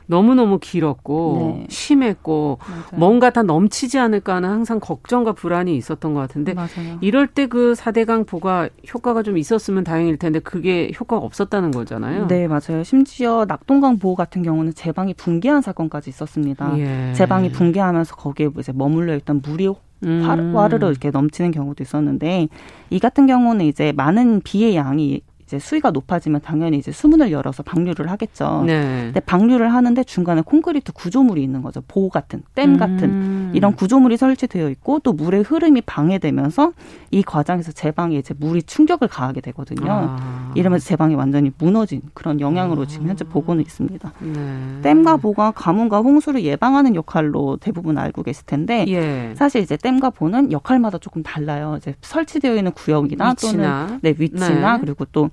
너무너무 0.07 0.59
길었고 0.59 1.55
네. 1.59 1.67
심했고 1.69 2.59
맞아요. 2.69 2.83
뭔가 2.95 3.29
다 3.29 3.41
넘치지 3.43 3.97
않을까 3.97 4.35
하는 4.35 4.49
항상 4.49 4.79
걱정과 4.79 5.33
불안이 5.33 5.75
있었던 5.75 6.13
것 6.13 6.19
같은데 6.19 6.53
맞아요. 6.53 6.97
이럴 7.01 7.27
때 7.27 7.45
그 7.55 7.75
사대강 7.75 8.25
보가 8.25 8.69
효과가 8.93 9.23
좀 9.23 9.37
있었으면 9.37 9.83
다행일 9.83 10.17
텐데 10.17 10.39
그게 10.39 10.91
효과가 10.99 11.23
없었다는 11.25 11.71
거잖아요. 11.71 12.27
네, 12.27 12.47
맞아요. 12.47 12.83
심지어 12.83 13.45
낙동강 13.47 13.97
보호 13.97 14.15
같은 14.15 14.43
경우는 14.43 14.73
제방이 14.73 15.13
붕괴한 15.13 15.61
사건까지 15.61 16.09
있었습니다. 16.09 16.77
예. 16.79 17.13
제방이 17.13 17.51
붕괴하면서 17.51 18.15
거기에 18.15 18.49
이제 18.59 18.71
머물러 18.73 19.15
있던 19.15 19.41
물이 19.45 19.73
음. 20.03 20.53
화르르 20.55 20.87
이렇게 20.89 21.11
넘치는 21.11 21.51
경우도 21.51 21.83
있었는데 21.83 22.47
이 22.89 22.99
같은 22.99 23.25
경우는 23.27 23.65
이제 23.65 23.91
많은 23.93 24.41
비의 24.43 24.75
양이 24.75 25.21
이제 25.45 25.59
수위가 25.59 25.91
높아지면 25.91 26.41
당연히 26.41 26.77
이제 26.77 26.91
수문을 26.91 27.31
열어서 27.31 27.61
방류를 27.61 28.09
하겠죠. 28.09 28.63
네. 28.65 29.03
근데 29.05 29.19
방류를 29.19 29.71
하는데 29.73 30.03
중간에 30.03 30.41
콘크리트 30.41 30.91
구조물이 30.91 31.41
있는 31.43 31.61
거죠. 31.61 31.83
보호 31.87 32.09
같은, 32.09 32.41
댐 32.55 32.77
같은 32.77 33.03
음. 33.03 33.51
이런 33.53 33.75
구조물이 33.75 34.17
설치되어 34.17 34.69
있고 34.71 34.99
또 34.99 35.13
물의 35.13 35.43
흐름이 35.43 35.81
방해되면서 35.81 36.73
이 37.11 37.21
과정에서 37.21 37.71
제 37.71 37.91
방에 37.91 38.17
이제 38.17 38.33
물이 38.37 38.63
충격을 38.63 39.07
가하게 39.07 39.41
되거든요. 39.41 39.85
아. 39.87 40.51
이러면서 40.55 40.87
제 40.87 40.95
방이 40.95 41.13
완전히 41.13 41.51
무너진 41.59 42.01
그런 42.15 42.39
영향으로 42.39 42.83
아. 42.83 42.87
지금 42.87 43.07
현재 43.07 43.23
보고는 43.23 43.61
있습니다. 43.61 44.13
네. 44.19 44.81
댐과 44.81 45.17
보가 45.17 45.51
가뭄과 45.51 45.99
홍수를 45.99 46.43
예방하는 46.43 46.95
역할로 46.95 47.57
대부분 47.57 47.99
알고 47.99 48.23
계실 48.23 48.45
텐데 48.45 48.85
예. 48.87 49.33
사실 49.35 49.61
이제 49.61 49.77
댐과 49.77 50.09
보는 50.09 50.51
역할마다 50.51 50.97
조금 50.97 51.21
달라요. 51.21 51.75
이제 51.77 51.93
설치되어 52.01 52.55
있는 52.55 52.71
구역이나 52.71 53.29
위치나. 53.29 53.85
또는 53.87 53.99
네 54.01 54.15
위치나 54.17 54.77
네. 54.77 54.79
그리고 54.81 55.05
또 55.11 55.29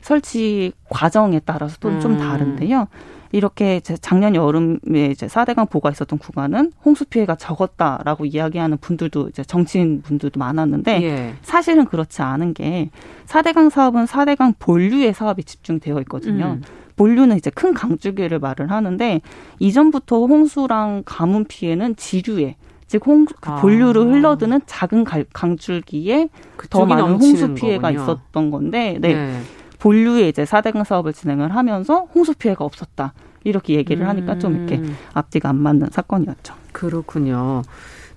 설치 0.00 0.72
과정에 0.88 1.40
따라서 1.44 1.76
또좀 1.78 2.12
음. 2.12 2.18
다른데요. 2.18 2.88
이렇게 3.32 3.80
작년 3.80 4.34
여름에 4.34 5.06
이제 5.12 5.28
사대강 5.28 5.68
보가 5.68 5.90
있었던 5.90 6.18
구간은 6.18 6.72
홍수 6.84 7.04
피해가 7.04 7.36
적었다라고 7.36 8.24
이야기하는 8.24 8.78
분들도 8.78 9.28
이제 9.28 9.44
정치인 9.44 10.02
분들도 10.02 10.38
많았는데 10.38 11.02
예. 11.02 11.34
사실은 11.42 11.84
그렇지 11.84 12.22
않은 12.22 12.54
게 12.54 12.90
사대강 13.26 13.70
사업은 13.70 14.06
사대강 14.06 14.54
본류의 14.58 15.14
사업이 15.14 15.44
집중되어 15.44 16.00
있거든요. 16.00 16.58
음. 16.58 16.62
본류는 16.96 17.36
이제 17.36 17.50
큰 17.50 17.72
강줄기를 17.72 18.40
말을 18.40 18.70
하는데 18.70 19.20
이전부터 19.60 20.26
홍수랑 20.26 21.04
가뭄 21.06 21.44
피해는 21.44 21.96
지류에 21.96 22.56
즉 22.88 23.06
홍, 23.06 23.24
그 23.24 23.54
본류로 23.60 24.02
아. 24.02 24.04
흘러드는 24.04 24.62
작은 24.66 25.04
강줄기에 25.32 26.28
더 26.70 26.84
많은 26.84 27.12
홍수 27.12 27.54
피해가 27.54 27.92
거군요. 27.92 28.02
있었던 28.02 28.50
건데, 28.50 28.98
네. 29.00 29.14
네. 29.14 29.40
본류에 29.80 30.28
이제 30.28 30.44
사대강 30.44 30.84
사업을 30.84 31.12
진행을 31.12 31.54
하면서 31.54 32.06
홍수 32.14 32.34
피해가 32.34 32.64
없었다. 32.64 33.12
이렇게 33.42 33.74
얘기를 33.74 34.06
하니까 34.06 34.38
좀 34.38 34.54
이렇게 34.54 34.76
음. 34.76 34.96
앞뒤가 35.14 35.48
안 35.48 35.56
맞는 35.56 35.88
사건이었죠. 35.90 36.54
그렇군요. 36.72 37.62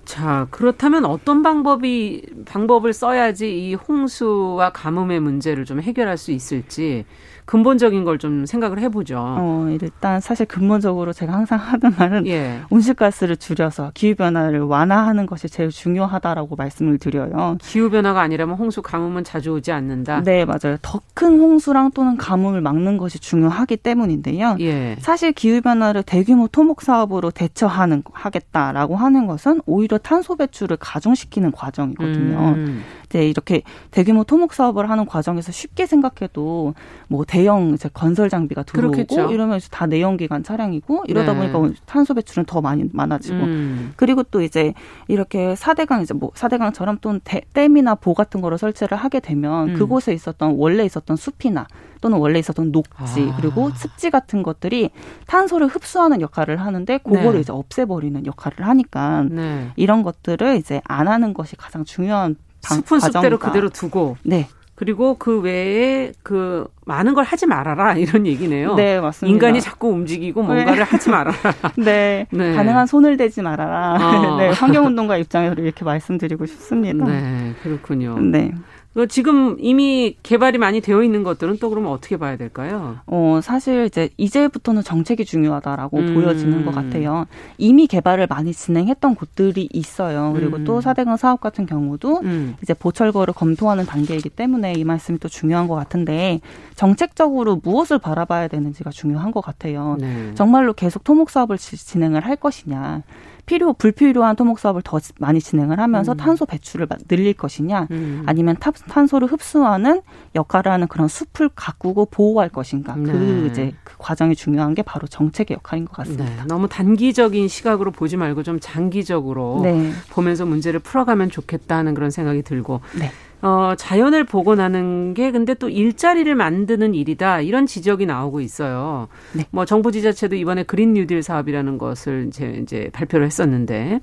자, 0.04 0.46
그렇다면 0.50 1.04
어떤 1.04 1.42
방법이, 1.42 2.22
방법을 2.46 2.92
써야지 2.92 3.68
이 3.70 3.74
홍수와 3.74 4.70
가뭄의 4.70 5.20
문제를 5.20 5.64
좀 5.64 5.80
해결할 5.80 6.16
수 6.18 6.30
있을지 6.32 7.04
근본적인 7.46 8.04
걸 8.04 8.14
좀 8.18 8.46
생각을 8.46 8.78
해보죠. 8.78 9.18
어, 9.18 9.68
일단 9.82 10.20
사실 10.20 10.46
근본적으로 10.46 11.12
제가 11.12 11.32
항상 11.34 11.58
하는 11.58 11.92
말은 11.98 12.26
예. 12.26 12.60
온실가스를 12.70 13.36
줄여서 13.36 13.90
기후변화를 13.92 14.60
완화하는 14.60 15.26
것이 15.26 15.48
제일 15.48 15.68
중요하다라고 15.70 16.56
말씀을 16.56 16.96
드려요. 16.98 17.58
기후변화가 17.60 18.20
아니라면 18.22 18.56
홍수, 18.56 18.80
가뭄은 18.80 19.24
자주 19.24 19.50
오지 19.52 19.72
않는다? 19.72 20.22
네, 20.22 20.44
맞아요. 20.44 20.76
더 20.80 21.00
큰 21.14 21.38
홍수랑 21.38 21.92
또는 21.92 22.16
가뭄을 22.16 22.60
막는 22.60 22.96
것이 22.98 23.20
중요하기 23.20 23.76
때문인데요. 23.76 24.56
예. 24.58 24.96
사실 24.98 25.30
기후변화를 25.30 26.02
대규모 26.02 26.48
토목 26.48 26.82
사업으로 26.82 27.30
대처하는, 27.30 28.02
하겠다라고 28.12 28.96
하는 28.96 29.26
것은 29.28 29.60
오히려 29.64 29.93
탄소 29.98 30.36
배출을 30.36 30.76
가중시키는 30.78 31.52
과정이거든요. 31.52 32.38
음. 32.56 32.82
이제 33.06 33.28
이렇게 33.28 33.62
대규모 33.90 34.24
토목 34.24 34.54
사업을 34.54 34.90
하는 34.90 35.06
과정에서 35.06 35.52
쉽게 35.52 35.86
생각해도 35.86 36.74
뭐 37.08 37.24
대형 37.24 37.74
이제 37.74 37.88
건설 37.92 38.28
장비가 38.28 38.62
들어오고 38.62 38.92
그렇겠죠. 38.92 39.30
이러면 39.32 39.60
다 39.70 39.86
내연기관 39.86 40.42
차량이고 40.42 41.04
이러다 41.06 41.34
네. 41.34 41.52
보니까 41.52 41.80
탄소 41.86 42.14
배출은 42.14 42.44
더 42.46 42.60
많이 42.60 42.84
많아지고 42.92 43.36
음. 43.36 43.92
그리고 43.96 44.22
또 44.24 44.42
이제 44.42 44.74
이렇게 45.08 45.54
사대강 45.54 46.02
이제 46.02 46.14
뭐 46.14 46.30
사대강처럼 46.34 46.98
또 47.00 47.18
댐이나 47.52 47.94
보 47.94 48.14
같은 48.14 48.40
거를 48.40 48.58
설치를 48.58 48.98
하게 48.98 49.20
되면 49.20 49.70
음. 49.70 49.74
그곳에 49.74 50.12
있었던 50.12 50.54
원래 50.56 50.84
있었던 50.84 51.16
숲이나 51.16 51.66
또는 52.04 52.18
원래 52.18 52.38
있었던 52.38 52.70
녹지 52.70 53.30
아. 53.32 53.36
그리고 53.40 53.70
습지 53.70 54.10
같은 54.10 54.42
것들이 54.42 54.90
탄소를 55.26 55.68
흡수하는 55.68 56.20
역할을 56.20 56.60
하는데 56.60 56.98
그거를 56.98 57.32
네. 57.32 57.40
이제 57.40 57.50
없애버리는 57.50 58.26
역할을 58.26 58.68
하니까 58.68 59.24
네. 59.30 59.70
이런 59.76 60.02
것들을 60.02 60.56
이제 60.56 60.82
안 60.84 61.08
하는 61.08 61.32
것이 61.32 61.56
가장 61.56 61.86
중요한 61.86 62.36
숲은 62.60 63.00
숲대로 63.00 63.38
그대로 63.38 63.70
두고 63.70 64.18
네. 64.22 64.48
그리고 64.74 65.16
그 65.18 65.40
외에 65.40 66.12
그 66.22 66.66
많은 66.84 67.14
걸 67.14 67.24
하지 67.24 67.46
말아라 67.46 67.94
이런 67.96 68.26
얘기네요. 68.26 68.74
네, 68.74 69.00
맞습니다. 69.00 69.32
인간이 69.32 69.62
자꾸 69.62 69.88
움직이고 69.88 70.42
뭔가를 70.42 70.76
네. 70.76 70.82
하지 70.82 71.08
말아라. 71.08 71.36
네, 71.78 72.26
네, 72.32 72.54
가능한 72.54 72.86
손을 72.86 73.16
대지 73.16 73.40
말아라. 73.40 73.94
어. 73.94 74.36
네, 74.36 74.50
환경운동가 74.50 75.16
입장에서 75.16 75.54
이렇게 75.54 75.86
말씀드리고 75.86 76.44
싶습니다. 76.44 77.06
네, 77.06 77.54
그렇군요. 77.62 78.18
네. 78.18 78.52
그 78.94 79.08
지금 79.08 79.56
이미 79.58 80.16
개발이 80.22 80.58
많이 80.58 80.80
되어 80.80 81.02
있는 81.02 81.24
것들은 81.24 81.58
또 81.58 81.68
그러면 81.68 81.90
어떻게 81.90 82.16
봐야 82.16 82.36
될까요? 82.36 82.98
어, 83.06 83.40
사실 83.42 83.86
이제 83.86 84.08
이제부터는 84.16 84.82
정책이 84.82 85.24
중요하다라고 85.24 85.98
음. 85.98 86.14
보여지는 86.14 86.64
것 86.64 86.72
같아요. 86.72 87.26
이미 87.58 87.88
개발을 87.88 88.28
많이 88.28 88.52
진행했던 88.52 89.16
곳들이 89.16 89.68
있어요. 89.72 90.32
그리고 90.32 90.58
음. 90.58 90.64
또 90.64 90.80
사대강 90.80 91.16
사업 91.16 91.40
같은 91.40 91.66
경우도 91.66 92.20
음. 92.22 92.54
이제 92.62 92.72
보철거를 92.72 93.34
검토하는 93.34 93.84
단계이기 93.84 94.28
때문에 94.28 94.74
이 94.74 94.84
말씀이 94.84 95.18
또 95.18 95.28
중요한 95.28 95.66
것 95.66 95.74
같은데 95.74 96.40
정책적으로 96.76 97.60
무엇을 97.64 97.98
바라봐야 97.98 98.46
되는지가 98.46 98.90
중요한 98.90 99.32
것 99.32 99.40
같아요. 99.40 99.96
네. 99.98 100.32
정말로 100.34 100.72
계속 100.72 101.02
토목 101.02 101.30
사업을 101.30 101.58
진행을 101.58 102.24
할 102.24 102.36
것이냐. 102.36 103.02
필요 103.46 103.72
불필요한 103.72 104.36
토목 104.36 104.58
사업을 104.58 104.82
더 104.82 104.98
많이 105.18 105.40
진행을 105.40 105.78
하면서 105.78 106.12
음. 106.12 106.16
탄소 106.16 106.46
배출을 106.46 106.88
늘릴 107.08 107.34
것이냐 107.34 107.88
음. 107.90 108.22
아니면 108.26 108.56
탄, 108.58 108.74
탄소를 108.88 109.28
흡수하는 109.28 110.02
역할을 110.34 110.72
하는 110.72 110.88
그런 110.88 111.08
숲을 111.08 111.50
가꾸고 111.54 112.06
보호할 112.06 112.48
것인가 112.48 112.96
네. 112.96 113.12
그 113.12 113.48
이제 113.50 113.74
그 113.84 113.94
과정이 113.98 114.34
중요한 114.34 114.74
게 114.74 114.82
바로 114.82 115.06
정책의 115.06 115.56
역할인 115.56 115.84
것 115.84 115.92
같습니다. 115.98 116.24
네. 116.24 116.42
너무 116.46 116.68
단기적인 116.68 117.48
시각으로 117.48 117.90
보지 117.90 118.16
말고 118.16 118.42
좀 118.42 118.58
장기적으로 118.60 119.60
네. 119.62 119.92
보면서 120.10 120.46
문제를 120.46 120.80
풀어가면 120.80 121.30
좋겠다는 121.30 121.94
그런 121.94 122.10
생각이 122.10 122.42
들고 122.42 122.80
네. 122.98 123.10
어, 123.44 123.74
자연을 123.76 124.24
복원하는 124.24 125.12
게 125.12 125.30
근데 125.30 125.52
또 125.52 125.68
일자리를 125.68 126.34
만드는 126.34 126.94
일이다 126.94 127.42
이런 127.42 127.66
지적이 127.66 128.06
나오고 128.06 128.40
있어요. 128.40 129.08
네. 129.34 129.44
뭐 129.50 129.66
정부 129.66 129.92
지자체도 129.92 130.34
이번에 130.34 130.62
그린 130.62 130.94
뉴딜 130.94 131.22
사업이라는 131.22 131.76
것을 131.76 132.24
이제, 132.28 132.58
이제 132.62 132.88
발표를 132.94 133.26
했었는데 133.26 134.00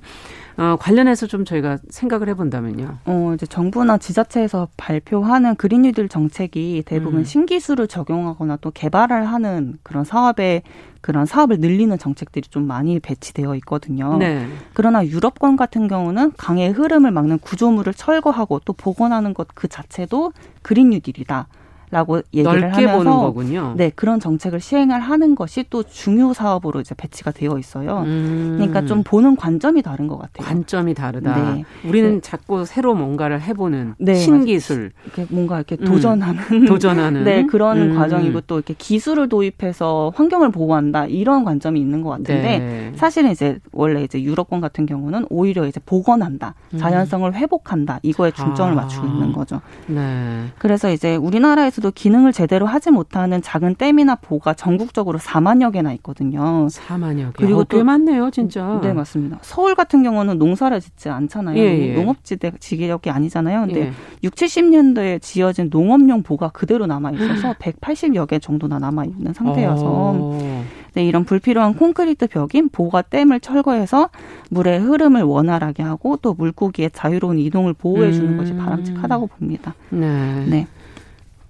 어, 0.56 0.76
관련해서 0.78 1.26
좀 1.26 1.44
저희가 1.44 1.78
생각을 1.88 2.28
해본다면요. 2.30 2.98
어, 3.06 3.32
이제 3.34 3.46
정부나 3.46 3.98
지자체에서 3.98 4.68
발표하는 4.76 5.56
그린 5.56 5.82
뉴딜 5.82 6.08
정책이 6.08 6.82
대부분 6.86 7.20
음. 7.20 7.24
신기술을 7.24 7.88
적용하거나 7.88 8.58
또 8.60 8.70
개발을 8.70 9.24
하는 9.26 9.78
그런 9.82 10.04
사업에 10.04 10.62
그런 11.00 11.26
사업을 11.26 11.58
늘리는 11.58 11.96
정책들이 11.98 12.48
좀 12.48 12.66
많이 12.66 13.00
배치되어 13.00 13.54
있거든요. 13.56 14.16
네. 14.18 14.46
그러나 14.72 15.04
유럽권 15.04 15.56
같은 15.56 15.88
경우는 15.88 16.32
강의 16.36 16.70
흐름을 16.70 17.10
막는 17.10 17.38
구조물을 17.40 17.92
철거하고 17.94 18.60
또 18.64 18.72
복원하는 18.72 19.34
것 19.34 19.46
그 19.54 19.68
자체도 19.68 20.32
그린 20.62 20.90
뉴딜이다. 20.90 21.46
라고 21.92 22.22
얘기를 22.32 22.58
넓게 22.58 22.86
하면서 22.86 22.98
보는 22.98 23.12
거군요. 23.12 23.74
네 23.76 23.92
그런 23.94 24.18
정책을 24.18 24.60
시행을 24.60 24.98
하는 24.98 25.34
것이 25.34 25.66
또 25.68 25.82
중요 25.82 26.32
사업으로 26.32 26.80
이제 26.80 26.94
배치가 26.96 27.30
되어 27.30 27.58
있어요. 27.58 27.98
음. 28.06 28.54
그러니까 28.56 28.86
좀 28.86 29.02
보는 29.02 29.36
관점이 29.36 29.82
다른 29.82 30.08
것 30.08 30.16
같아요. 30.16 30.46
관점이 30.48 30.94
다르다. 30.94 31.52
네. 31.52 31.64
우리는 31.86 32.14
네. 32.14 32.20
자꾸 32.22 32.64
새로 32.64 32.94
뭔가를 32.94 33.42
해보는 33.42 33.96
네, 33.98 34.14
신기술, 34.14 34.92
이렇게 35.04 35.26
뭔가 35.28 35.56
이렇게 35.56 35.76
도전하는 35.76 36.42
음. 36.50 36.64
도전하는 36.64 37.24
네 37.24 37.44
그런 37.44 37.90
음. 37.90 37.94
과정이고 37.94 38.40
또 38.46 38.56
이렇게 38.56 38.72
기술을 38.72 39.28
도입해서 39.28 40.14
환경을 40.16 40.50
보호한다 40.50 41.04
이런 41.04 41.44
관점이 41.44 41.78
있는 41.78 42.00
것 42.00 42.08
같은데 42.08 42.58
네. 42.58 42.92
사실은 42.96 43.32
이제 43.32 43.58
원래 43.70 44.02
이제 44.02 44.22
유럽권 44.22 44.62
같은 44.62 44.86
경우는 44.86 45.26
오히려 45.28 45.66
이제 45.66 45.78
복원한다, 45.84 46.54
음. 46.72 46.78
자연성을 46.78 47.34
회복한다 47.34 48.00
이거에 48.02 48.30
중점을 48.30 48.72
아. 48.72 48.76
맞추고 48.76 49.06
있는 49.06 49.34
거죠. 49.34 49.60
네. 49.88 50.46
그래서 50.56 50.90
이제 50.90 51.16
우리나라에서 51.16 51.81
중에서도 51.82 51.90
기능을 51.90 52.32
제대로 52.32 52.64
하지 52.66 52.90
못하는 52.90 53.42
작은 53.42 53.74
댐이나 53.74 54.14
보가 54.14 54.54
전국적으로 54.54 55.18
4만여 55.18 55.72
개나 55.72 55.92
있거든요. 55.94 56.68
4만여 56.68 57.36
개. 57.36 57.44
그리고 57.44 57.60
어, 57.60 57.64
꽤 57.64 57.82
많네요, 57.82 58.30
진짜. 58.30 58.80
네, 58.82 58.92
맞습니다. 58.92 59.38
서울 59.42 59.74
같은 59.74 60.02
경우는 60.02 60.38
농사를 60.38 60.80
짓지 60.80 61.08
않잖아요. 61.10 61.58
예, 61.58 61.88
예. 61.88 61.94
농업지대 61.94 62.52
지역이 62.60 63.10
아니잖아요. 63.10 63.66
근데 63.66 63.80
예. 63.88 63.92
6, 64.22 64.34
70년대에 64.34 65.20
지어진 65.20 65.68
농업용 65.70 66.22
보가 66.22 66.50
그대로 66.50 66.86
남아 66.86 67.10
있어서 67.10 67.52
180여 67.54 68.26
개 68.30 68.38
정도나 68.38 68.78
남아 68.78 69.04
있는 69.04 69.32
상태여서 69.34 69.84
어. 69.84 70.64
네, 70.94 71.04
이런 71.04 71.24
불필요한 71.24 71.74
콘크리트 71.74 72.28
벽인 72.28 72.68
보가 72.68 73.02
댐을 73.02 73.40
철거해서 73.40 74.10
물의 74.50 74.78
흐름을 74.80 75.22
원활하게 75.22 75.82
하고 75.82 76.16
또 76.20 76.34
물고기의 76.34 76.90
자유로운 76.92 77.38
이동을 77.38 77.72
보호해 77.72 78.12
주는 78.12 78.32
음. 78.32 78.36
것이 78.36 78.54
바람직하다고 78.54 79.26
봅니다. 79.26 79.74
네. 79.90 80.46
네. 80.46 80.66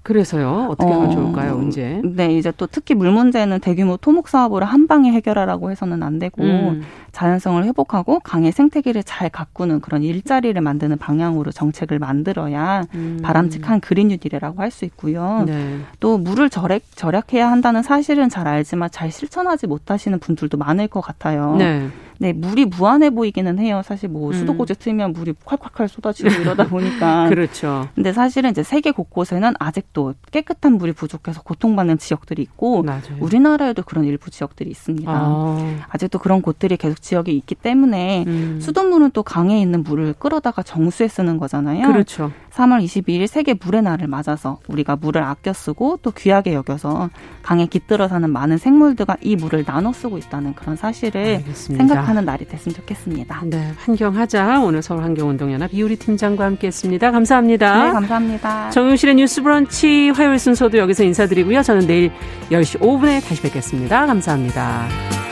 그래서요 0.02 0.68
어떻게 0.70 0.90
하면 0.90 1.08
어, 1.08 1.10
좋을까요 1.10 1.54
언제? 1.54 2.00
네 2.04 2.36
이제 2.36 2.52
또 2.56 2.66
특히 2.66 2.94
물 2.94 3.10
문제는 3.10 3.60
대규모 3.60 3.96
토목 3.96 4.28
사업으로 4.28 4.66
한 4.66 4.86
방에 4.86 5.12
해결하라고 5.12 5.70
해서는 5.70 6.02
안 6.02 6.18
되고 6.18 6.42
음. 6.42 6.82
자연성을 7.12 7.62
회복하고 7.64 8.20
강의 8.20 8.52
생태계를 8.52 9.04
잘 9.04 9.28
가꾸는 9.28 9.80
그런 9.80 10.02
일자리를 10.02 10.60
만드는 10.60 10.98
방향으로 10.98 11.52
정책을 11.52 11.98
만들어야 11.98 12.84
음. 12.94 13.20
바람직한 13.22 13.80
그린 13.80 14.08
뉴딜이라고 14.08 14.60
할 14.60 14.72
수 14.72 14.86
있고요. 14.86 15.44
네. 15.46 15.80
또 16.00 16.16
물을 16.16 16.48
절약 16.48 16.80
절약해야 16.96 17.50
한다는 17.50 17.82
사실은 17.82 18.30
잘 18.30 18.48
알지만 18.48 18.88
잘 18.90 19.12
실천하지 19.12 19.66
못하시는 19.66 20.18
분들도 20.18 20.56
많을 20.56 20.88
것 20.88 21.02
같아요. 21.02 21.56
네. 21.56 21.90
네, 22.18 22.32
물이 22.32 22.66
무한해 22.66 23.10
보이기는 23.10 23.58
해요. 23.58 23.82
사실 23.84 24.08
뭐 24.08 24.28
음. 24.28 24.32
수도꼭지 24.32 24.76
틀면 24.78 25.12
물이 25.12 25.32
콸콸콸 25.44 25.88
쏟아지고 25.88 26.28
이러다 26.30 26.68
보니까. 26.68 27.26
그렇죠. 27.28 27.88
근데 27.96 28.12
사실은 28.12 28.50
이제 28.50 28.62
세계 28.62 28.92
곳곳에는 28.92 29.54
아직도 29.58 30.14
깨끗한 30.30 30.74
물이 30.74 30.92
부족해서 30.92 31.42
고통받는 31.42 31.98
지역들이 31.98 32.40
있고 32.42 32.84
맞아요. 32.84 33.18
우리나라에도 33.18 33.82
그런 33.82 34.04
일부 34.04 34.30
지역들이 34.30 34.70
있습니다. 34.70 35.10
아. 35.12 35.76
직도 35.98 36.20
그런 36.20 36.42
곳들이 36.42 36.76
계속 36.76 37.01
지역이 37.02 37.36
있기 37.36 37.54
때문에 37.56 38.24
음. 38.26 38.58
수돗물은 38.62 39.10
또 39.10 39.22
강에 39.22 39.60
있는 39.60 39.82
물을 39.82 40.14
끌어다가 40.18 40.62
정수에 40.62 41.08
쓰는 41.08 41.36
거잖아요. 41.36 41.86
그렇죠. 41.88 42.32
3월 42.52 42.84
22일 42.84 43.26
세계 43.26 43.54
물의 43.54 43.82
날을 43.82 44.06
맞아서 44.06 44.58
우리가 44.68 44.96
물을 44.96 45.22
아껴 45.22 45.52
쓰고 45.52 45.98
또 46.02 46.10
귀하게 46.10 46.54
여겨서 46.54 47.10
강에 47.42 47.66
깃들어 47.66 48.08
사는 48.08 48.28
많은 48.30 48.58
생물들과 48.58 49.16
이 49.22 49.36
물을 49.36 49.64
나눠 49.64 49.92
쓰고 49.92 50.18
있다는 50.18 50.54
그런 50.54 50.76
사실을 50.76 51.36
알겠습니다. 51.36 51.86
생각하는 51.86 52.24
날이 52.24 52.46
됐으면 52.46 52.74
좋겠습니다. 52.76 53.42
네, 53.46 53.72
환경하자. 53.78 54.60
오늘 54.60 54.82
서울 54.82 55.02
환경운동연합 55.02 55.72
이우리 55.72 55.96
팀장과 55.96 56.44
함께했습니다. 56.44 57.10
감사합니다. 57.10 57.84
네, 57.86 57.92
감사합니다. 57.92 58.70
정용실의 58.70 59.14
뉴스브런치 59.16 60.10
화요일 60.10 60.38
순서도 60.38 60.78
여기서 60.78 61.04
인사드리고요. 61.04 61.62
저는 61.62 61.86
내일 61.86 62.12
10시 62.50 62.80
5분에 62.80 63.26
다시 63.26 63.40
뵙겠습니다. 63.42 64.06
감사합니다. 64.06 65.31